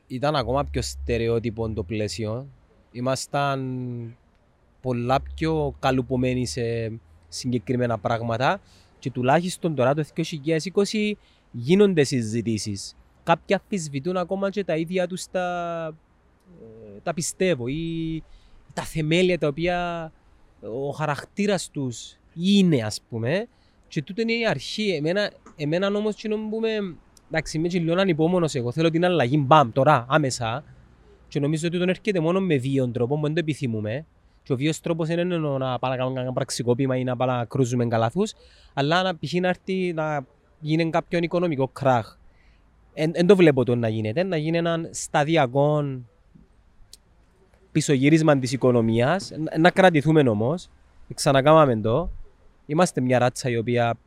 ήταν 0.08 0.36
ακόμα 0.36 0.64
πιο 0.64 0.82
στερεότυπο 0.82 1.70
το 1.70 1.84
πλαίσιο. 1.84 2.48
Ήμασταν 2.92 4.18
πολλά 4.82 5.22
πιο 5.22 5.76
καλουπωμένοι 5.80 6.46
σε 6.46 6.92
συγκεκριμένα 7.28 7.98
πράγματα 7.98 8.62
και 9.00 9.12
τουλάχιστον 9.12 9.76
τώρα 9.76 9.94
το 9.94 10.04
2020 10.16 11.12
γίνονται 11.52 12.04
συζητήσεις. 12.04 12.96
Κάποιοι 13.24 13.56
αφισβητούν 13.56 14.18
ακόμα 14.18 14.50
και 14.50 14.64
τα 14.64 14.76
ίδια 14.78 15.08
τους 15.08 15.26
τα, 15.32 15.86
ε, 16.62 17.00
τα 17.04 17.14
πιστεύω 17.14 17.68
ή 17.68 18.24
τα 18.74 18.82
θεμέλια 18.84 19.38
τα 19.38 19.48
οποία 19.48 20.12
ο 20.62 20.90
χαρακτήρας 20.90 21.70
τους 21.72 22.18
είναι 22.34 22.84
ας 22.84 23.02
πούμε 23.10 23.48
και 23.88 24.02
τούτο 24.02 24.22
είναι 24.22 24.34
η 24.34 24.48
αρχή. 24.48 24.90
Εμένα, 24.90 25.32
εμένα 25.56 25.88
όμως 25.88 26.16
και 26.16 26.30
που 26.30 26.58
είμαι, 26.58 26.96
εντάξει 27.30 27.58
είμαι 27.58 27.68
και 27.68 27.80
λίγο 27.80 28.00
ανυπόμονος 28.00 28.56
εγώ, 28.56 28.72
θέλω 28.72 28.90
την 28.90 29.06
αλλαγή 29.06 29.44
μπαμ 29.46 29.72
τώρα, 29.72 30.06
άμεσα. 30.10 30.64
Και 31.28 31.40
νομίζω 31.40 31.68
ότι 31.68 31.78
τον 31.80 31.90
έρχεται 31.90 32.20
μόνο 32.20 32.40
με 32.40 32.58
βίον 32.58 32.92
τρόπο, 32.92 33.16
που 33.16 33.22
δεν 33.22 33.34
το 33.34 33.40
επιθυμούμε. 33.40 34.06
Και 34.44 34.54
ο 34.54 34.56
βίος 34.56 34.82
τρόπος 34.82 35.10
είναι 35.10 35.24
να 35.24 35.80
πάμε 35.80 35.96
να 35.96 35.98
κάνουμε 35.98 36.22
ένα 36.22 36.34
πραξικόπημα 36.34 36.98
ή 36.98 37.04
να 37.04 37.16
πάμε 37.16 37.32
να 37.32 37.46
κρούζουμε 37.46 37.86
καλαθούς, 37.86 38.34
αλλά 38.74 39.04
να 39.04 39.16
π.χ. 39.16 39.34
να 39.34 39.48
έρθει 39.48 39.94
να 39.94 40.26
γίνει 40.60 40.90
κάποιο 40.90 41.20
οικονομικό 41.22 41.68
κράχ. 41.68 42.18
Δεν 43.12 43.28
το 43.28 43.36
βλέπω 43.36 43.64
το 43.64 43.76
να 43.76 43.88
γίνεται, 43.88 44.24
να 44.24 44.38
γίνει 44.38 44.58
ένα 44.58 44.90
σταδιακό 44.92 45.84
πισωγύρισμα 47.72 48.40
της 48.40 48.52
οικονομίας, 48.52 49.32
να 49.60 49.72
κρατηθούμε 49.72 50.30
όμως, 50.30 50.70
ξανακάμαμε 51.14 51.76
το, 51.76 52.10
Είμαστε 52.66 53.02
μια 53.02 53.20
ράτσα 53.20 53.50
η 53.50 53.58
οποία 53.58 53.98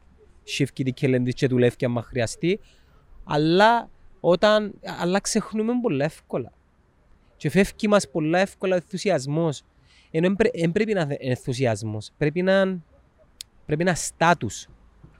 σύφκει 0.42 0.84
την 0.84 0.94
κελέντη 0.94 1.32
και 1.32 1.46
δουλεύει 1.46 1.84
άμα 1.84 2.02
χρειαστεί. 2.02 2.60
Αλλά, 3.28 3.90
όταν, 4.20 4.74
αλλά 5.00 5.20
ξεχνούμε 5.20 5.72
πολύ 5.82 6.02
εύκολα. 6.02 6.52
Και 7.36 7.50
φεύγει 7.50 7.88
μας 7.88 8.10
πολύ 8.10 8.38
εύκολα 8.38 8.74
ο 8.74 8.76
ενθουσιασμός. 8.76 9.62
Ενώ 10.10 10.34
δεν 10.54 10.72
πρέπει 10.72 10.92
να 10.92 11.00
είναι 11.00 11.16
ενθουσιασμός. 11.20 12.10
Πρέπει 12.18 12.42
να, 12.42 12.78
πρέπει 13.66 13.84
να 13.84 13.94
στάτους. 13.94 14.68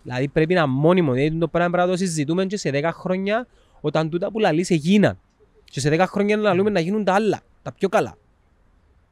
Δηλαδή 0.02 0.28
πρέπει 0.28 0.54
να 0.54 0.66
μόνιμο. 0.66 1.12
Δηλαδή 1.12 1.38
το 1.38 1.48
πράγμα 1.48 1.70
πρέπει 1.70 1.86
να 1.86 1.92
το 1.92 1.98
συζητούμε 1.98 2.46
και 2.46 2.56
σε 2.56 2.70
10 2.72 2.90
χρόνια 2.92 3.46
όταν 3.80 4.10
τούτα 4.10 4.30
που 4.30 4.38
λαλείς 4.38 4.70
έγιναν. 4.70 5.18
Και 5.64 5.80
σε 5.80 5.88
10 5.92 6.04
χρόνια 6.08 6.36
να 6.36 6.42
λαλούμε 6.42 6.70
να 6.70 6.80
γίνουν 6.80 7.04
τα 7.04 7.14
άλλα, 7.14 7.40
τα 7.62 7.72
πιο 7.72 7.88
καλά. 7.88 8.16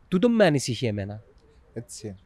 Τούτο 0.08 0.28
με 0.28 0.44
ανησυχεί 0.44 0.86
εμένα. 0.86 1.22
Έτσι. 1.72 2.16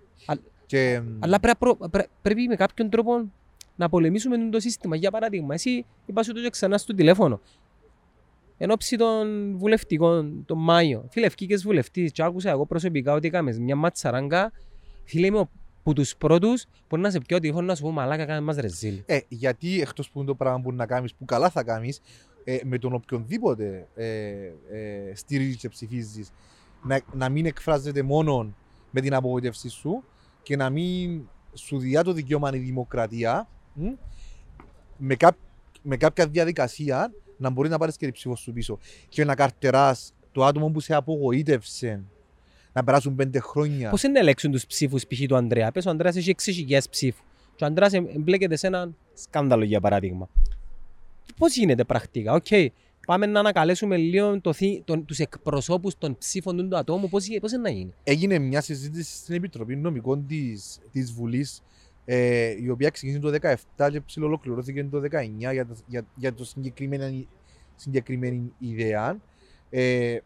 Και... 0.67 1.03
Αλλά 1.19 1.41
πρέ, 1.41 1.53
πρέ, 1.91 2.03
πρέπει 2.23 2.47
με 2.49 2.57
κάποιον 2.57 2.91
τρόπο 2.91 3.31
να 3.81 3.89
πολεμήσουμε 3.89 4.49
το 4.51 4.61
σύστημα. 4.61 4.97
Για 4.97 5.11
παράδειγμα, 5.11 5.55
εσύ 5.55 5.87
είπα 6.07 6.23
σου 6.23 6.33
το 6.33 6.51
ξανά 6.51 6.79
στο 6.79 6.95
τηλέφωνο. 6.95 7.41
Εν 8.59 8.71
ώψη 8.71 8.97
των 8.97 9.57
βουλευτικών, 9.57 10.45
τον 10.47 10.59
Μάιο. 10.59 11.07
Φίλε, 11.11 11.27
ευκήκες 11.27 11.63
βουλευτής, 11.63 12.13
και 12.13 12.23
άκουσα 12.23 12.51
εγώ 12.51 12.67
προσωπικά 12.67 13.13
ότι 13.13 13.27
έκαμες 13.27 13.59
μια 13.59 13.77
ματσαράγκα. 13.77 14.53
Φίλε, 15.05 15.27
είμαι 15.27 15.39
από 15.39 15.93
τους 15.95 16.17
πρώτους 16.17 16.65
που 16.89 16.97
να 16.97 17.11
σε 17.11 17.21
πιω 17.21 17.39
τηλέφωνο 17.39 17.67
να 17.67 17.75
σου 17.75 17.83
πω 17.83 17.91
μαλάκα, 17.91 18.25
κάνε 18.25 18.41
μας 18.41 18.57
ρεζίλ. 18.57 19.03
Ε, 19.07 19.19
γιατί 19.29 19.81
εκτός 19.81 20.11
που 20.11 20.19
είναι 20.19 20.29
το 20.29 20.35
πράγμα 20.35 20.61
που 20.61 20.73
να 20.73 20.87
κάνεις, 20.87 21.15
που 21.15 21.25
καλά 21.25 21.51
θα 21.51 21.63
κάνεις, 21.63 22.01
ε, 22.45 22.59
με 22.65 22.79
τον 22.79 22.93
οποιονδήποτε 22.93 23.89
ε, 23.95 24.07
ε, 24.71 25.15
στηρίζεις 25.15 25.57
και 25.57 25.69
ψηφίζεις, 25.69 26.31
να, 26.83 27.01
να 27.13 27.29
μην 27.29 27.47
εκφράζεται 27.47 28.03
μόνο 28.03 28.55
με 28.91 29.01
την 29.01 29.15
απογοήτευσή 29.15 29.69
σου, 29.69 30.05
και 30.43 30.57
να 30.57 30.71
μην 30.71 31.29
σου 31.55 31.79
διά 31.79 32.05
το 32.05 32.13
δικαίωμα 32.13 32.51
η 32.55 32.59
δημοκρατία 32.59 33.49
με, 34.97 35.15
κά, 35.15 35.37
με 35.83 35.97
κάποια 35.97 36.27
διαδικασία 36.27 37.13
να 37.37 37.51
μπορεί 37.51 37.69
να 37.69 37.79
πάρεις 37.79 37.97
και 37.97 38.05
την 38.05 38.15
ψήφο 38.15 38.37
σου 38.37 38.53
πίσω. 38.53 38.79
Και 39.09 39.25
να 39.25 39.35
καρτεράς 39.35 40.13
το 40.33 40.45
άτομο 40.45 40.69
που 40.69 40.81
σε 40.81 40.95
απογοήτευσε 40.95 42.03
να 42.73 42.85
περάσουν 42.85 43.15
πέντε 43.15 43.41
χρόνια. 43.41 43.91
Πώς 43.91 44.03
είναι 44.03 44.13
να 44.13 44.19
ελέγξουν 44.19 44.51
τους 44.51 44.67
ψήφους 44.67 45.07
π.χ. 45.07 45.21
του 45.29 45.37
Ανδρέα; 45.37 45.73
Πες 45.73 45.87
ο 45.87 45.91
Ανδρέας 45.91 46.17
έχει 46.17 46.31
έξι 46.31 46.67
ψήφους. 46.91 47.25
Και 47.57 47.65
ο 47.65 47.67
Ανδρέας 47.67 47.93
εμπλέκεται 47.93 48.57
σε 48.57 48.67
ένα 48.67 48.91
σκάνδαλο 49.15 49.65
για 49.65 49.81
παράδειγμα. 49.81 50.29
Πώς 51.37 51.57
γίνεται 51.57 51.85
πρακτικά; 51.85 52.33
OK, 52.33 52.47
okay. 52.49 52.67
πάμε 53.07 53.27
να 53.27 53.41
ανακαλέσουμε 53.41 53.97
λίγο 53.97 54.41
το, 54.41 54.55
το, 54.85 54.99
τους 54.99 55.19
εκπροσώπους 55.19 55.99
των 55.99 56.19
ψήφων 56.19 56.69
του 56.69 56.77
ατόμου, 56.77 57.09
πώς, 57.09 57.27
πώς 57.41 57.53
είναι 57.53 57.63
να 57.63 57.71
γίνει; 57.71 57.93
Έγινε 58.05 58.39
μια 58.39 58.61
συζήτηση 58.61 59.17
στην 59.17 59.35
Επιτροπή 59.35 59.77
Νομικών 59.77 60.27
της, 60.27 60.79
της 60.93 61.13
Βουλής 61.13 61.63
ε, 62.13 62.57
η 62.63 62.69
οποία 62.69 62.91
ξεκίνησε 62.91 63.21
το 63.21 63.55
2017 63.77 63.89
και 63.91 64.01
ψηλολοκληρώθηκε 64.01 64.85
το 64.85 65.01
2019 65.01 65.09
για, 65.37 65.67
για, 65.87 66.07
για 66.15 66.35
το 66.35 66.45
συγκεκριμένη, 66.45 67.29
συγκεκριμένη 67.75 68.53
ιδέα. 68.59 69.21
Ε, 69.71 70.19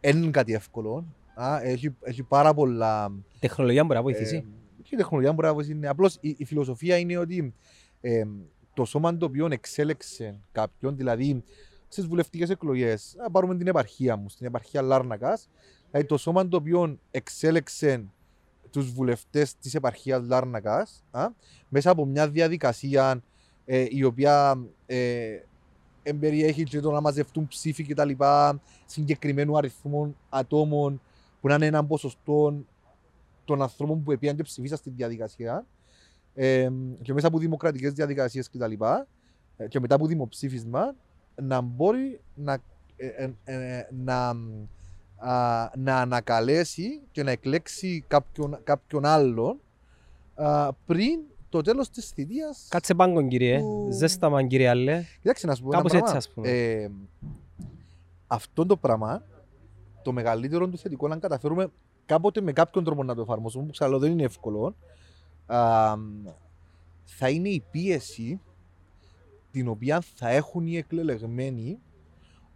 είναι 0.00 0.30
κάτι 0.30 0.54
εύκολο. 0.54 1.04
Α, 1.34 1.60
έχει, 1.62 1.96
έχει 2.00 2.22
πάρα 2.22 2.54
πολλά. 2.54 3.12
Η 3.34 3.38
τεχνολογία 3.38 3.84
μπορεί 3.84 3.96
να 3.96 4.02
βοηθήσει. 4.02 4.36
Ε, 4.36 4.42
η 4.90 4.96
τεχνολογία 4.96 5.32
μπορεί 5.32 5.46
να 5.46 5.54
βοηθήσει. 5.54 5.86
Απλώς 5.86 6.18
η, 6.20 6.34
η, 6.38 6.44
φιλοσοφία 6.44 6.96
είναι 6.96 7.16
ότι 7.16 7.54
ε, 8.00 8.24
το 8.74 8.84
σώμα 8.84 9.16
το 9.16 9.26
οποίο 9.26 9.48
εξέλεξε 9.50 10.40
κάποιον, 10.52 10.96
δηλαδή 10.96 11.42
στις 11.88 12.06
βουλευτικές 12.06 12.50
εκλογές, 12.50 13.14
να 13.18 13.30
πάρουμε 13.30 13.56
την 13.56 13.66
επαρχία 13.66 14.16
μου, 14.16 14.28
στην 14.28 14.46
επαρχία 14.46 14.82
Λάρνακας, 14.82 15.48
δηλαδή 15.90 16.06
το 16.06 16.16
σώμα 16.16 16.48
το 16.48 16.56
οποίο 16.56 16.98
εξέλεξε 17.10 18.04
τους 18.74 18.92
βουλευτές 18.92 19.56
της 19.58 19.74
επαρχίας 19.74 20.22
Λάρνακας 20.26 21.04
μέσα 21.68 21.90
από 21.90 22.04
μια 22.04 22.28
διαδικασία 22.28 23.22
ε, 23.64 23.86
η 23.88 24.02
οποία 24.02 24.58
ε, 24.86 25.38
εμπεριέχει 26.02 26.64
και 26.64 26.80
το 26.80 26.90
να 26.90 27.00
μαζευτούν 27.00 27.46
ψήφοι 27.48 27.84
κτλ. 27.84 28.10
συγκεκριμένου 28.86 29.56
αριθμού 29.56 30.16
ατόμων 30.28 31.00
που 31.40 31.48
να 31.48 31.54
είναι 31.54 31.66
ένα 31.66 31.84
ποσοστό 31.84 32.64
των 33.44 33.62
ανθρώπων 33.62 34.02
που 34.02 34.12
επίαν 34.12 34.36
και 34.36 34.42
ψηφίσαν 34.42 34.78
στη 34.78 34.90
διαδικασία 34.90 35.66
ε, 36.34 36.68
και 37.02 37.12
μέσα 37.12 37.26
από 37.26 37.38
δημοκρατικές 37.38 37.92
διαδικασίες 37.92 38.50
κτλ. 38.50 38.72
Και, 38.72 39.66
και 39.68 39.80
μετά 39.80 39.94
από 39.94 40.06
δημοψήφισμα 40.06 40.94
να 41.42 41.60
μπορεί 41.60 42.20
να, 42.34 42.52
ε, 42.96 43.06
ε, 43.06 43.30
ε 43.44 43.88
να, 44.04 44.36
α, 45.24 45.70
να 45.76 46.00
ανακαλέσει 46.00 47.00
και 47.10 47.22
να 47.22 47.30
εκλέξει 47.30 48.04
κάποιον, 48.06 48.58
κάποιον 48.64 49.04
άλλον 49.04 49.60
α, 50.34 50.72
πριν 50.72 51.20
το 51.48 51.60
τέλος 51.60 51.90
της 51.90 52.08
θητείας. 52.08 52.66
Κάτσε 52.70 52.94
πάγκον, 52.94 53.28
κύριε. 53.28 53.58
Του... 53.58 53.88
Ζέστα 53.90 54.28
μαν, 54.30 54.48
κύριε 54.48 54.68
Αλέ. 54.68 55.04
Κοιτάξτε 55.20 55.46
να 55.46 55.54
σου 55.54 55.62
πω. 55.62 55.68
Κάπως 55.68 55.92
έτσι, 55.92 56.16
ας 56.16 56.30
πούμε. 56.30 56.48
Ε, 56.48 56.90
αυτό 58.26 58.66
το 58.66 58.76
πράγμα, 58.76 59.22
το 60.02 60.12
μεγαλύτερο 60.12 60.68
του 60.68 60.78
θετικό, 60.78 61.12
αν 61.12 61.20
καταφέρουμε 61.20 61.68
κάποτε 62.06 62.40
με 62.40 62.52
κάποιον 62.52 62.84
τρόπο 62.84 63.02
να 63.02 63.14
το 63.14 63.20
εφαρμόσουμε, 63.20 63.64
που 63.64 63.70
ξέρω 63.70 63.98
δεν 63.98 64.10
είναι 64.10 64.22
εύκολο, 64.22 64.74
α, 65.46 65.94
θα 67.04 67.28
είναι 67.28 67.48
η 67.48 67.64
πίεση 67.70 68.40
την 69.50 69.68
οποία 69.68 70.02
θα 70.14 70.28
έχουν 70.28 70.66
οι 70.66 70.76
εκλελεγμένοι 70.76 71.78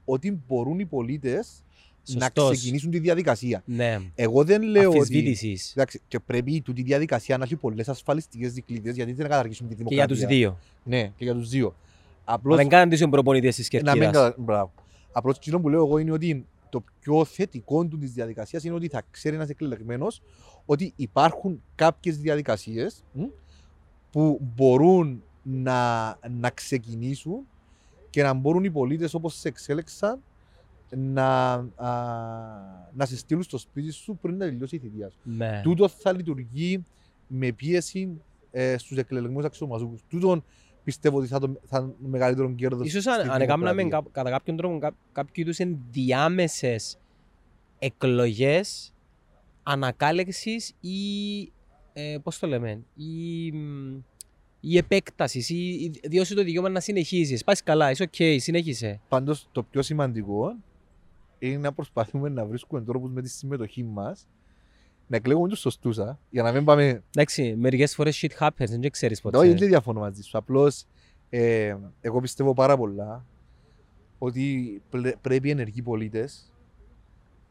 ότι 0.04 0.42
μπορούν 0.46 0.78
οι 0.78 0.86
πολίτε 2.12 2.42
να 2.42 2.50
ξεκινήσουν 2.50 2.90
τη 2.90 2.98
διαδικασία. 2.98 3.62
Ναι. 3.64 3.98
Εγώ 4.14 4.44
δεν 4.44 4.62
λέω 4.62 4.90
ότι. 4.90 5.36
Εντάξει, 5.72 6.00
και 6.08 6.20
πρέπει 6.20 6.52
τη 6.72 6.82
διαδικασία 6.82 7.38
να 7.38 7.44
έχει 7.44 7.56
πολλές 7.56 7.88
ασφαλιστικές 7.88 8.52
δικλείδες 8.52 8.94
γιατί 8.94 9.12
δεν 9.12 9.22
να 9.22 9.30
καταργήσουν 9.30 9.68
τη 9.68 9.74
δημοκρατία. 9.74 10.06
Και 10.06 10.14
για 10.14 10.26
τους 10.26 10.36
δύο. 10.36 10.58
Ναι, 10.84 11.06
και 11.06 11.24
για 11.24 11.34
τους 11.34 11.48
δύο. 11.48 11.74
Απλώς... 12.24 12.56
Να 12.56 12.62
μην 12.62 12.70
κάνουν 12.70 12.88
τις 12.88 13.08
προπονητέ 13.08 13.48
της 13.48 13.68
κερκίδας. 13.68 14.34
Μπράβο. 14.38 14.72
Απλώς 15.12 15.38
το 15.38 15.60
που 15.60 15.68
λέω 15.68 15.84
εγώ 15.84 15.98
είναι 15.98 16.12
ότι 16.12 16.46
το 16.70 16.84
πιο 17.00 17.24
θετικό 17.24 17.84
του 17.84 17.98
τη 17.98 18.06
διαδικασίας 18.06 18.64
είναι 18.64 18.74
ότι 18.74 18.88
θα 18.88 19.02
ξέρει 19.10 19.36
ένας 19.36 19.48
εκλεγμένος 19.48 20.22
ότι 20.66 20.92
υπάρχουν 20.96 21.62
κάποιες 21.74 22.18
διαδικασίες 22.18 23.04
που 24.10 24.40
μπορούν 24.54 25.22
να, 25.42 26.08
να 26.38 26.50
ξεκινήσουν 26.50 27.40
και 28.10 28.22
να 28.22 28.32
μπορούν 28.32 28.64
οι 28.64 28.70
πολίτες 28.70 29.14
όπως 29.14 29.34
σε 29.34 29.48
εξέλεξαν 29.48 30.22
να, 30.96 31.52
α, 31.76 31.90
να 32.92 33.06
σε 33.06 33.16
στείλουν 33.16 33.42
στο 33.42 33.58
σπίτι 33.58 33.90
σου 33.90 34.18
πριν 34.20 34.36
να 34.36 34.44
τελειώσει 34.44 34.76
η 34.76 34.78
θητεία 34.78 35.10
σου. 35.10 35.18
Ναι. 35.22 35.60
Τούτος 35.62 35.94
θα 35.94 36.12
λειτουργεί 36.12 36.84
με 37.26 37.52
πίεση 37.52 38.20
ε, 38.50 38.78
στους 38.78 38.96
εκλεγμένου 38.96 39.46
αξιωματικού. 39.46 39.96
Τούτο 40.08 40.42
πιστεύω 40.84 41.18
ότι 41.18 41.26
θα, 41.26 41.38
το, 41.38 41.60
θα 41.66 41.78
είναι 41.78 41.94
το 42.02 42.08
μεγαλύτερο 42.08 42.52
κέρδος. 42.54 42.90
σω 42.90 43.10
αν, 43.10 43.30
αν 43.30 43.40
έκαναμε 43.40 43.84
κατά 44.10 44.30
κάποιον 44.30 44.56
τρόπο 44.56 44.78
κά, 44.78 44.94
κάποιο 45.12 45.42
είδους 45.42 45.58
ενδιάμεσες 45.58 46.98
εκλογές 47.78 48.94
ανακάλυψη 49.62 50.56
ή. 50.80 50.98
Ε, 51.92 52.18
Πώς 52.22 52.38
το 52.38 52.46
λέμε, 52.46 52.82
ή, 52.94 53.46
η 54.60 54.76
επέκτασης, 54.76 55.50
ή 55.50 55.90
δώσεις 56.02 56.34
το 56.34 56.42
δικαίωμα 56.42 56.68
να 56.68 56.80
συνεχίσει. 56.80 57.42
Πάει 57.44 57.54
καλά, 57.64 57.90
είσαι 57.90 58.02
OK, 58.02 58.14
okay, 58.18 58.36
συνέχισε. 58.40 59.00
Πάντως 59.08 59.48
το 59.52 59.62
πιο 59.62 59.82
σημαντικό 59.82 60.56
είναι 61.38 61.58
να 61.58 61.72
προσπαθούμε 61.72 62.28
να 62.28 62.46
βρίσκουμε 62.46 62.82
τρόπους 62.82 63.10
με 63.10 63.22
τη 63.22 63.28
συμμετοχή 63.28 63.82
μας 63.84 64.28
να 65.06 65.16
εκλέγουμε 65.16 65.48
τους 65.48 65.60
σωστούς, 65.60 65.98
για 66.30 66.42
να 66.42 66.52
μην 66.52 66.64
πάμε. 66.64 67.02
Εντάξει, 67.14 67.56
μερικές 67.56 67.86
φορές 67.86 68.26
shit 68.26 68.46
happens, 68.46 68.68
δεν 68.68 68.90
ξέρεις 68.90 69.20
ποτέ. 69.20 69.38
Όχι, 69.38 69.54
δεν 69.54 69.68
διαφωνώ 69.68 70.00
μαζί 70.00 70.22
σου. 70.22 70.38
Απλώς 70.38 70.84
ε, 71.30 71.76
εγώ 72.00 72.20
πιστεύω 72.20 72.54
πάρα 72.54 72.76
πολλά 72.76 73.24
ότι 74.18 74.82
πρέπει 75.20 75.48
οι 75.48 75.50
ενεργοί 75.50 75.82
πολίτες, 75.82 76.52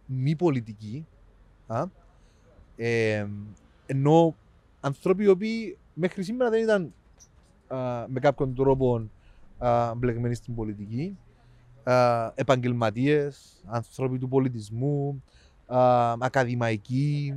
μη 0.06 0.36
πολιτικοί, 0.36 1.08
α, 1.68 1.84
ε, 2.76 3.28
ενώ 3.86 4.36
άνθρωποι 4.80 5.24
οι 5.24 5.28
οποίοι 5.28 5.78
μέχρι 5.94 6.24
σήμερα 6.24 6.50
δεν 6.50 6.64
ήταν 6.64 6.94
α, 7.68 8.06
με 8.08 8.20
κάποιον 8.20 8.56
τρόπο 8.56 9.10
μπλεγμένοι 9.98 10.36
στην 10.36 10.56
πολιτική, 10.56 11.18
επαγγελματίες, 12.36 13.64
άνθρωποι 13.66 14.18
του 14.18 14.28
πολιτισμού, 14.28 15.24
ακαδημαϊκοί, 16.20 17.36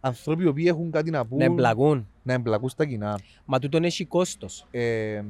άνθρωποι 0.00 0.52
που 0.52 0.58
έχουν 0.64 0.90
κάτι 0.90 1.10
να 1.10 1.26
πούν. 1.26 1.38
Να 1.38 1.44
εμπλακούν. 1.44 2.08
Να 2.22 2.32
εμπλακούν 2.32 2.68
στα 2.68 2.86
κοινά. 2.86 3.18
Μα 3.44 3.58
τούτον 3.58 3.84
έχει 3.84 4.04
κόστος. 4.04 4.66
Ε, 4.70 5.22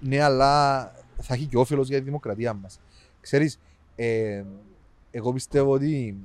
ναι, 0.00 0.20
αλλά 0.22 0.82
θα 1.20 1.34
έχει 1.34 1.46
και 1.46 1.56
όφελος 1.56 1.88
για 1.88 1.98
τη 1.98 2.04
δημοκρατία 2.04 2.52
μας. 2.52 2.80
Ξέρεις, 3.20 3.58
ε, 3.96 4.44
εγώ 5.10 5.32
πιστεύω 5.32 5.72
ότι 5.72 6.16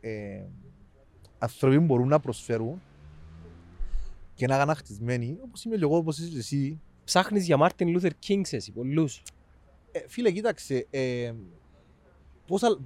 ε, 0.00 0.42
άνθρωποι 1.38 1.78
μπορούν 1.78 2.08
να 2.08 2.20
προσφέρουν 2.20 2.82
και 4.34 4.46
να 4.46 4.62
είναι 4.62 4.74
χτισμένοι, 4.74 5.38
όπως 5.44 5.64
είμαι 5.64 5.76
εγώ, 5.80 5.96
όπως 5.96 6.18
είσαι 6.18 6.38
εσύ. 6.38 6.80
Ψάχνεις 7.04 7.44
για 7.44 7.56
Μάρτιν 7.56 7.88
Λούθερ 7.88 8.18
Κίνγκ, 8.18 8.44
εσύ, 8.50 8.72
πολλούς. 8.72 9.22
Ε, 9.94 10.08
φίλε, 10.08 10.30
κοίταξε. 10.30 10.86
Ε, 10.90 11.32
Πώς, 12.46 12.78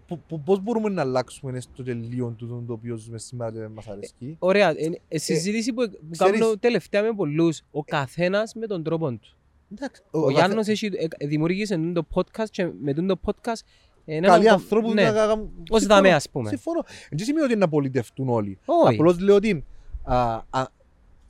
πώς 0.45 0.61
μπορούμε 0.61 0.89
να 0.89 1.03
αλλάξουμε 1.03 1.61
στο 1.61 1.83
τελείο 1.83 2.35
του 2.39 2.65
το 2.67 2.73
οποίο 2.73 2.97
ζούμε 2.97 3.19
σήμερα 3.19 3.53
και 3.53 3.59
δεν 3.59 3.71
μας 3.71 3.89
αρέσει. 3.89 4.15
Ε, 4.21 4.27
ωραία. 4.39 4.69
Ε, 4.69 4.91
ε, 5.09 5.19
συζήτηση 5.19 5.73
που 5.73 5.91
κάνω 6.17 6.57
τελευταία 6.59 7.03
με 7.03 7.13
πολλούς. 7.13 7.63
Ο 7.71 7.85
καθένας 7.85 8.55
με 8.55 8.67
τον 8.67 8.83
τρόπο 8.83 9.11
του. 9.11 9.37
Εντάξει, 9.73 10.03
ο, 10.11 10.19
ο 10.19 10.31
Γιάννος 10.31 10.67
καθέ... 10.67 10.73
έχει, 10.73 10.91
δημιούργησε 11.21 11.77
το 11.93 12.07
podcast 12.15 12.49
και 12.51 12.69
με 12.81 12.95
το 12.95 13.21
podcast 13.25 13.61
Καλοί 14.21 14.49
ανθρώπους 14.49 14.95
ναι. 14.95 15.11
να 15.11 15.49
Ως 15.71 15.87
δαμέ 15.87 16.13
ας 16.15 16.31
πούμε. 16.31 16.49
Συμφωνώ. 16.49 16.85
Δεν 17.11 17.19
σημαίνει 17.27 17.45
ότι 17.45 17.57
να 17.57 17.69
πολιτευτούν 17.69 18.29
όλοι. 18.29 18.59
Όχι. 18.65 18.95
Απλώς 18.95 19.21
λέω 19.21 19.35
ότι, 19.35 19.65
α, 20.03 20.17
α, 20.51 20.67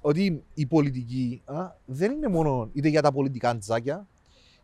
ότι 0.01 0.43
η 0.55 0.66
πολιτική 0.66 1.43
α, 1.45 1.70
δεν 1.85 2.12
είναι 2.12 2.29
μόνο 2.29 2.70
είτε 2.72 2.89
για 2.89 3.03
τα 3.03 3.12
πολιτικά 3.12 3.59
τζάκια, 3.59 4.07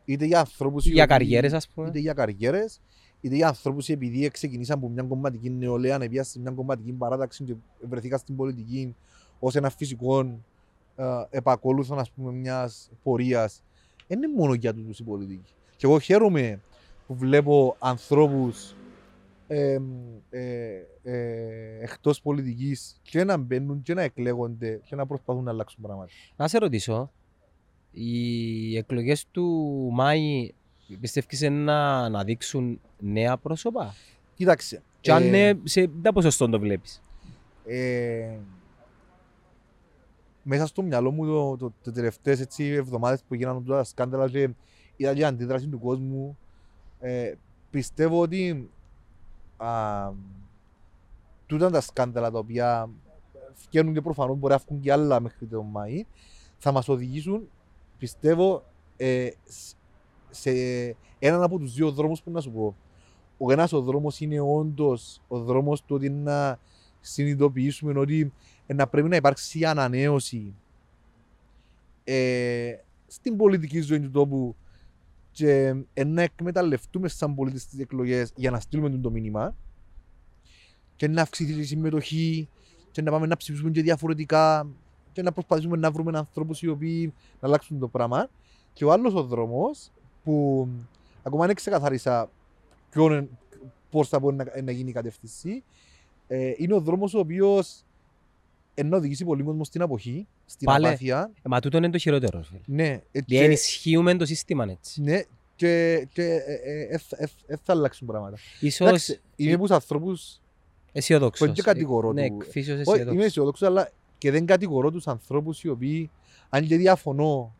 είτε 0.05 0.25
για 0.25 0.39
ανθρώπους... 0.39 0.87
Για 0.87 1.07
καριέρες 1.07 1.53
ας 1.53 1.69
πούμε. 1.69 1.89
Είτε 1.89 1.99
για 1.99 2.13
καριέρες 2.13 2.81
είτε 3.25 3.35
για 3.35 3.49
ανθρώπους 3.49 3.89
επειδή 3.89 4.29
ξεκινήσαν 4.29 4.79
από 4.79 4.89
μια 4.89 5.03
κομματική 5.03 5.51
νεολαία, 5.51 5.99
να 5.99 6.23
σε 6.23 6.41
μια 6.41 6.51
κομματική 6.51 6.93
παράταξη 6.93 7.45
και 7.45 7.55
βρεθήκα 7.89 8.19
στην 8.19 8.37
πολιτική 8.37 8.95
ως 9.39 9.55
ένα 9.55 9.71
φυσικό 9.71 10.21
ε, 10.97 11.05
επακόλουθο 11.31 11.97
ας 11.97 12.11
πούμε, 12.11 12.33
μιας 12.33 12.91
πορείας. 13.03 13.63
Δεν 14.07 14.23
είναι 14.23 14.33
μόνο 14.37 14.55
για 14.55 14.75
τους 14.75 14.99
οι 14.99 15.03
πολιτικοί. 15.03 15.53
Και 15.77 15.87
εγώ 15.87 15.99
χαίρομαι 15.99 16.61
που 17.07 17.15
βλέπω 17.15 17.77
ανθρώπους 17.79 18.75
ε, 19.47 19.79
ε, 20.31 20.41
ε, 21.03 21.79
εκτός 21.81 22.21
πολιτικής 22.21 23.01
και 23.03 23.25
να 23.25 23.37
μπαίνουν 23.37 23.83
και 23.83 23.95
να 23.95 24.03
εκλέγονται 24.03 24.81
και 24.85 24.95
να 24.97 25.07
προσπαθούν 25.07 25.45
να 25.45 25.51
αλλάξουν 25.51 25.83
πράγματα. 25.83 26.11
Να 26.37 26.49
σε 26.49 26.59
ρωτήσω, 26.59 27.11
οι 27.95 28.76
εκλογές 28.76 29.26
του 29.30 29.45
Μάη 29.92 30.51
Πιστεύεις 31.01 31.40
να, 31.40 32.09
να 32.09 32.24
δείξουν 32.24 32.80
νέα 32.99 33.36
πρόσωπα; 33.36 33.95
Κοίταξε. 34.34 34.82
Και 35.01 35.12
αν 35.12 35.22
ε, 35.22 35.53
ναι, 35.53 35.61
σε 35.64 35.86
τι 35.86 36.12
ποσοστό 36.12 36.49
το 36.49 36.61
βλέπεις; 36.61 37.03
Ε, 37.66 38.36
μέσα 40.42 40.66
στο 40.66 40.82
μυαλό 40.82 41.11
μου 41.11 41.26
το, 41.26 41.57
το, 41.57 41.72
το 41.82 41.92
τελευταίες 41.92 42.40
έτσι, 42.40 42.64
εβδομάδες 42.64 43.22
που 43.28 43.34
γίνανε 43.34 43.61
τα 43.66 43.84
σκάνδαλα 43.84 44.28
και 44.28 44.51
είδα 44.97 45.14
και 45.14 45.24
αντίδραση 45.24 45.66
του 45.66 45.78
κόσμου 45.78 46.38
ε, 47.01 47.32
πιστεύω 47.70 48.20
ότι 48.20 48.70
α, 49.57 50.11
τούτα 51.47 51.70
τα 51.70 51.80
σκάνδαλα 51.80 52.30
τα 52.30 52.38
οποία 52.38 52.88
φτιάχνουν 53.55 53.95
και 53.95 54.01
προφανώς 54.01 54.38
μπορεί 54.38 54.53
να 54.53 54.59
βγουν 54.66 54.80
και 54.80 54.92
άλλα 54.92 55.20
μέχρι 55.20 55.47
τον 55.47 55.66
Μάη 55.66 56.05
θα 56.59 56.72
μας 56.72 56.88
οδηγήσουν 56.88 57.49
πιστεύω 57.99 58.64
ε, 58.97 59.28
σε 60.30 60.51
έναν 61.18 61.42
από 61.42 61.59
τους 61.59 61.74
δύο 61.74 61.90
δρόμους 61.90 62.22
που 62.22 62.30
να 62.30 62.40
σου 62.40 62.51
πω. 62.51 62.76
Ο 63.38 63.53
ένας 63.53 63.72
ο 63.72 63.80
δρόμος 63.80 64.20
είναι 64.20 64.40
όντως 64.40 65.20
ο 65.28 65.38
δρόμος 65.38 65.80
του 65.82 65.95
ότι 65.95 66.11
να 66.11 66.59
συνειδητοποιήσουμε 67.01 67.99
ότι 67.99 68.32
να 68.66 68.86
πρέπει 68.86 69.09
να 69.09 69.16
υπάρξει 69.16 69.64
ανανέωση 69.64 70.55
ε, 72.05 72.74
στην 73.07 73.36
πολιτική 73.36 73.80
ζωή 73.80 74.01
του 74.01 74.11
τόπου 74.11 74.57
και 75.30 75.74
ε, 75.95 76.05
να 76.05 76.22
εκμεταλλευτούμε 76.22 77.09
σαν 77.09 77.34
πολίτες 77.34 77.66
τις 77.66 77.78
εκλογές 77.78 78.32
για 78.36 78.51
να 78.51 78.61
στείλουμε 78.61 78.90
το 78.99 79.11
μήνυμα 79.11 79.55
και 80.97 81.09
να 81.09 81.22
αυξηθεί 81.22 81.61
η 81.61 81.64
συμμετοχή 81.64 82.49
και 82.90 83.03
να 83.03 83.11
πάμε 83.11 83.26
να 83.26 83.36
ψηφίσουμε 83.36 83.70
και 83.70 83.82
διαφορετικά 83.82 84.66
και 85.15 85.23
να 85.23 85.33
προσπαθήσουμε 85.33 85.77
να 85.77 85.91
βρούμε 85.91 86.19
ανθρώπους 86.19 86.62
οι 86.62 86.69
οποίοι 86.69 87.12
να 87.41 87.49
αλλάξουν 87.49 87.79
το 87.79 87.89
πράγμα. 87.89 88.29
Και 88.73 88.85
ο 88.85 88.93
άλλος 88.93 89.15
ο 89.15 89.23
δρόμος 89.23 89.91
που 90.25 90.69
ακόμα 91.23 91.47
δεν 91.47 91.55
ξεκαθαρίσα 91.55 92.31
πώς 93.91 94.09
θα 94.09 94.19
μπορεί 94.19 94.37
να, 94.37 94.45
να 94.62 94.71
γίνει 94.73 94.91
η 94.91 94.93
κατεύθυνση, 94.93 95.62
ε, 96.27 96.53
είναι 96.57 96.75
ο 96.75 96.81
δρόμος 96.81 97.15
ο 97.15 97.19
οποίος 97.19 97.85
ενώ 98.75 98.97
οδηγήσει 98.97 99.25
πολύ 99.25 99.43
κόσμο 99.43 99.65
στην 99.65 99.83
αποχή, 99.83 100.27
στην 100.47 100.67
Πάλε, 100.67 100.89
απάθεια. 100.89 101.31
Ε, 101.43 101.49
μα 101.49 101.61
τούτο 101.61 101.77
είναι 101.77 101.91
το 101.91 101.99
χειρότερο. 101.99 102.43
Φίλε. 102.43 102.61
Ναι. 102.67 103.03
Ε, 103.12 103.21
και, 103.21 103.43
ενισχύουμε 103.45 104.17
το 104.17 104.27
σύστημα 104.27 104.67
έτσι. 104.71 105.03
Ναι, 105.03 105.23
και, 105.57 106.07
και 106.12 106.23
ε, 106.23 106.91
ε, 106.91 106.99
ε, 107.17 107.27
ε, 107.47 107.57
θα 107.62 107.73
αλλάξουν 107.73 108.07
πράγματα. 108.07 108.37
Ίσως... 108.61 108.87
Εντάξει, 108.87 109.21
είμαι 109.37 109.53
από 109.53 109.62
τους 109.62 109.71
ανθρώπους. 109.71 110.41
Αισιοδόξος. 110.93 111.53
και 111.53 111.62
κατηγορώ 111.62 112.12
ναι, 112.12 112.29
του. 112.29 112.45
αισιοδόξο. 112.53 113.12
Είμαι 113.12 113.25
αισιοδόξος, 113.25 113.69
αλλά 113.69 113.91
και 114.25 114.31
δεν 114.31 114.47
κατηγορώ 114.47 114.91
τους 114.91 115.07
ανθρώπους 115.07 115.62
οι 115.62 115.68
οποίοι, 115.68 116.11
αν 116.49 116.66
και 116.66 116.77
διαφωνώ 116.77 117.55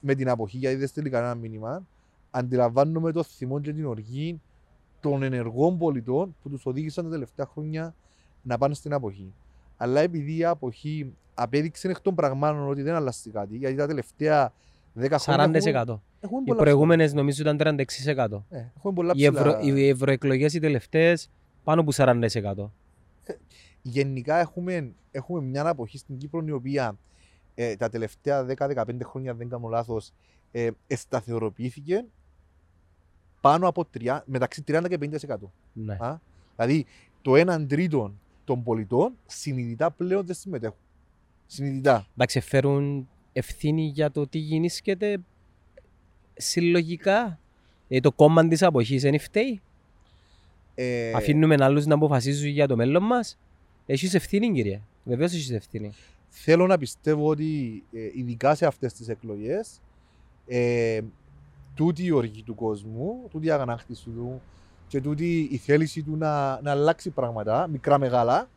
με 0.00 0.14
την 0.14 0.28
αποχή, 0.28 0.56
γιατί 0.56 0.76
δεν 0.76 0.88
στέλνει 0.88 1.10
κανένα 1.10 1.34
μήνυμα, 1.34 1.86
αντιλαμβάνομαι 2.30 3.12
το 3.12 3.22
θυμό 3.22 3.60
και 3.60 3.72
την 3.72 3.86
οργή 3.86 4.40
των 5.00 5.22
ενεργών 5.22 5.78
πολιτών 5.78 6.36
που 6.42 6.48
τους 6.48 6.66
οδήγησαν 6.66 7.04
τα 7.04 7.10
τελευταία 7.10 7.46
χρόνια 7.46 7.94
να 8.42 8.58
πάνε 8.58 8.74
στην 8.74 8.92
αποχή. 8.92 9.34
Αλλά 9.76 10.00
επειδή 10.00 10.36
η 10.36 10.44
αποχή 10.44 11.14
απέδειξε 11.34 11.88
εκ 11.88 12.00
των 12.00 12.14
πραγμάτων 12.14 12.68
ότι 12.68 12.82
δεν 12.82 12.94
αλλάζει 12.94 13.30
κάτι, 13.30 13.56
γιατί 13.56 13.74
τα 13.74 13.86
τελευταία 13.86 14.52
10 15.00 15.16
χρόνια. 15.18 15.84
40%. 15.84 16.00
Έχουν, 16.20 16.44
οι 16.44 16.54
προηγούμενες 16.54 17.12
νομίζω 17.12 17.42
ήταν 17.42 17.84
36%. 18.06 18.42
Ε, 18.50 18.64
πολλά 18.94 19.12
οι, 19.16 19.24
ευρω, 19.24 19.58
οι 19.62 19.88
ευρωεκλογές 19.88 20.54
οι 20.54 20.58
τελευταίες 20.58 21.30
πάνω 21.64 21.80
από 21.80 21.90
40%. 21.94 22.70
Ε, 23.88 23.90
γενικά 23.90 24.36
έχουμε, 24.36 24.92
έχουμε 25.10 25.40
μια 25.40 25.68
αποχή 25.68 25.98
στην 25.98 26.18
Κύπρο 26.18 26.42
η 26.46 26.50
οποία 26.50 26.98
ε, 27.54 27.76
τα 27.76 27.88
τελευταία 27.88 28.46
10-15 28.58 28.84
χρόνια, 29.02 29.34
δεν 29.34 29.48
κάνω 29.48 29.68
λάθος, 29.68 30.12
ε, 30.52 30.70
σταθεροποιήθηκε 30.88 32.04
πάνω 33.40 33.68
από 33.68 33.84
3, 33.98 34.20
μεταξύ 34.24 34.64
30 34.66 34.84
και 34.88 34.98
50%. 35.28 35.36
Ναι. 35.72 35.96
Α; 36.00 36.18
Δηλαδή 36.56 36.86
το 37.22 37.32
1 37.34 37.66
τρίτο 37.68 38.12
των 38.44 38.62
πολιτών 38.62 39.12
συνειδητά 39.26 39.90
πλέον 39.90 40.26
δεν 40.26 40.34
συμμετέχουν. 40.34 40.78
Συνειδητά. 41.46 42.06
Εντάξει, 42.12 42.40
φέρουν 42.40 43.08
ευθύνη 43.32 43.82
για 43.82 44.10
το 44.10 44.26
τι 44.26 44.38
γεννήσκεται 44.38 45.20
συλλογικά. 46.34 47.38
Ε, 47.88 48.00
το 48.00 48.12
κόμμα 48.12 48.48
της 48.48 48.62
αποχής 48.62 49.02
δεν 49.02 49.18
φταίει. 49.18 49.60
Ε... 50.74 51.12
Αφήνουμε 51.12 51.56
άλλους 51.60 51.86
να 51.86 51.94
αποφασίζουν 51.94 52.48
για 52.48 52.66
το 52.66 52.76
μέλλον 52.76 53.02
μας. 53.02 53.38
Έχεις 53.90 54.14
ευθύνη, 54.14 54.52
κύριε. 54.52 54.80
Βεβαίως 55.04 55.32
έχεις 55.32 55.50
ευθύνη. 55.50 55.92
Θέλω 56.28 56.66
να 56.66 56.78
πιστεύω 56.78 57.28
ότι 57.28 57.82
ε, 57.92 57.98
ειδικά 58.14 58.54
σε 58.54 58.66
αυτές 58.66 58.92
τις 58.92 59.08
εκλογές 59.08 59.80
ε, 60.46 61.00
τούτη 61.74 62.04
η 62.04 62.10
οργή 62.10 62.42
του 62.42 62.54
κόσμου, 62.54 63.28
τούτη 63.30 63.46
η 63.46 63.50
αγανάκτηση 63.50 64.04
του 64.04 64.40
και 64.88 65.00
τούτη 65.00 65.48
η 65.50 65.56
θέληση 65.56 66.02
του 66.02 66.16
να, 66.16 66.60
να 66.60 66.70
αλλάξει 66.70 67.10
πράγματα, 67.10 67.66
μικρά 67.66 67.98
μεγάλα, 67.98 68.48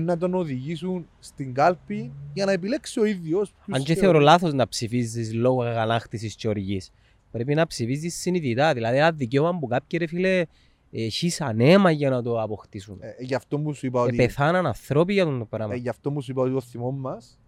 να 0.00 0.18
τον 0.18 0.34
οδηγήσουν 0.34 1.06
στην 1.18 1.54
κάλπη 1.54 2.12
για 2.34 2.44
να 2.44 2.52
επιλέξει 2.52 3.00
ο 3.00 3.04
ίδιος. 3.04 3.54
Αν 3.70 3.82
και 3.82 3.94
θεωρώ 3.94 4.18
λάθος 4.18 4.52
να 4.52 4.68
ψηφίζεις 4.68 5.34
λόγω 5.34 5.62
αγανάκτησης 5.62 6.34
και 6.34 6.48
οργής. 6.48 6.90
Πρέπει 7.30 7.54
να 7.54 7.66
ψηφίζεις 7.66 8.14
συνειδητά. 8.14 8.72
Δηλαδή, 8.72 8.96
ένα 8.96 9.12
δικαίωμα 9.12 9.58
που 9.58 9.66
κάποιοι 9.66 9.98
ρε 9.98 10.06
φίλε 10.06 10.44
έχει 10.90 11.42
ανέμα 11.42 11.90
για 11.90 12.10
να 12.10 12.22
το 12.22 12.42
αποκτήσουν. 12.42 12.98
Ε, 13.00 13.14
γι' 13.18 13.34
αυτό 13.34 13.58
μου 13.58 13.72
σου 13.72 13.86
είπα 13.86 14.00
ότι. 14.00 14.14
Ε, 14.14 14.26
πεθάναν 14.26 14.66
ανθρώποι 14.66 15.12
για 15.12 15.24
το 15.24 15.46
πράγμα. 15.50 15.74
Ε, 15.74 15.76
γι' 15.76 15.88
αυτό 15.88 16.10
μου 16.10 16.20
σου 16.20 16.30
είπα 16.30 16.42
ότι 16.42 16.52
το 16.52 16.60
θυμό 16.60 16.90
μας 16.90 17.38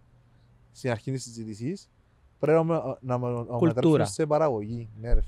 στην 0.71 0.91
αρχή 0.91 1.11
της 1.11 1.23
συζήτησης 1.23 1.89
πρέπει 2.39 2.65
να, 2.65 2.97
να, 3.01 3.17
να 3.17 3.17
μετατρέψουμε 3.17 4.05
σε 4.05 4.25
παραγωγή. 4.25 4.89
Ναι, 4.99 5.13
ρε. 5.13 5.21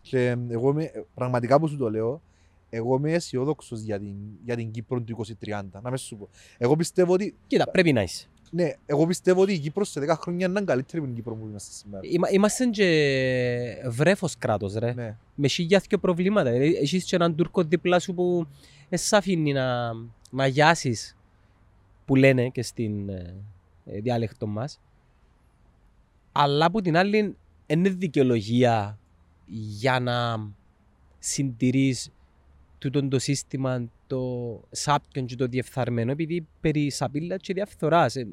Και 0.00 0.36
εγώ 0.48 0.70
είμαι, 0.70 0.90
πραγματικά 1.14 1.60
που 1.60 1.68
σου 1.68 1.76
το 1.76 1.90
λέω, 1.90 2.22
εγώ 2.70 2.96
είμαι 2.96 3.12
αισιόδοξος 3.12 3.80
για 3.80 3.98
την, 3.98 4.16
για 4.44 4.56
την 4.56 4.70
Κύπρο 4.70 5.02
του 5.02 5.26
2030. 5.44 5.62
Να 5.82 5.90
μες 5.90 6.00
σου 6.00 6.16
πω. 6.16 6.28
Εγώ 6.58 6.76
πιστεύω 6.76 7.12
ότι. 7.12 7.36
Κοίτα, 7.46 7.70
πρέπει 7.70 7.92
να 7.92 8.02
είσαι. 8.02 8.28
Ναι, 8.50 8.72
εγώ 8.86 9.06
πιστεύω 9.06 9.42
ότι 9.42 9.52
η 9.52 9.58
Κύπρος 9.58 9.90
σε 9.90 10.00
10 10.00 10.14
χρόνια 10.20 10.46
είναι 10.46 10.60
καλύτερη 10.60 10.98
από 10.98 11.06
την 11.06 11.14
Κύπρο 11.14 11.34
που 11.34 11.46
είμαστε 11.50 11.72
σήμερα. 11.74 12.00
Είμα, 12.04 12.30
είμαστε 12.30 12.64
και 12.66 13.88
βρέφος 13.88 14.38
κράτος 14.38 14.74
ρε. 14.74 14.92
Ναι. 14.92 15.16
Με 15.34 15.48
χιλιάδια 15.48 15.98
προβλήματα. 15.98 16.50
Ε, 16.50 16.66
έχεις 16.66 17.04
και 17.04 17.16
έναν 17.16 17.34
Τούρκο 17.34 17.62
δίπλα 17.62 17.98
σου 17.98 18.14
που 18.14 18.46
σε 18.90 19.16
αφήνει 19.16 19.52
να, 19.52 19.92
να 20.30 20.46
γιάσεις 20.46 21.16
που 22.04 22.14
λένε 22.14 22.48
και 22.48 22.62
στην 22.62 23.08
ε, 23.08 23.34
ε 23.84 24.00
διάλεκτο 24.00 24.46
μας 24.46 24.80
αλλά 26.38 26.66
από 26.66 26.82
την 26.82 26.96
άλλη 26.96 27.36
είναι 27.66 27.88
δικαιολογία 27.88 28.98
για 29.78 30.00
να 30.00 30.48
συντηρείς 31.18 32.10
τούτο 32.78 33.08
το 33.08 33.18
σύστημα 33.18 33.90
το 34.06 34.20
σάπιον 34.70 35.26
και 35.26 35.36
το 35.36 35.46
διεφθαρμένο 35.46 36.10
επειδή 36.10 36.46
περί 36.60 36.90
σαπίλα 36.90 37.36
και 37.36 37.52
διαφθοράς 37.52 38.16
ε, 38.16 38.26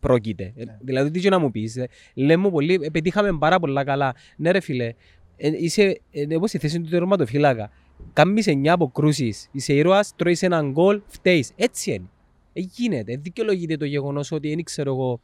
πρόκειται. 0.00 0.52
Ε, 0.56 0.64
ναι. 0.64 0.78
Δηλαδή 0.80 1.10
τι 1.10 1.20
και 1.20 1.28
να 1.28 1.38
μου 1.38 1.50
πεις, 1.50 1.76
ε, 1.76 1.88
λέμε 2.14 2.50
πολύ, 2.50 2.78
ε, 2.82 2.90
πετύχαμε 2.90 3.38
πάρα 3.38 3.58
πολλά 3.58 3.84
καλά. 3.84 4.14
Ναι 4.36 4.50
ρε 4.50 4.60
φίλε, 4.60 4.94
ε, 5.36 5.50
είσαι 5.56 6.00
ε, 6.10 6.34
όπως 6.34 6.52
η 6.52 6.58
θέση 6.58 6.80
του 6.80 6.88
τερματοφύλακα. 6.88 7.70
Κάμεις 8.12 8.46
εννιά 8.46 8.72
αποκρούσεις, 8.72 9.48
είσαι 9.52 9.72
ήρωας, 9.72 10.14
τρώεις 10.16 10.42
έναν 10.42 10.70
γκολ, 10.70 11.02
φταίεις. 11.06 11.52
Έτσι 11.56 11.92
είναι. 11.92 12.08
Ε, 12.52 12.60
γίνεται, 12.60 13.16
δικαιολογείται 13.16 13.76
το 13.76 13.84
γεγονός 13.84 14.32
ότι 14.32 14.48
δεν 14.48 14.64
ξέρω 14.64 14.92
εγώ 14.92 15.20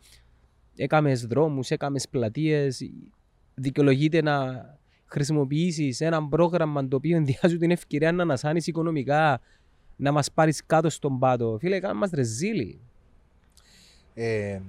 έκαμες 0.77 1.27
δρόμους, 1.27 1.71
έκαμες 1.71 2.09
πλατείες. 2.09 2.91
Δικαιολογείται 3.55 4.23
να 4.23 4.65
χρησιμοποιήσεις 5.11 6.01
ένα 6.01 6.29
πρόγραμμα 6.29 6.89
το 6.89 6.97
οποίο 6.97 7.17
ενδιάζει 7.17 7.57
την 7.59 7.71
ευκαιρία 7.71 8.13
να 8.13 8.23
ανασάνεις 8.23 8.67
οικονομικά, 8.67 9.41
να 9.97 10.13
μας 10.13 10.33
πάρεις 10.33 10.67
κάτω 10.67 10.91
στον 10.91 11.19
πάτο. 11.19 11.57
Φίλε, 11.61 11.81
κάνε 11.81 11.95
μας 11.95 12.11
ρεζίλι. 12.11 12.81
Ε, 14.15 14.61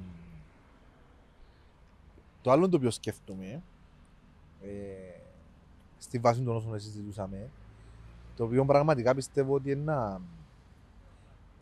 το 2.41 2.51
άλλο 2.51 2.69
το 2.69 2.77
οποίο 2.77 2.91
σκέφτομαι, 2.91 3.61
ε, 4.61 4.69
στη 5.97 6.17
βάση 6.17 6.41
των 6.41 6.55
όσων 6.55 6.79
συζητούσαμε, 6.79 7.49
το 8.35 8.43
οποίο 8.43 8.65
πραγματικά 8.65 9.15
πιστεύω 9.15 9.53
ότι 9.53 9.71
είναι 9.71 9.83
να, 9.83 10.21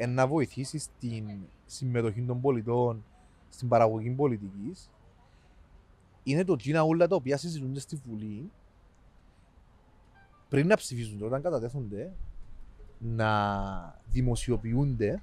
να 0.07 0.27
βοηθήσεις 0.27 0.83
στην 0.83 1.25
συμμετοχή 1.65 2.21
των 2.21 2.41
πολιτών 2.41 3.03
στην 3.49 3.67
παραγωγή 3.67 4.09
πολιτικής 4.09 4.89
είναι 6.23 6.43
το 6.43 6.55
τζίνα 6.55 6.83
όλα 6.83 7.07
τα 7.07 7.15
οποία 7.15 7.37
συζητούνται 7.37 7.79
στη 7.79 8.01
Βουλή 8.05 8.51
πριν 10.49 10.67
να 10.67 10.75
ψηφίζονται, 10.75 11.25
όταν 11.25 11.41
κατατέθονται, 11.41 12.11
να 12.99 14.01
δημοσιοποιούνται 14.11 15.21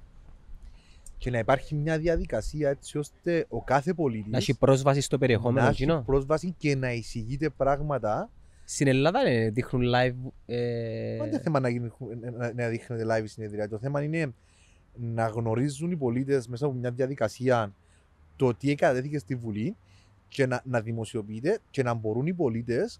και 1.17 1.31
να 1.31 1.37
υπάρχει 1.39 1.75
μια 1.75 1.97
διαδικασία 1.97 2.69
έτσι 2.69 2.97
ώστε 2.97 3.45
ο 3.49 3.63
κάθε 3.63 3.93
πολίτης 3.93 4.31
να 4.31 4.37
έχει 4.37 4.57
πρόσβαση 4.57 5.01
στο 5.01 5.17
περιεχόμενο. 5.17 5.61
Να 5.61 5.69
έχει 5.69 6.01
πρόσβαση 6.05 6.55
και 6.57 6.75
να 6.75 6.93
εισηγείται 6.93 7.49
πράγματα. 7.49 8.29
Στην 8.65 8.87
Ελλάδα 8.87 9.23
δεν 9.23 9.53
δείχνουν 9.53 9.83
live. 9.95 10.31
Ε... 10.45 11.17
Δεν 11.17 11.27
είναι 11.27 11.39
θέμα 11.39 11.59
να, 11.59 11.69
να, 12.37 12.53
να 12.53 12.67
δείχνετε 12.67 13.05
live 13.09 13.27
συνεδρία. 13.27 13.69
Το 13.69 13.77
θέμα 13.77 14.03
είναι 14.03 14.33
να 14.93 15.27
γνωρίζουν 15.27 15.91
οι 15.91 15.95
πολίτες 15.95 16.47
μέσα 16.47 16.65
από 16.65 16.75
μια 16.75 16.91
διαδικασία 16.91 17.73
το 18.35 18.53
τι 18.53 18.75
κατατέθηκε 18.75 19.17
στη 19.17 19.35
Βουλή 19.35 19.75
και 20.27 20.45
να, 20.45 20.61
να 20.65 20.81
δημοσιοποιείται 20.81 21.59
και 21.69 21.83
να 21.83 21.93
μπορούν 21.93 22.27
οι 22.27 22.33
πολίτες 22.33 22.99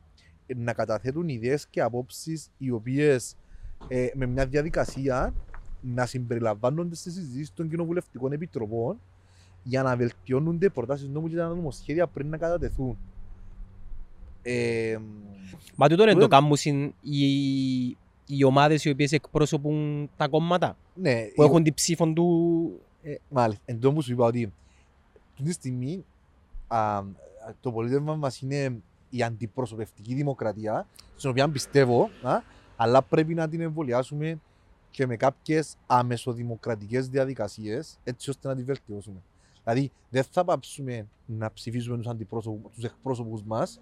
να 0.56 0.74
καταθέτουν 0.74 1.28
ιδέες 1.28 1.68
και 1.68 1.82
απόψεις 1.82 2.50
οι 2.58 2.72
οποίες 2.72 3.36
ε, 3.88 4.08
με 4.14 4.26
μια 4.26 4.46
διαδικασία 4.46 5.34
να 5.82 6.06
συμπεριλαμβάνονται 6.06 6.96
στι 6.96 7.12
συζητήσει 7.12 7.54
των 7.54 7.70
κοινοβουλευτικών 7.70 8.32
επιτροπών 8.32 9.00
για 9.64 9.84
να 9.84 9.96
βελτιώνονται 9.96 10.70
προτάσεις 10.70 11.08
νόμου 11.08 11.28
και 11.28 11.36
τα 11.36 11.48
νομοσχέδια 11.48 12.08
πριν 12.08 12.30
να 12.30 12.38
κατατεθούν. 12.38 12.98
Ε, 14.42 14.98
Μα 15.76 15.88
τούτο 15.88 16.04
είναι 16.04 16.20
το 16.20 16.28
κάμουσιν 16.28 16.94
οι, 17.02 17.28
οι 18.26 18.44
ομάδες 18.46 18.86
οι 18.86 18.90
οποίες 18.90 19.12
εκπρόσωπουν 19.12 20.10
τα 20.18 20.28
κόμματα 20.28 20.78
ναι, 20.94 21.24
που 21.36 21.44
έχουν 21.44 21.64
την 21.64 21.74
ψήφο 21.74 22.14
του. 22.14 22.80
Ε, 23.02 23.16
μάλιστα. 23.30 23.64
Εν 23.66 23.80
τω 23.80 23.94
που 23.94 24.02
σου 24.02 24.12
είπα 24.12 24.26
ότι 24.26 24.54
αυτή 25.34 25.44
τη 25.44 25.52
στιγμή 25.52 26.06
α, 26.68 27.04
το 27.62 27.72
πολίτευμα 27.72 28.16
μας 28.16 28.42
είναι 28.42 28.82
η 29.10 29.24
αντιπροσωπευτική 29.24 30.14
δημοκρατία, 30.14 30.88
στην 31.16 31.30
οποία 31.30 31.50
πιστεύω, 31.50 32.10
α, 32.22 32.42
αλλά 32.76 33.02
πρέπει 33.02 33.34
να 33.34 33.50
την 33.50 33.62
εμβολιάσουμε 33.62 34.40
και 34.92 35.08
με 35.08 35.16
κάποιες 35.16 35.76
αμεσοδημοκρατικές 35.88 37.10
διαδικασίες, 37.10 38.00
έτσι 38.04 38.30
ώστε 38.30 38.48
να 38.48 38.56
την 38.56 38.66
βελτιώσουμε. 38.66 39.22
Δηλαδή, 39.64 39.92
δεν 40.10 40.24
θα 40.24 40.44
πάψουμε 40.44 41.08
να 41.26 41.54
ψηφίσουμε 41.54 41.98
τους 42.76 42.84
εκπρόσωπους 42.84 43.44
μας, 43.44 43.82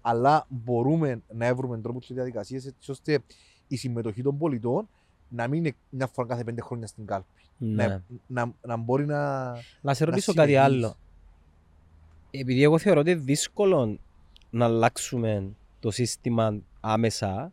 αλλά 0.00 0.46
μπορούμε 0.48 1.22
να 1.34 1.54
βρούμε 1.54 1.78
τρόπο 1.78 2.00
και 2.00 2.14
διαδικασίες 2.14 2.66
έτσι 2.66 2.90
ώστε 2.90 3.18
η 3.68 3.76
συμμετοχή 3.76 4.22
των 4.22 4.38
πολιτών 4.38 4.88
να 5.28 5.48
μην 5.48 5.64
είναι 5.64 5.74
μια 5.90 6.06
φορά 6.06 6.28
κάθε 6.28 6.44
πέντε 6.44 6.60
χρόνια 6.60 6.86
στην 6.86 7.06
κάλπη. 7.06 7.26
Ναι. 7.58 7.86
Να, 7.86 8.02
να, 8.26 8.52
να, 8.62 8.76
μπορεί 8.76 9.06
να. 9.06 9.52
Να 9.80 9.94
σε 9.94 10.04
ρωτήσω 10.04 10.34
κάτι 10.34 10.56
άλλο. 10.56 10.96
Επειδή 12.30 12.62
εγώ 12.62 12.78
θεωρώ 12.78 13.00
ότι 13.00 13.14
δύσκολο 13.14 13.98
να 14.52 14.64
αλλάξουμε 14.64 15.48
το 15.80 15.90
σύστημα 15.90 16.58
άμεσα, 16.80 17.52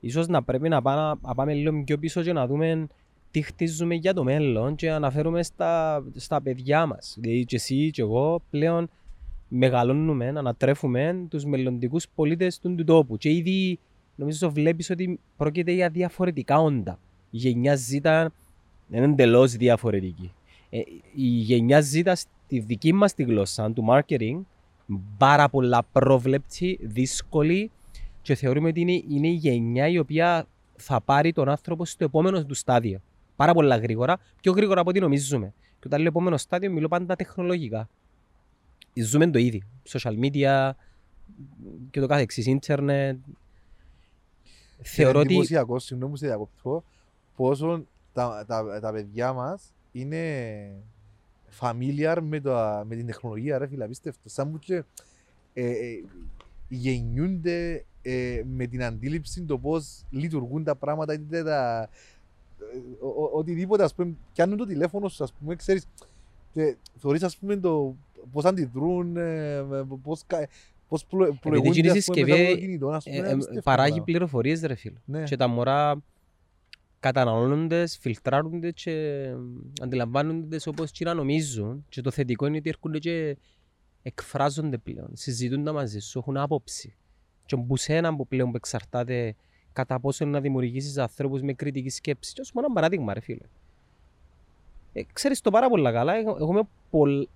ίσως 0.00 0.26
να 0.26 0.42
πρέπει 0.42 0.68
να 0.68 0.82
πάμε, 0.82 1.18
να 1.22 1.34
πάμε 1.34 1.54
λίγο 1.54 1.82
πιο 1.84 1.98
πίσω 1.98 2.22
και 2.22 2.32
να 2.32 2.46
δούμε 2.46 2.86
τι 3.30 3.42
χτίζουμε 3.42 3.94
για 3.94 4.14
το 4.14 4.24
μέλλον 4.24 4.74
και 4.74 4.88
να 4.88 4.96
αναφέρουμε 4.96 5.42
στα, 5.42 6.04
στα 6.14 6.42
παιδιά 6.42 6.86
μας. 6.86 7.16
Δηλαδή 7.20 7.44
και 7.44 7.56
εσύ 7.56 7.90
και 7.90 8.02
εγώ 8.02 8.42
πλέον 8.50 8.90
μεγαλώνουμε, 9.48 10.28
ανατρέφουμε 10.28 11.26
τους 11.28 11.44
μελλοντικούς 11.44 12.06
πολίτες 12.14 12.58
του 12.58 12.84
τόπου 12.84 13.16
και 13.16 13.30
ήδη 13.30 13.78
νομίζω 14.16 14.50
βλέπεις 14.50 14.90
ότι 14.90 15.20
πρόκειται 15.36 15.72
για 15.72 15.88
διαφορετικά 15.88 16.60
όντα. 16.60 16.98
Η 17.30 17.36
γενιά 17.36 17.78
Z 17.90 18.26
είναι 18.90 19.04
εντελώς 19.04 19.52
διαφορετική. 19.52 20.32
Ε, 20.70 20.78
η 21.14 21.26
γενιά 21.26 21.80
Z 21.80 22.12
στη 22.14 22.58
δική 22.58 22.92
μας 22.92 23.14
τη 23.14 23.22
γλώσσα 23.22 23.72
του 23.72 23.84
marketing 23.88 24.40
πάρα 25.18 25.48
πολλά 25.48 25.82
πρόβλεψη, 25.92 26.78
δύσκολη 26.82 27.70
και 28.22 28.34
θεωρούμε 28.34 28.68
ότι 28.68 28.80
είναι, 28.80 29.02
είναι 29.08 29.28
η 29.28 29.32
γενιά 29.32 29.88
η 29.88 29.98
οποία 29.98 30.46
θα 30.76 31.00
πάρει 31.00 31.32
τον 31.32 31.48
άνθρωπο 31.48 31.84
στο 31.84 32.04
επόμενο 32.04 32.44
του 32.44 32.54
στάδιο. 32.54 33.00
Πάρα 33.36 33.52
πολλά 33.52 33.76
γρήγορα, 33.76 34.18
πιο 34.40 34.52
γρήγορα 34.52 34.80
από 34.80 34.90
ό,τι 34.90 35.00
νομίζουμε. 35.00 35.52
Και 35.78 35.86
όταν 35.86 35.98
λέω 35.98 36.08
επόμενο 36.08 36.36
στάδιο, 36.36 36.70
μιλώ 36.70 36.88
πάντα 36.88 37.16
τεχνολογικά. 37.16 37.88
Ζούμε 38.94 39.30
το 39.30 39.38
ήδη. 39.38 39.62
Social 39.88 40.18
media 40.20 40.70
και 41.90 42.00
το 42.00 42.06
κάθε 42.06 42.22
εξής, 42.22 42.46
ίντερνετ. 42.46 43.18
Θεωρώ 44.82 45.18
ότι... 45.18 45.32
Είναι 45.32 45.42
εντυπωσιακό, 45.42 45.78
συγγνώμη 45.78 46.18
σε 46.18 46.26
διακοπτώ, 46.26 46.84
πόσο 47.36 47.84
τα, 48.12 48.44
τα, 48.46 48.80
τα 48.80 48.92
παιδιά 48.92 49.32
μας 49.32 49.72
είναι 49.92 50.16
familiar 51.60 52.18
με, 52.22 52.40
το, 52.40 52.82
με 52.86 52.96
την 52.96 53.06
τεχνολογία, 53.06 53.58
ρε 53.58 53.66
φίλε, 53.66 53.84
απίστευτο. 53.84 54.28
Σαν 54.28 54.50
που 54.50 54.58
και 54.58 54.82
ε, 55.52 55.70
ε, 55.70 56.04
γεννιούνται 56.68 57.84
ε, 58.02 58.42
με 58.46 58.66
την 58.66 58.82
αντίληψη 58.84 59.42
το 59.42 59.58
πώς 59.58 60.04
λειτουργούν 60.10 60.64
τα 60.64 60.74
πράγματα, 60.74 61.12
είτε 61.12 61.42
τα, 61.42 61.88
ο, 63.00 63.06
ο, 63.06 63.30
οτιδήποτε, 63.32 63.84
ας 63.84 63.94
πούμε, 63.94 64.14
πιάνουν 64.32 64.56
το 64.56 64.66
τηλέφωνο 64.66 65.08
σου, 65.08 65.24
ας 65.24 65.32
πούμε, 65.32 65.54
ξέρεις, 65.54 65.86
και 66.52 66.76
θεωρείς, 66.98 67.22
ας 67.22 67.36
πούμε, 67.36 67.56
το 67.56 67.96
πώς 68.32 68.44
αντιδρούν, 68.44 69.16
ε, 69.16 69.64
πώς, 70.02 70.24
πώς 70.88 71.06
προηγούνται, 71.40 71.90
ας 71.90 72.04
πούμε, 72.04 72.22
μετά 72.22 72.50
το 72.50 72.56
κινητό, 72.56 72.88
ας 72.88 73.04
πούμε, 73.04 73.16
ε, 73.16 73.30
ε, 73.30 73.60
παράγει 73.62 74.00
πληροφορίες, 74.00 74.62
ρε 74.62 74.74
φίλε. 74.74 74.98
Ναι. 75.04 75.22
Και 75.22 75.36
τα 75.36 75.46
μωρά 75.46 76.02
καταναλώνονται, 77.00 77.86
φιλτράρονται 77.86 78.70
και 78.70 79.24
αντιλαμβάνονται 79.82 80.58
όπως 80.66 80.90
και 80.90 81.04
να 81.04 81.14
νομίζουν. 81.14 81.84
Και 81.88 82.00
το 82.00 82.10
θετικό 82.10 82.46
είναι 82.46 82.56
ότι 82.56 82.68
έρχονται 82.68 82.98
και 82.98 83.36
εκφράζονται 84.02 84.78
πλέον, 84.78 85.10
συζητούν 85.12 85.72
μαζί 85.72 85.98
σου, 85.98 86.18
έχουν 86.18 86.36
άποψη. 86.36 86.94
Και 87.46 87.54
ο 87.54 87.66
ένα 87.86 88.16
που 88.16 88.26
πλέον 88.26 88.54
εξαρτάται 88.54 89.34
κατά 89.72 90.00
πόσο 90.00 90.24
να 90.24 90.40
δημιουργήσεις 90.40 90.98
ανθρώπους 90.98 91.42
με 91.42 91.52
κριτική 91.52 91.88
σκέψη. 91.88 92.32
Και 92.32 92.40
ω 92.40 92.44
μόνο 92.54 92.66
ένα 92.66 92.74
παράδειγμα, 92.74 93.14
ρε 93.14 93.20
φίλε. 93.20 93.46
Ε, 94.92 95.02
ξέρεις 95.12 95.40
το 95.40 95.50
πάρα 95.50 95.68
πολύ 95.68 95.92
καλά, 95.92 96.14
εγώ, 96.14 96.68
πολλ... 96.90 97.26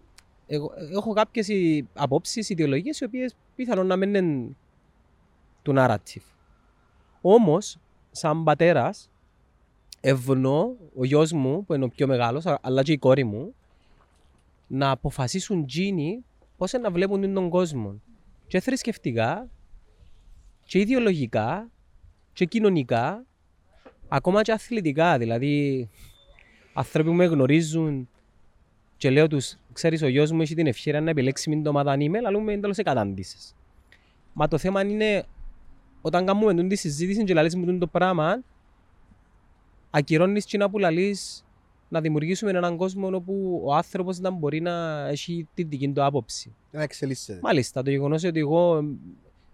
εγώ, 0.46 0.72
έχω 0.92 1.12
κάποιες 1.12 1.48
απόψεις, 1.94 2.48
ιδεολογίες, 2.48 3.00
οι 3.00 3.04
οποίες 3.04 3.36
πιθανόν 3.56 3.86
να 3.86 3.96
μην 3.96 4.14
είναι 4.14 4.56
του 5.62 5.72
narrative. 5.76 6.24
Όμως, 7.20 7.78
σαν 8.10 8.44
πατέρας, 8.44 9.10
ευνώ 10.06 10.76
ο 10.96 11.04
γιος 11.04 11.32
μου, 11.32 11.64
που 11.64 11.74
είναι 11.74 11.84
ο 11.84 11.88
πιο 11.88 12.06
μεγάλος, 12.06 12.44
αλλά 12.60 12.82
και 12.82 12.92
η 12.92 12.98
κόρη 12.98 13.24
μου, 13.24 13.54
να 14.66 14.90
αποφασίσουν 14.90 15.66
τζίνι 15.66 16.24
πώς 16.56 16.72
να 16.72 16.90
βλέπουν 16.90 17.34
τον 17.34 17.48
κόσμο. 17.48 18.00
Και 18.46 18.60
θρησκευτικά, 18.60 19.48
και 20.64 20.78
ιδεολογικά, 20.78 21.70
και 22.32 22.44
κοινωνικά, 22.44 23.26
ακόμα 24.08 24.42
και 24.42 24.52
αθλητικά. 24.52 25.18
Δηλαδή, 25.18 25.88
άνθρωποι 26.72 27.08
που 27.08 27.14
με 27.14 27.24
γνωρίζουν 27.24 28.08
και 28.96 29.10
λέω 29.10 29.26
τους, 29.26 29.56
ξέρεις, 29.72 30.02
ο 30.02 30.08
γιος 30.08 30.30
μου 30.32 30.40
έχει 30.40 30.54
την 30.54 30.66
ευκαιρία 30.66 31.00
να 31.00 31.10
επιλέξει 31.10 31.48
μην 31.48 31.62
το 31.62 31.70
ομάδα 31.70 31.96
email, 31.96 32.24
αλλά 32.26 32.40
μου 32.40 32.48
εντελώ 32.48 32.74
εκατάντησε. 32.76 33.36
Μα 34.32 34.48
το 34.48 34.58
θέμα 34.58 34.82
είναι, 34.82 35.24
όταν 36.00 36.26
κάνουμε 36.26 36.66
τη 36.66 36.76
συζήτηση 36.76 37.24
και 37.24 37.34
λαλείς 37.34 37.56
μου 37.56 37.78
το 37.78 37.86
πράγμα, 37.86 38.42
ακυρώνεις 39.96 40.44
και 40.44 40.58
να 40.58 40.70
που 40.70 40.78
λαλείς 40.78 41.44
να 41.88 42.00
δημιουργήσουμε 42.00 42.50
έναν 42.50 42.76
κόσμο 42.76 43.10
όπου 43.14 43.62
ο 43.64 43.74
άνθρωπος 43.74 44.18
να 44.18 44.30
μπορεί 44.30 44.60
να 44.60 45.06
έχει 45.08 45.48
την 45.54 45.68
δική 45.68 45.88
του 45.88 46.04
άποψη. 46.04 46.54
Να 46.70 46.82
εξελίσσεται. 46.82 47.38
Μάλιστα, 47.42 47.82
το 47.82 47.90
γεγονός 47.90 48.24
ότι 48.24 48.38
εγώ 48.38 48.84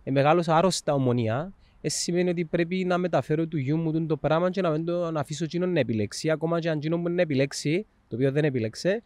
ε, 0.04 0.10
μεγάλωσα 0.10 0.56
άρρωστα 0.56 0.94
ομονία, 0.94 1.52
ε, 1.80 1.88
σημαίνει 1.88 2.30
ότι 2.30 2.44
πρέπει 2.44 2.84
να 2.84 2.98
μεταφέρω 2.98 3.46
του 3.46 3.58
γιού 3.58 3.76
μου 3.76 4.06
το 4.06 4.16
πράγμα 4.16 4.50
και 4.50 4.60
να 4.60 4.70
μην 4.70 4.84
το 4.84 5.10
να 5.10 5.20
αφήσω 5.20 5.44
εκείνον 5.44 5.72
να 5.72 5.80
επιλέξει. 5.80 6.30
Ακόμα 6.30 6.60
και 6.60 6.70
αν 6.70 6.76
εκείνον 6.76 7.00
μπορεί 7.00 7.14
να 7.14 7.22
επιλέξει, 7.22 7.86
το 8.08 8.16
οποίο 8.16 8.32
δεν 8.32 8.44
επιλέξε, 8.44 9.02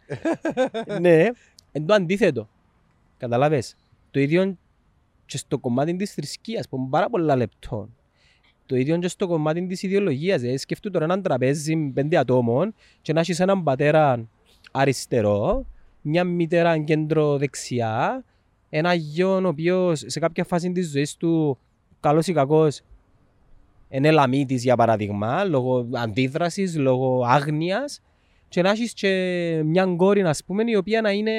ναι, 1.01 1.29
είναι 1.73 1.87
το 1.87 1.95
αντίθετο. 1.95 2.49
Καταλάβει. 3.19 3.63
Το 4.11 4.21
ίδιο 4.21 4.57
και 5.27 5.37
στο 5.37 5.59
κομμάτι 5.59 5.97
της 5.97 6.13
θρησκείας, 6.13 6.69
που 6.69 6.77
είναι 6.77 6.87
πάρα 6.91 7.09
πολλά 7.11 7.37
λεπτό. 7.37 7.89
Το 8.67 8.77
ίδιο 8.77 8.99
και 8.99 9.09
στο 9.09 9.27
κομμάτι 9.27 9.67
της 9.67 9.83
ιδεολογίας. 9.83 10.43
Ε. 10.43 10.57
Σκεφτού 10.57 10.91
τώρα 10.91 11.05
έναν 11.05 11.23
τραπέζι 11.23 11.77
πέντε 11.77 12.17
ατόμων 12.17 12.75
και 13.03 13.13
να 13.13 13.21
έχεις 13.21 13.41
έναν 13.41 13.63
πατέρα 13.63 14.29
αριστερό, 14.73 15.67
μια 16.01 16.25
μητέρα 16.25 16.79
κέντρο 16.79 17.39
δεξιά, 17.39 18.25
ένα 18.71 18.95
γιο 18.95 19.35
ο 19.35 19.47
οποίος 19.47 20.03
σε 20.07 20.19
κάποια 20.19 20.45
φάση 20.45 20.73
της 20.73 20.91
ζωής 20.91 21.17
του, 21.17 21.59
καλός 22.01 22.27
ή 22.27 22.33
κακός, 22.33 22.81
είναι 23.89 24.11
λαμίτης 24.11 24.63
για 24.63 24.77
παράδειγμα, 24.77 25.45
λόγω 25.45 25.89
αντίδρασης, 25.93 26.77
λόγω 26.77 27.25
άγνοιας, 27.25 28.03
και 28.49 28.63
να 28.63 28.71
έχεις 28.71 28.93
και 28.93 29.63
μια 29.65 29.87
κόρη, 29.97 30.23
ας 30.23 30.45
πούμε, 30.45 30.63
η 30.67 30.75
οποία 30.75 31.01
να 31.01 31.11
είναι, 31.11 31.33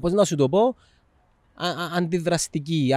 πώς 0.00 0.12
να 0.12 0.24
σου 0.24 0.36
το 0.36 0.48
πω, 0.48 0.76
αντιδραστική, 1.96 2.92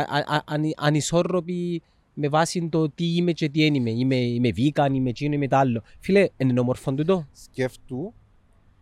ανισόρροπη 0.75 1.81
με 2.13 2.29
βάση 2.29 2.69
το 2.69 2.89
τι 2.89 3.15
είμαι 3.15 3.31
και 3.31 3.49
τι 3.49 3.65
είμαι. 3.65 3.91
Είμαι, 3.91 4.15
είμαι 4.15 4.51
βίκαν, 4.51 4.93
είμαι 4.93 5.09
εκείνο, 5.09 5.33
είμαι 5.33 5.47
το 5.47 5.57
άλλο. 5.57 5.83
Φίλε, 5.99 6.29
είναι 6.37 6.59
όμορφο 6.59 6.93
το. 6.93 7.27
Σκέφτου 7.31 8.13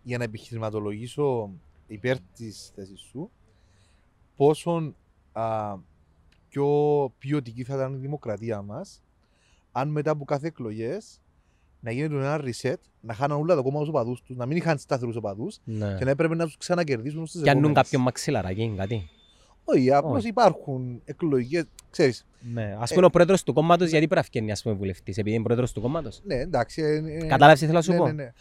για 0.04 0.18
να 0.18 0.24
επιχειρηματολογήσω 0.24 1.52
υπέρ 1.88 2.18
της 2.20 2.72
θέσης 2.76 3.00
σου 3.00 3.32
πόσο 4.36 4.94
α, 5.32 5.76
πιο 6.50 6.68
ποιοτική 7.18 7.64
θα 7.64 7.76
ήταν 7.76 7.94
η 7.94 7.98
δημοκρατία 7.98 8.62
μας 8.62 9.04
αν 9.72 9.90
μετά 9.90 10.12
από 10.12 10.26
κάθε 10.26 10.48
εκλογές 10.48 11.22
να 11.80 11.92
γίνεται 11.92 12.16
ένα 12.16 12.42
reset, 12.44 12.76
να 13.02 13.14
χάνουν 13.14 13.38
όλα 13.38 13.56
τα 13.56 13.62
κόμματα 13.62 13.80
τους 13.80 13.90
οπαδούς 13.90 14.22
τους, 14.22 14.36
να 14.36 14.46
μην 14.46 14.58
είχαν 14.58 14.78
σταθερούς 14.78 15.16
οπαδούς 15.16 15.60
ναι. 15.64 15.96
και 15.98 16.06
να 16.06 16.12
έπρεπε 16.12 16.36
να 16.36 16.46
τους 16.46 16.58
ξανακερδίσουν 16.58 17.26
στις 17.26 17.42
εκλογέ. 17.42 17.60
Και 17.60 17.68
αν 17.68 17.74
κάποιον 17.74 18.02
μαξιλαράκι, 18.02 18.74
κάτι. 18.78 19.10
Όχι, 19.64 19.92
απλώς 19.92 20.24
υπάρχουν 20.24 21.02
εκλογές. 21.06 21.66
Ξέρεις, 21.90 22.26
ναι. 22.54 22.64
Α 22.64 22.86
πούμε, 22.86 23.02
ε, 23.02 23.06
ο 23.06 23.10
πρόεδρος 23.10 23.44
του 23.44 23.54
κόμματος, 23.54 23.90
γιατί 23.90 24.08
πρέπει 24.08 24.22
να 24.22 24.24
φτιάξει 24.28 24.52
ας 24.52 24.62
πούμε, 24.62 24.76
βουλευτής, 24.76 25.18
επειδή 25.18 25.36
είναι 25.36 25.44
πρόεδρος 25.44 25.72
του 25.72 25.82
κόμματος. 25.82 26.22
Ναι, 26.24 26.36
εντάξει. 26.36 26.82
Ε, 26.82 26.96
ε, 26.96 27.26
Κατάλαβες 27.28 27.60
τι 27.60 27.66
θέλω 27.66 27.78
να 27.78 27.84
σου 27.84 27.92
ναι, 27.92 27.98
πω; 27.98 28.06
Ναι, 28.06 28.12
ναι. 28.12 28.32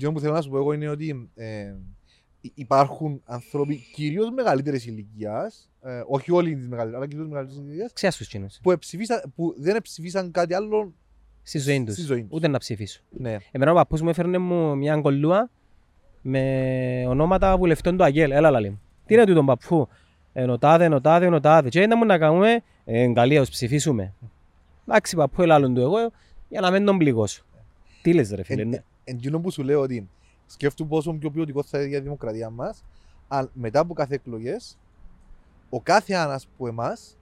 Το 0.00 0.12
που 0.12 0.20
θέλω 0.20 0.32
να 0.32 0.40
σου 0.40 0.50
πω 0.50 0.56
εγώ 0.56 0.72
είναι 0.72 0.88
ότι 0.88 1.30
ε, 1.34 1.74
υπάρχουν 2.54 3.22
άνθρωποι 3.24 3.76
κυρίως 3.94 4.30
μεγαλύτερης 4.30 4.86
ηλικίας, 4.86 5.70
ε, 5.82 6.02
όχι 6.06 6.32
όλοι 6.32 6.56
τι 6.56 6.68
μεγαλύτερε, 6.68 6.96
αλλά 6.96 7.06
κυρίως 7.06 7.28
μεγαλύτερης 7.28 7.62
ηλικίας. 7.62 7.92
Ξέρω 7.92 8.12
τους 8.16 8.58
που, 8.62 8.76
που 9.34 9.54
δεν 9.58 9.82
ψηφίσαν 9.82 10.30
κάτι 10.30 10.54
άλλο 10.54 10.94
στη 11.42 11.58
ζωή 11.58 11.84
τους. 11.84 12.10
Ούτε 12.28 12.48
να 12.48 12.58
ψηφίσουν. 12.58 13.04
Ναι. 13.10 13.36
Εμένα 13.50 13.70
ο 13.70 13.74
παππούς 13.74 14.00
μου 14.02 14.08
έφερνε 14.08 14.38
μου 14.38 14.76
μια 14.76 15.00
κολλούα 15.00 15.50
με 16.22 17.04
ονόματα 17.08 17.56
βουλευτών 17.56 17.96
του 17.96 18.04
Αγγέλ. 18.04 18.30
Έλα, 18.30 18.50
λαλή. 18.50 18.78
Τι 19.06 19.14
είναι 19.14 19.24
τον 19.24 19.46
παππού; 19.46 19.88
Ενωτάδε, 20.32 20.84
ενωτάδε, 20.84 21.26
ενωτάδε. 21.26 21.68
Και 21.68 21.86
να 21.86 21.96
μου 21.96 22.04
να 22.04 22.18
κάνουμε 22.18 22.62
εγκαλία, 22.84 23.42
ψηφίσουμε. 23.42 24.14
Εντάξει, 24.88 25.16
παππού, 25.16 25.42
ελάλλον 25.42 25.74
του 25.74 25.80
εγώ, 25.80 26.10
για 26.48 26.60
να 26.60 26.70
μην 26.70 26.84
τον 26.84 26.98
πληγώσω. 26.98 27.44
Τι 28.02 28.12
λες 28.12 28.30
ρε 28.30 28.42
φίλε. 28.42 28.62
Εν, 28.62 28.82
εν, 29.04 29.40
που 29.40 29.50
σου 29.50 29.62
λέω 29.62 29.80
ότι 29.80 30.08
σκέφτομαι 30.46 30.88
πόσο 30.88 31.12
πιο 31.12 31.30
ποιοτικό 31.30 31.62
θα 31.62 31.82
είναι 31.82 31.96
η 31.96 32.00
δημοκρατία 32.00 32.50
μας, 32.50 32.84
αλλά 33.28 33.50
μετά 33.52 33.80
από 33.80 33.94
κάθε 33.94 34.14
εκλογές 34.14 34.78
ο 35.70 35.80
κάθε 35.80 36.14
ένας 36.14 36.48
από 36.54 36.68
εμάς 36.68 37.16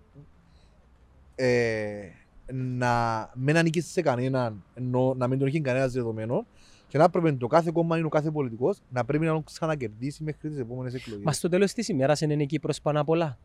ε, 1.35 2.09
να 2.53 3.31
μην 3.35 3.57
ανήκει 3.57 3.81
σε 3.81 4.03
κανέναν, 4.03 4.63
ενώ 4.75 5.15
να 5.15 5.29
μην 5.29 5.39
τον 5.39 5.49
έχει 5.49 5.61
κανένας 5.61 5.93
δεδομένο 5.93 6.47
και 6.89 6.99
να 6.99 7.11
πρέπει 7.11 7.37
το 7.37 7.47
κάθε 7.47 7.71
κόμμα 7.73 7.99
ή 7.99 8.03
ο 8.03 8.09
κάθε 8.09 8.31
πολιτικός 8.31 8.79
να 8.91 9.05
πρέπει 9.05 9.25
να 9.25 9.33
τον 9.33 9.45
ξανακερδίσει 9.45 10.23
μέχρι 10.23 10.49
τις 10.49 10.59
επόμενες 10.59 10.95
εκλογές. 10.95 11.25
Μα 11.25 11.33
στο 11.33 11.49
τέλος 11.49 11.73
της 11.73 11.89
ημέρας 11.89 12.21
είναι 12.21 12.43
εκεί 12.43 12.61
προς 12.61 12.81
πάνω 12.81 13.01
απ' 13.01 13.09
όλα. 13.09 13.39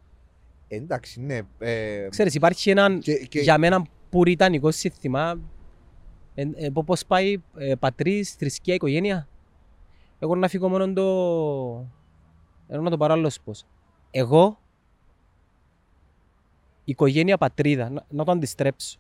Ε, 0.68 0.76
εντάξει, 0.76 1.22
ναι. 1.22 1.40
Ε, 1.60 2.08
Ξέρεις, 2.10 2.34
υπάρχει 2.34 2.70
ένα 2.70 2.98
και, 2.98 3.14
και... 3.14 3.40
για 3.40 3.58
μένα 3.58 3.86
πουριτανικό 4.10 4.72
σύστημα. 4.72 5.40
Ε, 6.36 6.50
ε, 6.56 6.70
Πώς 6.86 7.06
πάει 7.06 7.42
ε, 7.58 7.76
πατρίς, 7.76 8.34
θρησκεία, 8.34 8.74
οικογένεια. 8.74 9.28
Εγώ 10.20 10.36
να 10.36 10.48
φύγω 10.48 10.70
μόνο 10.70 10.94
το. 10.94 11.04
Εγώ 12.68 12.82
να 12.82 12.90
το 12.90 12.98
πάρω 12.98 13.14
άλλος 13.14 13.40
πώς. 13.42 13.66
Εγώ, 14.12 14.60
οικογένεια, 16.84 17.38
πατρίδα, 17.38 17.90
να, 17.90 18.06
να 18.10 18.24
το 18.24 18.32
αντιστρέψω. 18.32 19.00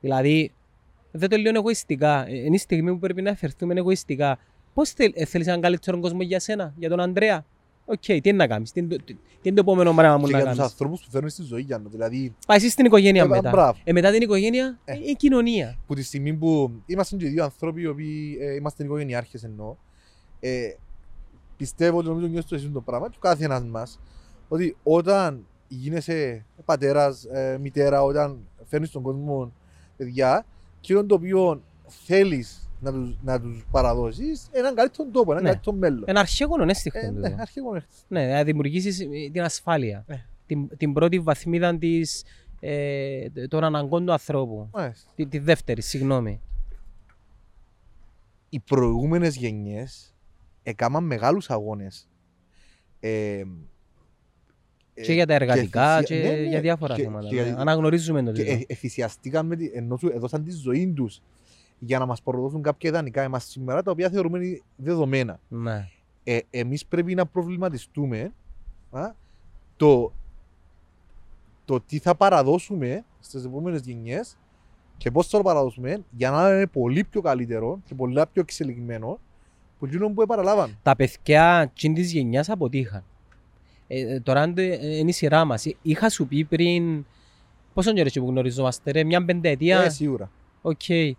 Δηλαδή, 0.00 0.52
δεν 1.10 1.28
το 1.28 1.36
λέω 1.36 1.52
εγωιστικά. 1.54 2.28
Είναι 2.28 2.54
η 2.54 2.58
στιγμή 2.58 2.90
που 2.90 2.98
πρέπει 2.98 3.22
να 3.22 3.30
αφαιρθούμε 3.30 3.74
εγωιστικά. 3.74 4.38
Πώς 4.74 4.92
ε, 4.96 5.24
θέλεις 5.24 5.46
έναν 5.46 5.60
καλύτερο 5.60 6.00
κόσμο 6.00 6.22
για 6.22 6.40
σένα, 6.40 6.74
για 6.76 6.88
τον 6.88 7.00
Ανδρέα; 7.00 7.44
OK, 7.88 7.94
okay, 7.94 8.18
τι 8.22 8.28
είναι 8.28 8.32
να 8.32 8.46
κάνεις, 8.46 8.72
τι, 8.72 8.82
τι, 8.82 8.98
τι, 9.02 9.16
είναι 9.42 9.54
το 9.54 9.60
επόμενο 9.60 9.94
πράγμα 9.94 10.16
μου 10.16 10.26
να 10.26 10.30
κάνει. 10.30 10.42
Για 10.42 10.52
τους 10.52 10.60
ανθρώπους 10.60 11.00
που 11.00 11.10
φέρνουν 11.10 11.30
στη 11.30 11.42
ζωή, 11.42 11.60
Γιάννο. 11.60 11.88
Δηλαδή... 11.88 12.34
Πάει 12.46 12.56
εσύ 12.56 12.70
στην 12.70 12.84
οικογένεια 12.84 13.22
ε, 13.22 13.26
μετά. 13.26 13.50
Μπράβο. 13.50 13.78
Ε, 13.84 13.92
μετά 13.92 14.10
την 14.10 14.22
οικογένεια, 14.22 14.78
ε. 14.84 14.94
η 14.94 15.14
κοινωνία. 15.16 15.78
Που 15.86 15.94
τη 15.94 16.02
στιγμή 16.02 16.34
που 16.34 16.72
είμαστε 16.86 17.16
και 17.16 17.26
δύο 17.26 17.44
άνθρωποι 17.44 17.80
οι 17.80 17.86
οποίοι 17.86 18.38
ε, 18.40 18.54
είμαστε 18.54 18.84
οικογενειάρχες 18.84 19.44
εννοώ, 19.44 19.76
ε, 20.40 20.74
πιστεύω 21.56 21.98
ότι 21.98 22.08
νομίζω 22.08 22.26
νιώθω 22.26 22.54
εσύ 22.56 22.68
το 22.68 22.80
πράγμα 22.80 23.08
και 23.08 23.16
ο 23.16 23.20
κάθε 23.20 23.44
ένα 23.44 23.60
μας 23.60 24.00
ότι 24.48 24.76
όταν 24.82 25.46
γίνεσαι 25.68 26.44
πατέρας, 26.64 27.24
ε, 27.24 27.58
μητέρα, 27.60 28.02
όταν 28.02 28.38
φέρνεις 28.64 28.90
τον 28.90 29.02
κόσμο 29.02 29.52
παιδιά, 29.96 30.46
και 30.86 30.94
το 30.94 31.14
οποίο 31.14 31.62
θέλεις 31.86 32.68
να 32.80 32.92
τους 32.92 33.16
να 33.22 33.40
τους 33.40 33.66
παραδώσεις 33.70 34.48
έναν 34.52 34.74
καλύτερο 34.74 35.08
τόπο, 35.12 35.30
έναν 35.32 35.42
ναι. 35.42 35.50
καλύτερο 35.50 35.76
μέλλον. 35.76 36.02
Ένα 36.06 36.20
αρχαίγωνο 36.20 36.64
έστιχτο. 36.64 36.98
Ε, 36.98 37.10
ναι, 37.10 37.36
αρχαίγωνο 37.38 37.80
Ναι, 38.08 38.26
να 38.26 38.44
δημιουργήσεις 38.44 39.06
την 39.32 39.42
ασφάλεια. 39.42 40.04
Ναι. 40.06 40.24
Την, 40.46 40.76
την 40.76 40.92
πρώτη 40.92 41.18
βαθμίδα 41.18 41.78
της, 41.78 42.24
ε, 42.60 43.28
των 43.48 43.64
αναγκών 43.64 44.06
του 44.06 44.12
ανθρώπου. 44.12 44.70
Ναι. 44.76 44.92
Τη, 45.14 45.26
τη 45.26 45.38
δεύτερη, 45.38 45.82
συγγνώμη. 45.82 46.40
Οι 48.48 48.60
προηγούμενες 48.60 49.36
γενιές 49.36 50.14
έκαναν 50.62 51.04
μεγάλους 51.04 51.50
αγώνες. 51.50 52.08
Ε, 53.00 53.42
και 55.02 55.12
για 55.12 55.26
τα 55.26 55.34
εργατικά 55.34 56.02
και, 56.02 56.20
και 56.20 56.28
ναι, 56.28 56.34
ναι, 56.34 56.42
για 56.42 56.60
διάφορα 56.60 56.94
και, 56.94 57.02
θέματα. 57.02 57.28
Και, 57.28 57.42
ναι. 57.42 57.54
Αναγνωρίζουμε 57.58 58.22
το 58.22 58.32
Και 58.32 58.64
εφησιαστήκαν 58.68 59.46
με, 59.46 59.56
ενώ 59.74 59.96
σου 59.96 60.10
έδωσαν 60.14 60.44
τη 60.44 60.50
ζωή 60.50 60.92
τους 60.96 61.22
για 61.78 61.98
να 61.98 62.06
μας 62.06 62.22
προδώσουν 62.22 62.62
κάποια 62.62 62.90
ιδανικά 62.90 63.22
εμάς 63.22 63.44
σήμερα 63.44 63.82
τα 63.82 63.90
οποία 63.90 64.10
θεωρούμε 64.10 64.38
δεδομένα. 64.76 65.40
Ναι. 65.48 65.88
Ε, 66.24 66.38
Εμείς 66.50 66.86
πρέπει 66.86 67.14
να 67.14 67.26
προβληματιστούμε 67.26 68.32
α, 68.90 69.10
το, 69.76 70.12
το 71.64 71.80
τι 71.80 71.98
θα 71.98 72.14
παραδώσουμε 72.14 73.04
στις 73.20 73.44
επόμενες 73.44 73.80
γενιές 73.80 74.36
και 74.96 75.10
πώς 75.10 75.28
θα 75.28 75.36
το 75.36 75.42
παραδώσουμε 75.42 76.04
για 76.10 76.30
να 76.30 76.48
είναι 76.50 76.66
πολύ 76.66 77.04
πιο 77.04 77.20
καλύτερο 77.20 77.80
και 77.84 77.94
πολύ 77.94 78.14
πιο 78.32 78.42
εξελιγμένο 78.42 79.18
που 79.78 79.86
εκείνο 79.86 80.08
που 80.10 80.26
παραλάβαν. 80.26 80.78
Τα 80.82 80.96
παιδιά 80.96 81.72
της 81.74 82.12
γενιάς 82.12 82.48
αποτύχαν. 82.48 83.04
Ε, 83.86 84.14
ε, 84.14 84.20
τώρα 84.20 84.44
είναι 84.44 85.10
η 85.10 85.12
σειρά 85.12 85.44
μας. 85.44 85.66
Είχα 85.82 86.08
σου 86.08 86.26
πει 86.26 86.44
πριν... 86.44 87.06
Πόσο 87.74 87.92
καιρό 87.92 88.10
που 88.14 88.26
γνωριζόμαστε 88.26 88.90
ρε, 88.90 89.04
μια 89.04 89.24
πενταετία. 89.24 89.80
Ε, 89.80 89.88
σίγουρα. 89.88 90.30
Οκ. 90.62 90.80
Okay. 90.88 91.10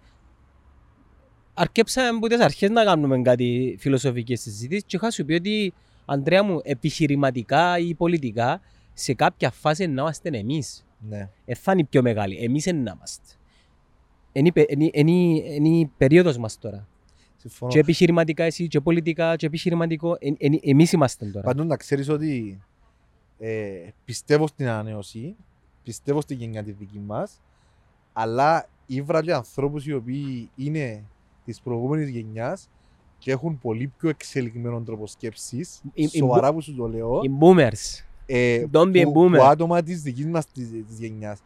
Αρκέψαμε 1.54 2.08
από 2.08 2.28
τις 2.28 2.40
αρχές 2.40 2.70
να 2.70 2.84
κάνουμε 2.84 3.22
κάτι 3.22 3.78
φιλοσοφικές 3.80 4.42
συζήτησεις 4.42 4.84
και 4.86 4.96
είχα 4.96 5.12
σου 5.12 5.26
πει 5.26 5.34
ότι, 5.34 5.74
Αντρέα 6.06 6.44
μου, 6.44 6.60
επιχειρηματικά 6.64 7.78
ή 7.78 7.94
πολιτικά, 7.94 8.62
σε 8.94 9.14
κάποια 9.14 9.52
φάση 9.52 9.88
να 9.88 10.02
είμαστε 10.02 10.30
εμείς. 10.30 10.86
Ναι. 11.10 11.30
Ε, 11.46 11.54
θα 11.56 11.72
είναι 11.72 11.84
πιο 11.84 12.02
μεγάλη. 12.02 12.38
Εμείς 12.38 12.66
είναι 12.66 12.82
να 12.82 12.94
είμαστε. 12.96 13.34
Είναι 14.32 15.70
η 15.70 15.92
περίοδος 15.98 16.38
μας 16.38 16.60
τώρα. 16.60 16.88
Συμφωνώ. 17.38 17.72
Και 17.72 17.80
επιχειρηματικά 17.80 18.44
εσύ, 18.44 18.68
και 18.68 18.80
πολιτικά, 18.80 19.36
και 19.36 19.46
επιχειρηματικό. 19.46 20.18
Ε, 20.20 20.28
ε, 20.38 20.50
εμείς 20.62 20.92
είμαστε 20.92 21.26
τώρα. 21.26 21.46
Πάντως 21.46 21.66
να 21.66 21.78
ξέρεις 21.78 22.10
ότι 22.10 22.62
ε, 23.40 23.90
πιστεύω 24.06 24.48
στην 24.48 24.68
ανανέωση, 24.68 25.36
πιστεύω 25.84 26.22
στην 26.22 26.38
γενιά 26.38 26.64
τη 26.64 26.72
δική 26.72 27.00
μας, 27.06 27.42
αλλά 28.14 28.70
ήβρα 28.86 29.22
και 29.22 29.34
ανθρώπους 29.34 29.86
οι 29.86 29.94
οποίοι 29.94 30.50
είναι 30.56 31.04
της 31.46 31.62
προηγούμενης 31.62 32.10
γενιάς 32.10 32.70
και 33.18 33.32
έχουν 33.32 33.60
πολύ 33.60 33.94
πιο 33.98 34.10
εξελιγμένο 34.10 34.82
τρόπο 34.82 35.08
σκέψης, 35.08 35.82
σοβαρά 36.18 36.54
που 36.54 36.62
σου 36.62 36.76
το 36.76 36.88
λέω. 36.88 37.20
Οι 37.24 37.30
boomers. 37.40 38.04
Ε, 38.26 38.66
Don't 38.72 38.92
be 38.92 39.02
a 39.02 39.06
boomer. 39.06 39.38
Που 39.38 39.44
άτομα 39.44 39.82
της 39.82 40.02
δικής 40.02 40.26
μας 40.26 40.52
της, 40.52 40.70
της 40.88 41.00
γενιάς. 41.00 41.40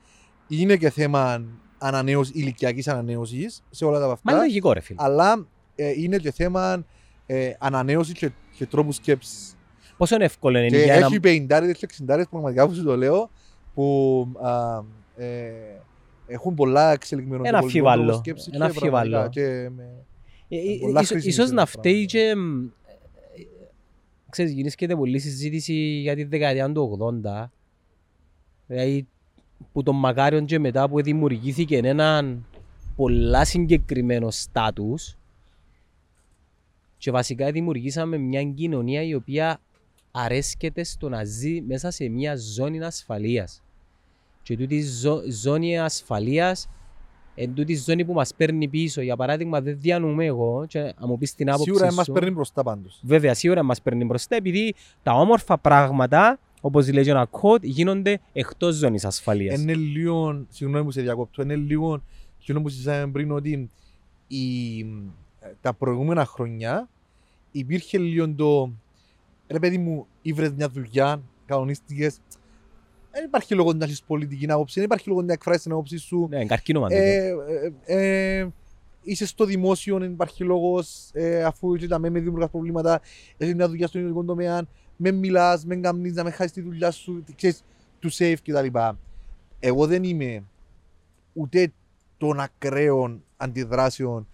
Είναι 0.47 0.77
και 0.77 0.89
θέμα 0.89 1.45
ανανέωσης, 1.77 2.35
ηλικιακής 2.35 2.87
ανανέωσης 2.87 3.63
σε 3.69 3.85
όλα 3.85 3.99
τα 3.99 4.05
αυτά. 4.05 4.21
Μα 4.23 4.31
είναι 4.31 4.41
λογικό 4.41 4.73
ρε 4.73 4.79
φίλε. 4.79 5.03
Αλλά 5.03 5.31
ε, 5.33 5.43
είναι 5.89 6.17
και 6.17 6.31
θέμα 6.31 6.85
ε, 7.25 7.51
ανανέωση 7.59 8.13
και, 8.13 8.31
και 8.57 8.65
τρόπους 8.65 8.95
σκέψης. 8.95 9.55
Πόσο 9.97 10.15
είναι 10.15 10.25
εύκολο 10.25 10.57
είναι 10.57 10.67
και 10.67 10.77
για 10.77 10.93
έχει 10.93 11.19
πενηντάριδες 11.19 11.77
και 11.77 11.85
εξιντάριδες 11.85 12.29
πραγματικά 12.29 12.67
που 12.67 12.73
σου 12.73 12.83
το 12.83 12.97
λέω 12.97 13.29
που 13.73 14.27
α, 14.41 14.81
ε, 15.23 15.51
έχουν 16.27 16.53
πολλά 16.53 16.91
εξελιγμένο 16.91 17.43
Ένα 17.45 17.57
αμφιβάλλω. 17.57 18.21
Ένα 18.51 18.65
αμφιβάλλω. 18.65 19.29
Ίσως 21.23 21.51
να 21.51 21.65
φταίει 21.65 22.05
και 22.05 22.33
ξέρεις, 24.29 24.51
γίνεται 24.51 24.95
πολλή 24.95 25.19
συζήτηση 25.19 25.73
για 25.73 26.15
τη 26.15 26.23
δεκαετία 26.23 26.71
του 26.71 26.99
80 27.25 27.47
δηλαδή 28.67 29.07
που 29.71 29.83
τον 29.83 29.95
Μακάριον 29.95 30.45
και 30.45 30.59
μετά 30.59 30.89
που 30.89 31.01
δημιουργήθηκε 31.01 31.77
έναν 31.77 32.45
πολλά 32.95 33.45
συγκεκριμένο 33.45 34.31
στάτους 34.31 35.17
και 37.01 37.11
βασικά 37.11 37.51
δημιουργήσαμε 37.51 38.17
μια 38.17 38.43
κοινωνία 38.43 39.03
η 39.03 39.13
οποία 39.13 39.59
αρέσκεται 40.11 40.83
στο 40.83 41.09
να 41.09 41.23
ζει 41.23 41.61
μέσα 41.61 41.91
σε 41.91 42.09
μια 42.09 42.35
ζώνη 42.35 42.83
ασφαλείας. 42.83 43.63
Και 44.43 44.57
τούτη 44.57 44.81
ζω, 44.81 45.21
ζώνη 45.29 45.79
ασφαλείας 45.79 46.69
εν 47.35 47.53
τούτη 47.53 47.75
ζώνη 47.75 48.05
που 48.05 48.13
μας 48.13 48.35
παίρνει 48.35 48.67
πίσω. 48.67 49.01
Για 49.01 49.15
παράδειγμα, 49.15 49.61
δεν 49.61 49.79
διανοούμε 49.79 50.25
εγώ, 50.25 50.65
και 50.67 50.79
να 50.99 51.07
μου 51.07 51.17
πεις 51.17 51.35
την 51.35 51.49
άποψη. 51.49 51.71
Σίγουρα 51.71 51.93
μας 51.93 52.11
παίρνει 52.11 52.31
μπροστά 52.31 52.63
πάντως. 52.63 52.99
Βέβαια, 53.03 53.33
σίγουρα 53.33 53.63
μας 53.63 53.81
παίρνει 53.81 54.05
μπροστά, 54.05 54.35
επειδή 54.35 54.73
τα 55.03 55.11
όμορφα 55.11 55.57
πράγματα, 55.57 56.39
όπως 56.61 56.91
λέει 56.91 57.07
ένα 57.07 57.25
κότ, 57.25 57.65
γίνονται 57.65 58.19
εκτός 58.33 58.75
ζώνης 58.75 59.05
ασφαλείας. 59.05 59.61
Είναι 59.61 59.75
λίγο, 59.75 60.45
συγγνώμη 60.49 60.85
που 60.85 60.91
σε 60.91 61.01
διακόπτω, 61.01 61.41
είναι 61.41 61.55
λίγο, 61.55 62.03
που 62.61 62.69
συζητάμε 62.69 63.11
πριν 63.11 63.31
ότι 63.31 63.69
η, 64.27 64.85
τα 65.61 65.73
προηγούμενα 65.73 66.25
χρόνια 66.25 66.89
υπήρχε 67.51 67.97
λίγο 67.97 68.33
το 68.33 68.71
ρε 69.47 69.59
παιδί 69.59 69.77
μου, 69.77 70.07
ήβρες 70.21 70.51
μια 70.51 70.69
δουλειά, 70.69 71.21
κανονίστηκες, 71.45 72.19
δεν 73.11 73.23
υπάρχει 73.25 73.55
λόγος 73.55 73.73
να 73.73 73.85
έχεις 73.85 74.03
πολιτική 74.03 74.51
άποψη, 74.51 74.73
δεν 74.75 74.83
υπάρχει 74.83 75.09
λόγος 75.09 75.23
να 75.23 75.33
εκφράσεις 75.33 75.63
την 75.63 75.71
άποψη 75.71 75.97
σου. 75.97 76.27
Ναι, 76.29 76.45
καρκίνο 76.45 76.85
ε, 76.89 77.27
ε, 77.85 78.39
ε, 78.39 78.47
είσαι 79.03 79.25
στο 79.25 79.45
δημόσιο, 79.45 79.97
δεν 79.97 80.11
υπάρχει 80.11 80.43
λόγος 80.43 81.09
ε, 81.13 81.43
αφού 81.43 81.75
τα 81.75 81.99
με 81.99 82.09
δημιουργάς 82.09 82.49
προβλήματα, 82.49 83.01
έχεις 83.37 83.55
μια 83.55 83.67
δουλειά 83.67 83.87
στον 83.87 84.01
ιδιωτικό 84.01 84.25
τομέα, 84.25 84.67
με 84.95 85.11
μιλάς, 85.11 85.65
με 85.65 85.75
καμνεί 85.75 86.11
να 86.11 86.23
με 86.23 86.31
χάσεις 86.31 86.51
τη 86.51 86.61
δουλειά 86.61 86.91
σου, 86.91 87.23
ξέρεις, 87.35 87.63
του 87.99 88.11
safe 88.13 88.35
κτλ. 88.43 88.77
Εγώ 89.59 89.87
δεν 89.87 90.03
είμαι 90.03 90.43
ούτε 91.33 91.71
των 92.17 92.39
ακραίων 92.39 93.23
αντιδράσεων 93.37 94.27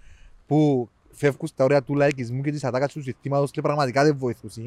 που 0.46 0.90
φεύγουν 1.18 1.48
στα 1.48 1.64
ωραία 1.64 1.84
του 1.84 1.96
λαϊκισμού 1.96 2.42
και 2.42 2.52
της 2.52 2.64
ατάκας 2.64 2.94
του 2.94 3.02
συστήματος 3.02 3.52
και 3.52 3.62
πραγματικά 3.62 4.04
δεν 4.04 4.18
βοηθούσε 4.18 4.62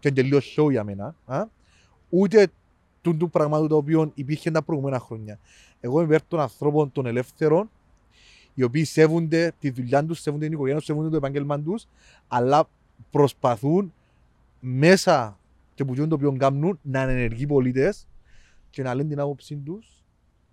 και 0.00 0.08
είναι 0.08 0.20
τελείως 0.20 0.56
show 0.58 0.70
για 0.70 0.84
μένα 0.84 1.14
α; 1.24 1.44
ούτε 2.08 2.48
του, 3.00 3.16
του 3.16 3.30
πραγμάτου 3.30 3.66
το 3.66 3.76
οποίο 3.76 4.12
υπήρχε 4.14 4.50
τα 4.50 4.62
προηγούμενα 4.62 4.98
χρόνια. 4.98 5.38
Εγώ 5.80 6.00
είμαι 6.00 6.14
υπέρ 6.14 6.26
των 6.28 6.40
ανθρώπων 6.40 6.92
των 6.92 7.06
ελεύθερων 7.06 7.70
οι 8.54 8.62
οποίοι 8.62 8.84
σέβονται 8.84 9.52
τη 9.58 9.70
δουλειά 9.70 10.04
τους, 10.04 10.20
σέβονται 10.20 10.44
την 10.44 10.52
οικογένεια 10.52 10.78
τους, 10.78 10.86
σέβονται 10.86 11.08
το 11.08 11.16
επάγγελμα 11.16 11.60
τους, 11.60 11.88
αλλά 12.28 12.68
προσπαθούν 13.10 13.92
μέσα 14.60 15.38
και 15.74 15.84
που 15.84 15.94
το 15.94 16.14
οποίο 16.14 16.32
κάνουν 16.32 16.78
να 16.82 17.02
είναι 17.02 17.12
ενεργοί 17.12 17.46
πολίτες 17.46 18.06
και 18.70 18.82
να 18.82 18.94
λένε 18.94 19.08
την 19.08 19.20
άποψή 19.20 19.56
τους 19.56 20.02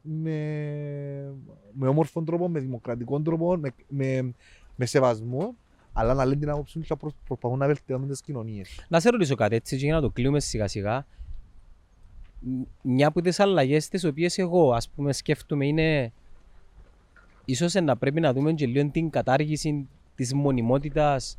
με, 0.01 1.33
με 1.73 1.87
όμορφο 1.87 2.21
τρόπο, 2.21 2.49
με 2.49 2.59
δημοκρατικό 2.59 3.21
τρόπο, 3.21 3.57
με, 3.57 3.73
με, 3.87 4.33
με 4.79 4.85
σεβασμό, 4.85 5.55
αλλά 5.93 6.13
να 6.13 6.25
λένε 6.25 6.39
την 6.39 6.49
άποψη 6.49 6.79
και 6.79 6.95
προσπαθούν 7.27 7.57
να 7.57 7.65
βελτιώνουν 7.65 8.07
τις 8.07 8.21
κοινωνίες. 8.21 8.85
Να 8.87 8.99
σε 8.99 9.09
ρωτήσω 9.09 9.35
κάτι 9.35 9.55
έτσι 9.55 9.77
και 9.77 9.85
για 9.85 9.93
να 9.93 10.01
το 10.01 10.09
κλείουμε 10.09 10.39
σιγά 10.39 10.67
σιγά. 10.67 11.05
μια 12.81 13.07
από 13.07 13.21
τις 13.21 13.39
αλλαγές 13.39 13.87
τις 13.87 14.03
οποίες 14.03 14.37
εγώ 14.37 14.73
ας 14.73 14.89
πούμε 14.89 15.13
σκέφτομαι 15.13 15.65
είναι 15.65 16.11
ίσως 17.45 17.73
να 17.73 17.97
πρέπει 17.97 18.19
να 18.19 18.33
δούμε 18.33 18.53
και 18.53 18.67
λίγο 18.67 18.89
την 18.89 19.09
κατάργηση 19.09 19.87
της 20.15 20.33
μονιμότητας 20.33 21.37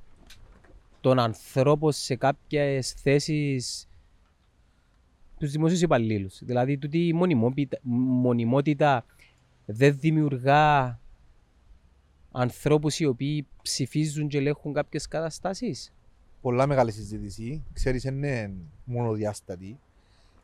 των 1.00 1.18
ανθρώπων 1.18 1.92
σε 1.92 2.16
κάποιες 2.16 2.92
θέσεις 2.92 3.88
τους 5.38 5.50
δημοσίους 5.50 5.80
υπαλλήλους. 5.80 6.38
Δηλαδή 6.44 6.78
τούτη 6.78 7.06
η 7.06 7.12
μονιμότητα 7.82 9.04
δεν 9.64 9.98
δημιουργά 9.98 10.98
ανθρώπους 12.32 12.98
οι 12.98 13.06
οποίοι 13.06 13.46
ψηφίζουν 13.62 14.28
και 14.28 14.38
ελέγχουν 14.38 14.72
κάποιες 14.72 15.08
καταστάσεις. 15.08 15.92
Πολλά 16.40 16.66
μεγάλη 16.66 16.92
συζήτηση. 16.92 17.64
Ξέρεις, 17.72 18.04
είναι 18.04 18.52
μονοδιάστατη. 18.84 19.78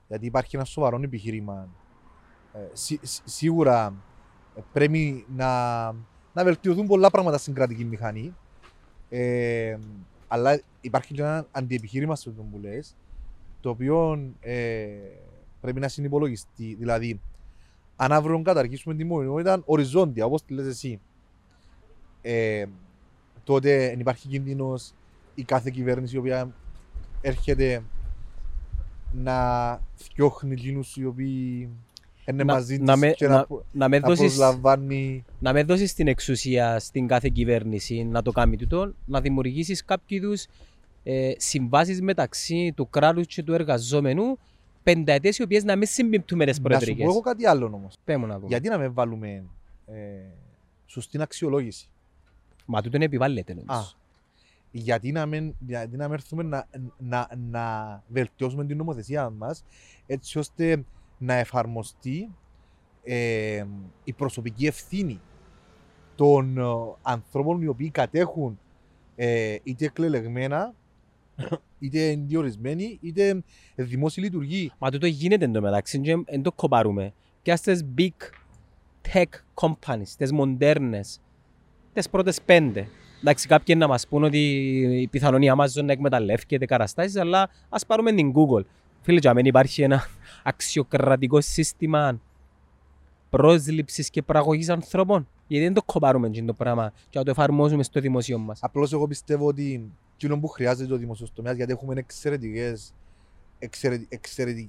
Γιατί 0.08 0.26
υπάρχει 0.26 0.56
ένα 0.56 0.64
σοβαρό 0.64 1.00
επιχείρημα. 1.02 1.68
Ε, 2.52 2.58
σί, 2.72 3.00
σίγουρα 3.24 3.94
πρέπει 4.72 5.26
να, 5.28 5.92
να 6.32 6.44
βελτιωθούν 6.44 6.86
πολλά 6.86 7.10
πράγματα 7.10 7.38
στην 7.38 7.54
κρατική 7.54 7.84
μηχανή. 7.84 8.34
Ε, 9.08 9.78
αλλά 10.28 10.60
υπάρχει 10.80 11.14
και 11.14 11.22
ένα 11.22 11.46
αντιεπιχείρημα 11.50 12.16
σε 12.16 12.28
αυτό 12.28 12.42
που 12.42 12.58
λες, 12.58 12.96
το 13.60 13.70
οποίο 13.70 14.32
ε, 14.40 14.86
πρέπει 15.60 15.80
να 15.80 15.88
συνυπολογιστεί. 15.88 16.74
Δηλαδή, 16.78 17.20
αν 17.96 18.12
αύριο 18.12 18.42
καταργήσουμε 18.42 18.94
τη 18.94 19.04
μονιμότητα 19.04 19.62
οριζόντια, 19.64 20.24
όπως 20.24 20.44
τη 20.44 20.54
λες 20.54 20.66
εσύ, 20.66 21.00
ε, 22.26 22.66
τότε 23.44 23.94
υπάρχει 23.98 24.28
κίνδυνος 24.28 24.92
η 25.34 25.42
κάθε 25.42 25.70
κυβέρνηση 25.70 26.14
η 26.14 26.18
οποία 26.18 26.54
έρχεται 27.20 27.82
να 29.12 29.80
φτιάχνει 29.94 30.52
εκείνους 30.52 30.96
οι 30.96 31.04
οποίοι 31.04 31.68
είναι 32.26 32.44
να, 32.44 32.52
μαζί 32.52 32.78
να, 32.78 32.96
με, 32.96 33.10
και 33.10 33.28
να, 33.28 33.46
να, 33.72 33.88
με 33.88 33.98
δώσεις, 33.98 34.18
προσλαμβάνει... 34.18 35.24
Να 35.38 35.52
με 35.52 35.62
δώσεις 35.62 35.94
την 35.94 36.08
εξουσία 36.08 36.78
στην 36.78 37.06
κάθε 37.06 37.28
κυβέρνηση 37.28 38.04
να 38.04 38.22
το 38.22 38.32
κάνει 38.32 38.56
τούτο, 38.56 38.94
να 39.04 39.20
δημιουργήσεις 39.20 39.84
κάποιου 39.84 40.16
είδους 40.16 40.46
ε, 41.02 41.32
συμβάσεις 41.36 42.00
μεταξύ 42.00 42.72
του 42.76 42.88
κράτους 42.90 43.26
και 43.26 43.42
του 43.42 43.52
εργαζόμενου 43.52 44.38
πενταετές 44.82 45.38
οι 45.38 45.42
οποίες 45.42 45.64
να 45.64 45.76
μην 45.76 45.86
συμπιπτούν 45.86 46.38
με 46.38 46.44
τις 46.44 46.60
προεδρικές. 46.60 46.96
Να 46.96 47.04
σου 47.04 47.06
πω 47.06 47.12
εγώ 47.12 47.20
κάτι 47.20 47.46
άλλο 47.46 47.66
όμως. 47.66 47.96
Πέμω 48.04 48.26
να 48.26 48.40
πω. 48.40 48.46
Γιατί 48.46 48.68
να 48.68 48.78
με 48.78 48.88
βάλουμε 48.88 49.44
ε, 49.86 49.94
σωστή 50.86 51.22
αξιολόγηση; 51.22 51.88
Μα 52.66 52.82
τούτο 52.82 52.98
επιβάλλεται 53.00 53.54
νομίζω. 53.54 53.72
Α, 53.72 54.04
γιατί 54.70 55.12
να 55.12 55.26
μην, 55.26 55.54
γιατί 55.66 55.96
να 55.96 56.04
έρθουμε 56.04 56.42
να, 56.42 56.66
να, 56.98 57.28
να 57.50 58.02
βελτιώσουμε 58.08 58.64
την 58.64 58.76
νομοθεσία 58.76 59.30
μας 59.30 59.64
έτσι 60.06 60.38
ώστε 60.38 60.84
να 61.18 61.34
εφαρμοστεί 61.34 62.30
ε, 63.02 63.64
η 64.04 64.12
προσωπική 64.12 64.66
ευθύνη 64.66 65.20
των 66.14 66.58
ε, 66.58 66.62
ανθρώπων 67.02 67.62
οι 67.62 67.66
οποίοι 67.66 67.90
κατέχουν 67.90 68.58
ε, 69.16 69.56
είτε 69.62 69.84
εκλελεγμένα 69.84 70.74
είτε 71.78 72.14
διορισμένοι 72.26 72.98
είτε 73.00 73.42
δημόσια 73.74 74.22
λειτουργοί. 74.22 74.72
Μα 74.78 74.90
τούτο 74.90 75.06
γίνεται 75.06 75.44
εντωμεταξύ 75.44 76.00
και 76.00 76.16
δεν 76.26 76.42
το 76.42 76.52
κοπάρουμε. 76.52 77.12
Και 77.42 77.56
στις 77.56 77.86
big 77.98 78.10
tech 79.12 79.24
companies, 79.54 80.08
τις 80.16 80.32
μοντέρνες, 80.32 81.20
τις 82.00 82.10
πρώτες 82.10 82.40
πέντε. 82.42 82.88
Εντάξει, 83.20 83.46
κάποιοι 83.46 83.74
να 83.78 83.86
μας 83.86 84.06
πούν 84.08 84.24
ότι 84.24 84.38
η 85.00 85.06
πιθανόν 85.06 85.42
η 85.42 85.50
Amazon 85.56 85.84
να 85.84 85.92
εκμεταλλεύεται 85.92 86.66
καταστάσεις, 86.66 87.16
αλλά 87.16 87.50
ας 87.68 87.86
πάρουμε 87.86 88.12
την 88.12 88.32
Google. 88.32 88.64
Φίλε, 89.02 89.18
για 89.18 89.34
μένα 89.34 89.48
υπάρχει 89.48 89.82
ένα 89.82 90.06
αξιοκρατικό 90.42 91.40
σύστημα 91.40 92.20
πρόσληψης 93.30 94.10
και 94.10 94.22
παραγωγής 94.22 94.68
ανθρώπων. 94.68 95.28
Γιατί 95.46 95.64
δεν 95.64 95.74
το 95.74 95.82
κοπάρουμε 95.82 96.30
το 96.30 96.52
πράγμα 96.52 96.92
και 97.10 97.18
να 97.18 97.24
το 97.24 97.30
εφαρμόζουμε 97.30 97.82
στο 97.82 98.00
δημοσίο 98.00 98.38
μας. 98.38 98.58
Απλώς 98.62 98.92
εγώ 98.92 99.06
πιστεύω 99.06 99.46
ότι 99.46 99.92
εκείνο 100.14 100.38
που 100.38 100.48
χρειάζεται 100.48 100.88
το 100.88 100.96
δημοσίο 100.96 101.26
τομέα, 101.34 101.52
γιατί 101.52 101.72
έχουμε 101.72 101.94
εξαιρετικές 101.96 102.92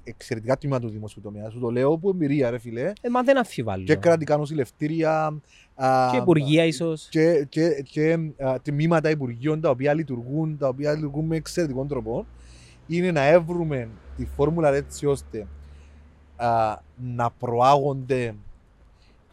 εξαιρετικά 0.04 0.58
τμήματα 0.58 0.86
του 0.86 0.92
δημοσίου 0.92 1.22
τομέα. 1.22 1.50
Σου 1.50 1.60
το 1.60 1.70
λέω 1.70 1.94
από 1.94 2.10
εμπειρία, 2.10 2.50
ρε 2.50 2.60
φιλέ. 2.60 2.94
Ε, 3.02 3.10
μα 3.10 3.24
δεν 3.24 3.38
αμφιβάλλω. 3.38 3.84
Και 3.84 3.96
κρατικά 3.96 4.38
νοσηλευτήρια. 4.38 5.42
Και 6.12 6.18
υπουργεία, 6.18 6.66
ίσως. 6.66 7.08
Και, 7.10 7.46
και, 7.50 7.70
και 7.92 8.20
τμήματα 8.62 9.10
υπουργείων 9.10 9.62
τα 9.62 9.70
οποία 9.70 9.94
λειτουργούν, 9.94 10.58
τα 10.58 10.68
οποία 10.68 10.94
λειτουργούν 10.94 11.26
με 11.26 11.36
εξαιρετικό 11.36 11.86
τρόπο. 11.86 12.26
Είναι 12.88 13.12
να 13.12 13.26
έβρουμε 13.26 13.90
τη 14.18 14.26
φόρμουλα 14.26 14.74
έτσι 14.74 15.06
ώστε 15.06 15.48
α, 16.36 16.78
να 16.96 17.32
προάγονται 17.32 18.36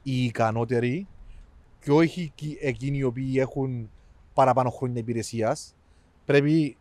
οι 0.03 0.25
ικανότεροι 0.25 1.07
και 1.81 1.91
όχι 1.91 2.33
εκείνοι 2.61 2.99
οι 2.99 3.03
οποίοι 3.03 3.35
έχουν 3.37 3.91
παραπάνω 4.35 4.71
χρόνια 4.71 5.01
υπηρεσίας. 5.01 5.75
Πρέπει 6.25 6.77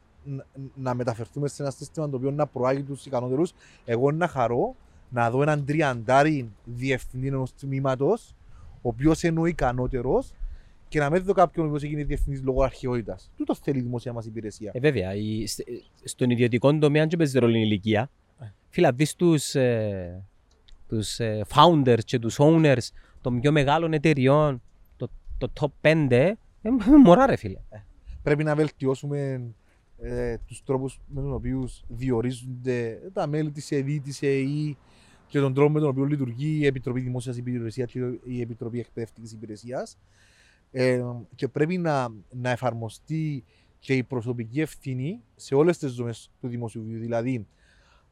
να 0.76 0.94
μεταφερθούμε 0.94 1.48
σε 1.48 1.62
ένα 1.62 1.72
σύστημα 1.72 2.10
το 2.10 2.16
οποίο 2.16 2.32
να 2.32 2.48
προάγει 2.48 2.82
τους 2.82 3.06
ικανότερους. 3.06 3.54
Εγώ 3.86 4.12
να 4.12 4.28
χαρώ 4.28 4.76
να 5.10 5.32
δω 5.32 5.42
έναν 5.42 5.66
τριαντάρι 5.66 6.50
διευθυντή 6.64 7.28
ενό 7.28 7.48
τμήματος, 7.60 8.36
ο 8.82 8.90
οποίος 8.90 9.24
είναι 9.24 9.40
ο 9.40 9.46
ικανότερος 9.46 10.34
και 10.88 11.00
να 11.00 11.10
μην 11.10 11.24
δω 11.24 11.34
κάποιον 11.34 11.70
που 11.70 11.78
γίνει 11.78 12.04
διευθυντής 12.04 12.42
λόγω 12.44 12.64
αρχαιότητας. 12.64 13.32
Τούτος 13.38 13.60
θέλει 13.60 13.78
η 13.80 13.82
δημοσία 13.82 14.14
μας 14.14 14.26
υπηρεσία. 14.26 14.72
Ε, 14.74 14.80
βέβαια. 14.80 15.16
Η, 15.16 15.46
στον 16.04 16.30
ιδιωτικό 16.30 16.78
τομέα 16.78 17.06
δεν 17.08 17.18
παίζει 17.18 17.40
ρόλο 17.40 17.56
η 17.56 17.62
ηλικία. 17.64 18.10
Ε. 18.40 18.46
Φίλα, 18.70 18.92
δεις 18.92 19.16
τους 19.16 19.56
ε, 19.56 20.24
τους, 20.88 21.20
ε, 21.20 21.46
founders 21.56 22.04
και 22.06 22.20
τους 22.20 22.36
owners 22.40 22.88
των 23.22 23.40
πιο 23.40 23.52
μεγάλων 23.52 23.94
εταιριών, 23.94 24.62
το, 24.98 25.10
το 25.38 25.52
top 25.60 25.90
5, 25.90 26.12
ε, 26.12 26.36
μωρά 27.04 27.26
ρε 27.26 27.36
φίλε. 27.36 27.60
Ε, 27.70 27.78
πρέπει 28.24 28.44
να 28.44 28.56
βελτιώσουμε 28.56 29.42
ε, 30.02 30.38
τους 30.48 30.64
τρόπους 30.64 31.00
με 31.08 31.22
τους 31.22 31.32
οποίους 31.32 31.84
διορίζονται 31.88 33.02
τα 33.14 33.28
μέλη 33.28 33.52
της 33.52 33.72
ΕΔΗ, 33.72 34.00
της 34.00 34.22
ΕΕ 34.22 34.44
και 35.28 35.40
τον 35.40 35.54
τρόπο 35.54 35.72
με 35.72 35.80
τον 35.80 35.90
οποίο 35.90 36.04
λειτουργεί 36.04 36.58
η 36.60 36.66
Επιτροπή 36.66 37.00
Δημόσιας 37.00 37.38
Υπηρεσίας 37.38 37.92
και 37.92 38.00
η 38.24 38.42
Επιτροπή 38.42 38.80
Εκπαιδευτικής 38.80 39.32
Υπηρεσίας 39.32 39.98
ε, 40.72 41.04
και 41.36 41.48
πρέπει 41.48 41.78
να, 41.78 42.10
να 42.30 42.50
εφαρμοστεί 42.50 43.44
και 43.80 43.94
η 43.94 44.04
προσωπική 44.04 44.62
ευθύνη 44.62 45.22
σε 45.36 45.56
όλες 45.56 45.78
τις 45.78 45.94
δομές 45.94 46.32
του 46.42 46.48
δημοσίου 46.48 46.84
βίου. 46.84 47.00
Δηλαδή, 47.00 47.48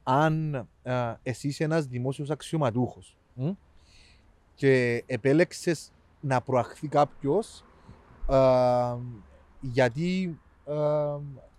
αν 0.04 0.68
ε, 0.84 1.14
εσύ 1.24 1.48
είσαι 1.48 1.64
ένας 1.64 1.86
δημόσιος 1.86 2.30
αξιωματούχος 2.30 3.18
και 4.56 5.04
επέλεξες 5.06 5.92
να 6.22 6.42
προαχθεί 6.42 6.88
κάποιος 6.88 7.66
ε, 8.30 8.96
γιατί 9.62 10.40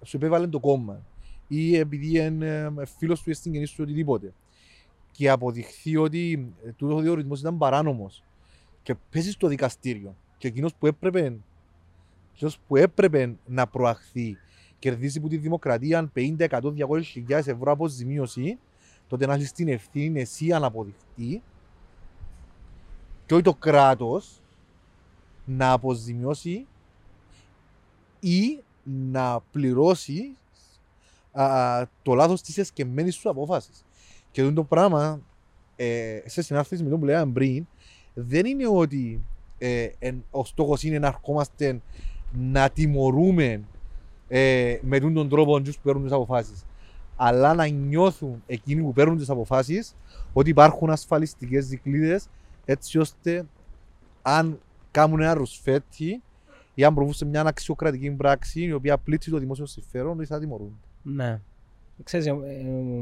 σου 0.02 0.16
επέβαλε 0.16 0.46
το 0.46 0.60
κόμμα 0.60 1.02
ή 1.48 1.76
επειδή 1.76 2.18
είναι 2.18 2.72
φίλος 2.98 3.22
του 3.22 3.30
ή 3.30 3.32
στην 3.32 3.52
γεννήση 3.52 3.76
του 3.76 3.82
οτιδήποτε. 3.84 4.32
Και 5.10 5.30
αποδειχθεί 5.30 5.96
ότι 5.96 6.52
ε, 6.66 6.72
τούτος 6.72 6.98
ο 6.98 7.00
διορισμό 7.00 7.34
ήταν 7.38 7.58
παράνομος. 7.58 8.24
Και 8.82 8.94
παίζει 9.10 9.30
στο 9.30 9.48
δικαστήριο. 9.48 10.16
Και 10.38 10.48
εκείνος 10.48 10.74
που 10.74 10.86
έπρεπε, 10.86 11.38
εκείνος 12.34 12.58
που 12.66 12.76
έπρεπε 12.76 13.34
να 13.46 13.66
προαχθεί 13.66 14.36
κερδίσει 14.78 15.18
από 15.18 15.28
τη 15.28 15.36
δημοκρατία 15.36 16.10
50, 16.14 16.48
100, 16.48 16.60
200 16.88 17.02
χιλιάδες 17.02 17.46
ευρώ 17.46 17.72
αποζημίωση, 17.72 18.58
τότε 19.08 19.26
να 19.26 19.34
έχει 19.34 19.52
την 19.52 19.68
ευθύνη 19.68 20.20
εσύ 20.20 20.52
αν 20.52 20.64
αποδειχτεί 20.64 21.42
και 23.26 23.34
όχι 23.34 23.42
το 23.42 23.54
κράτος 23.54 24.40
να 25.44 25.72
αποζημιώσει 25.72 26.66
ή 28.20 28.62
να 28.82 29.40
πληρώσει 29.50 30.36
α, 31.32 31.86
το 32.02 32.14
λάθος 32.14 32.42
της 32.42 32.58
εσκεμμένης 32.58 33.14
σου 33.14 33.30
απόφασης. 33.30 33.84
Και 34.30 34.50
το 34.50 34.64
πράγμα, 34.64 35.20
ε, 35.76 36.20
σε 36.24 36.42
συνάρτηση 36.42 36.82
με 36.82 36.90
το 36.90 36.98
που 36.98 37.04
λέγαμε 37.04 37.32
πριν, 37.32 37.66
δεν 38.14 38.46
είναι 38.46 38.68
ότι 38.68 39.24
ε, 39.58 39.88
ο 40.30 40.44
στόχος 40.44 40.82
είναι 40.82 40.98
να 40.98 41.06
ερχόμαστε 41.06 41.80
να 42.32 42.70
τιμωρούμε 42.70 43.62
ε, 44.28 44.78
με 44.82 45.00
τον 45.00 45.28
τρόπο 45.28 45.60
τους 45.60 45.76
που 45.76 45.82
παίρνουν 45.82 46.02
τις 46.02 46.12
αποφάσεις. 46.12 46.64
Αλλά 47.16 47.54
να 47.54 47.66
νιώθουν 47.66 48.42
εκείνοι 48.46 48.82
που 48.82 48.92
παίρνουν 48.92 49.16
τις 49.16 49.30
αποφάσεις 49.30 49.94
ότι 50.32 50.50
υπάρχουν 50.50 50.90
ασφαλιστικές 50.90 51.66
δικλείδες 51.66 52.28
έτσι 52.64 52.98
ώστε 52.98 53.46
αν 54.22 54.60
κάνουν 54.90 55.20
ένα 55.20 55.34
ρουσφέτη 55.34 56.22
ή 56.74 56.84
αν 56.84 56.94
προβούν 56.94 57.12
σε 57.12 57.24
μια 57.24 57.40
αξιοκρατική 57.40 58.10
πράξη 58.10 58.62
η 58.62 58.72
οποία 58.72 58.98
πλήττει 58.98 59.30
το 59.30 59.38
δημόσιο 59.38 59.66
συμφέρον, 59.66 60.20
ή 60.20 60.24
θα 60.26 60.38
τιμωρούν. 60.38 60.80
Ναι. 61.02 61.40
Ξέρεις, 62.02 62.26
ε, 62.26 62.32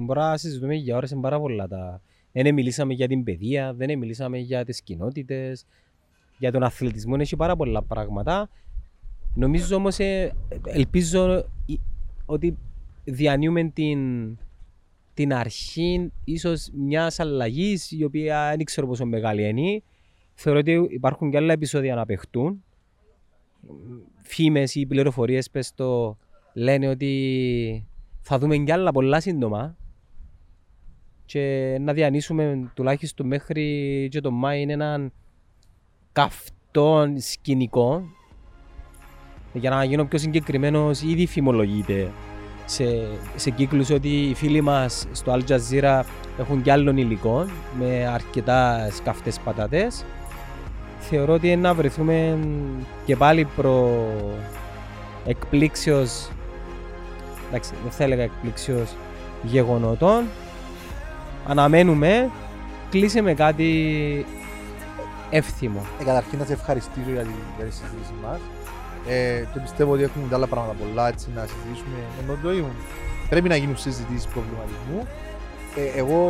μπορούμε 0.00 0.26
να 0.26 0.36
συζητούμε 0.36 0.74
για 0.74 0.96
ώρες 0.96 1.16
πάρα 1.20 1.40
πολλά 1.40 1.68
τα... 1.68 2.00
Δεν 2.32 2.54
μιλήσαμε 2.54 2.94
για 2.94 3.08
την 3.08 3.24
παιδεία, 3.24 3.74
δεν 3.74 3.98
μιλήσαμε 3.98 4.38
για 4.38 4.64
τις 4.64 4.82
κοινότητες, 4.82 5.66
για 6.38 6.52
τον 6.52 6.62
αθλητισμό, 6.62 7.16
έχει 7.18 7.36
πάρα 7.36 7.56
πολλά 7.56 7.82
πράγματα. 7.82 8.48
Νομίζω 9.34 9.76
όμως, 9.76 9.98
ε, 9.98 10.32
ελπίζω 10.64 11.44
ότι 12.26 12.56
διανύουμε 13.04 13.64
την, 13.64 14.00
την 15.14 15.32
αρχή 15.32 16.12
ίσως 16.24 16.70
μιας 16.74 17.20
αλλαγής 17.20 17.90
η 17.90 18.04
οποία 18.04 18.54
δεν 18.56 18.64
ξέρω 18.64 18.86
πόσο 18.86 19.06
μεγάλη 19.06 19.48
είναι. 19.48 19.82
Θεωρώ 20.34 20.58
ότι 20.58 20.86
υπάρχουν 20.90 21.30
και 21.30 21.36
άλλα 21.36 21.52
επεισόδια 21.52 21.94
να 21.94 22.06
παιχτούν. 22.06 22.64
Φήμες 24.22 24.74
ή 24.74 24.86
πληροφορίες 24.86 25.50
πες 25.50 25.74
το 25.74 26.16
λένε 26.52 26.88
ότι 26.88 27.86
θα 28.20 28.38
δούμε 28.38 28.56
κι 28.56 28.72
άλλα 28.72 28.92
πολλά 28.92 29.20
σύντομα 29.20 29.76
και 31.24 31.76
να 31.80 31.92
διανύσουμε 31.92 32.70
τουλάχιστον 32.74 33.26
μέχρι 33.26 34.08
και 34.10 34.20
το 34.20 34.30
Μάη 34.30 34.60
είναι 34.60 34.72
έναν 34.72 35.12
καυτό 36.12 37.12
σκηνικό. 37.16 38.02
Για 39.52 39.70
να 39.70 39.84
γίνω 39.84 40.04
πιο 40.04 40.18
συγκεκριμένος 40.18 41.02
ήδη 41.02 41.26
φημολογείται 41.26 42.10
σε, 42.64 42.84
σε 43.36 43.50
κύκλους 43.50 43.90
ότι 43.90 44.08
οι 44.08 44.34
φίλοι 44.34 44.60
μας 44.60 45.06
στο 45.12 45.32
Al 45.32 45.42
Jazeera 45.48 46.02
έχουν 46.38 46.62
κι 46.62 46.70
άλλων 46.70 46.96
υλικών 46.96 47.50
με 47.78 48.06
αρκετάς 48.06 48.96
σκαφτές 48.96 49.38
πατατές 49.38 50.04
θεωρώ 51.00 51.32
ότι 51.32 51.56
να 51.56 51.74
βρεθούμε 51.74 52.38
και 53.04 53.16
πάλι 53.16 53.48
προ 53.56 54.06
εκπλήξεως 55.26 56.28
εντάξει 57.48 57.72
δεν 57.82 57.90
θα 57.90 58.04
έλεγα 58.04 58.22
εκπλήξεως 58.22 58.94
γεγονότων 59.42 60.24
αναμένουμε 61.48 62.30
κλείσε 62.90 63.20
με 63.20 63.34
κάτι 63.34 64.26
εύθυμο. 65.30 65.86
Ε, 66.00 66.04
καταρχήν 66.04 66.38
να 66.38 66.44
σε 66.44 66.52
ευχαριστήσω 66.52 67.10
για 67.10 67.22
τη, 67.22 67.30
για 67.56 67.64
τη 67.64 67.72
συζήτηση 67.72 68.14
μας 68.22 68.40
ε, 69.08 69.44
και 69.52 69.60
πιστεύω 69.60 69.92
ότι 69.92 70.02
έχουμε 70.02 70.24
άλλα 70.32 70.46
πράγματα 70.46 70.74
πολλά 70.82 71.08
έτσι 71.08 71.28
να 71.34 71.46
συζητήσουμε 71.46 71.98
ενώ 72.22 72.38
το 72.42 72.52
ήμουν. 72.52 72.76
Πρέπει 73.28 73.48
να 73.48 73.56
γίνουν 73.56 73.76
συζητήσεις 73.76 74.26
προβληματισμού. 74.26 75.06
Ε, 75.76 75.98
εγώ 75.98 76.20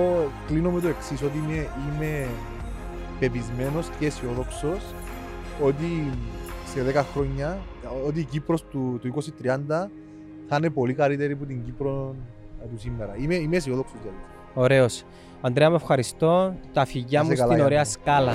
κλείνω 0.46 0.70
με 0.70 0.80
το 0.80 0.88
εξής 0.88 1.22
ότι 1.22 1.38
είμαι, 1.38 1.68
είμαι 1.86 2.26
πεπισμένος 3.20 3.88
και 3.98 4.06
αισιόδοξος 4.06 4.82
ότι 5.62 6.10
σε 6.74 7.00
10 7.00 7.04
χρόνια, 7.12 7.58
ότι 8.06 8.20
η 8.20 8.24
Κύπρος 8.24 8.64
του, 8.64 9.00
2030 9.02 9.90
θα 10.48 10.56
είναι 10.56 10.70
πολύ 10.70 10.94
καλύτερη 10.94 11.32
από 11.32 11.44
την 11.44 11.64
Κύπρο 11.64 12.14
του 12.70 12.78
σήμερα. 12.78 13.16
Είμαι, 13.18 13.34
είμαι 13.34 13.56
αισιόδοξος 13.56 13.98
για 14.02 14.10
αυτό. 14.10 14.60
Ωραίος. 14.60 15.04
Αντρέα, 15.40 15.70
με 15.70 15.76
ευχαριστώ. 15.76 16.54
Τα 16.72 16.84
φυγιά 16.84 17.24
μου 17.24 17.36
στην 17.36 17.60
ωραία 17.60 17.84
σκάλα. 17.84 18.32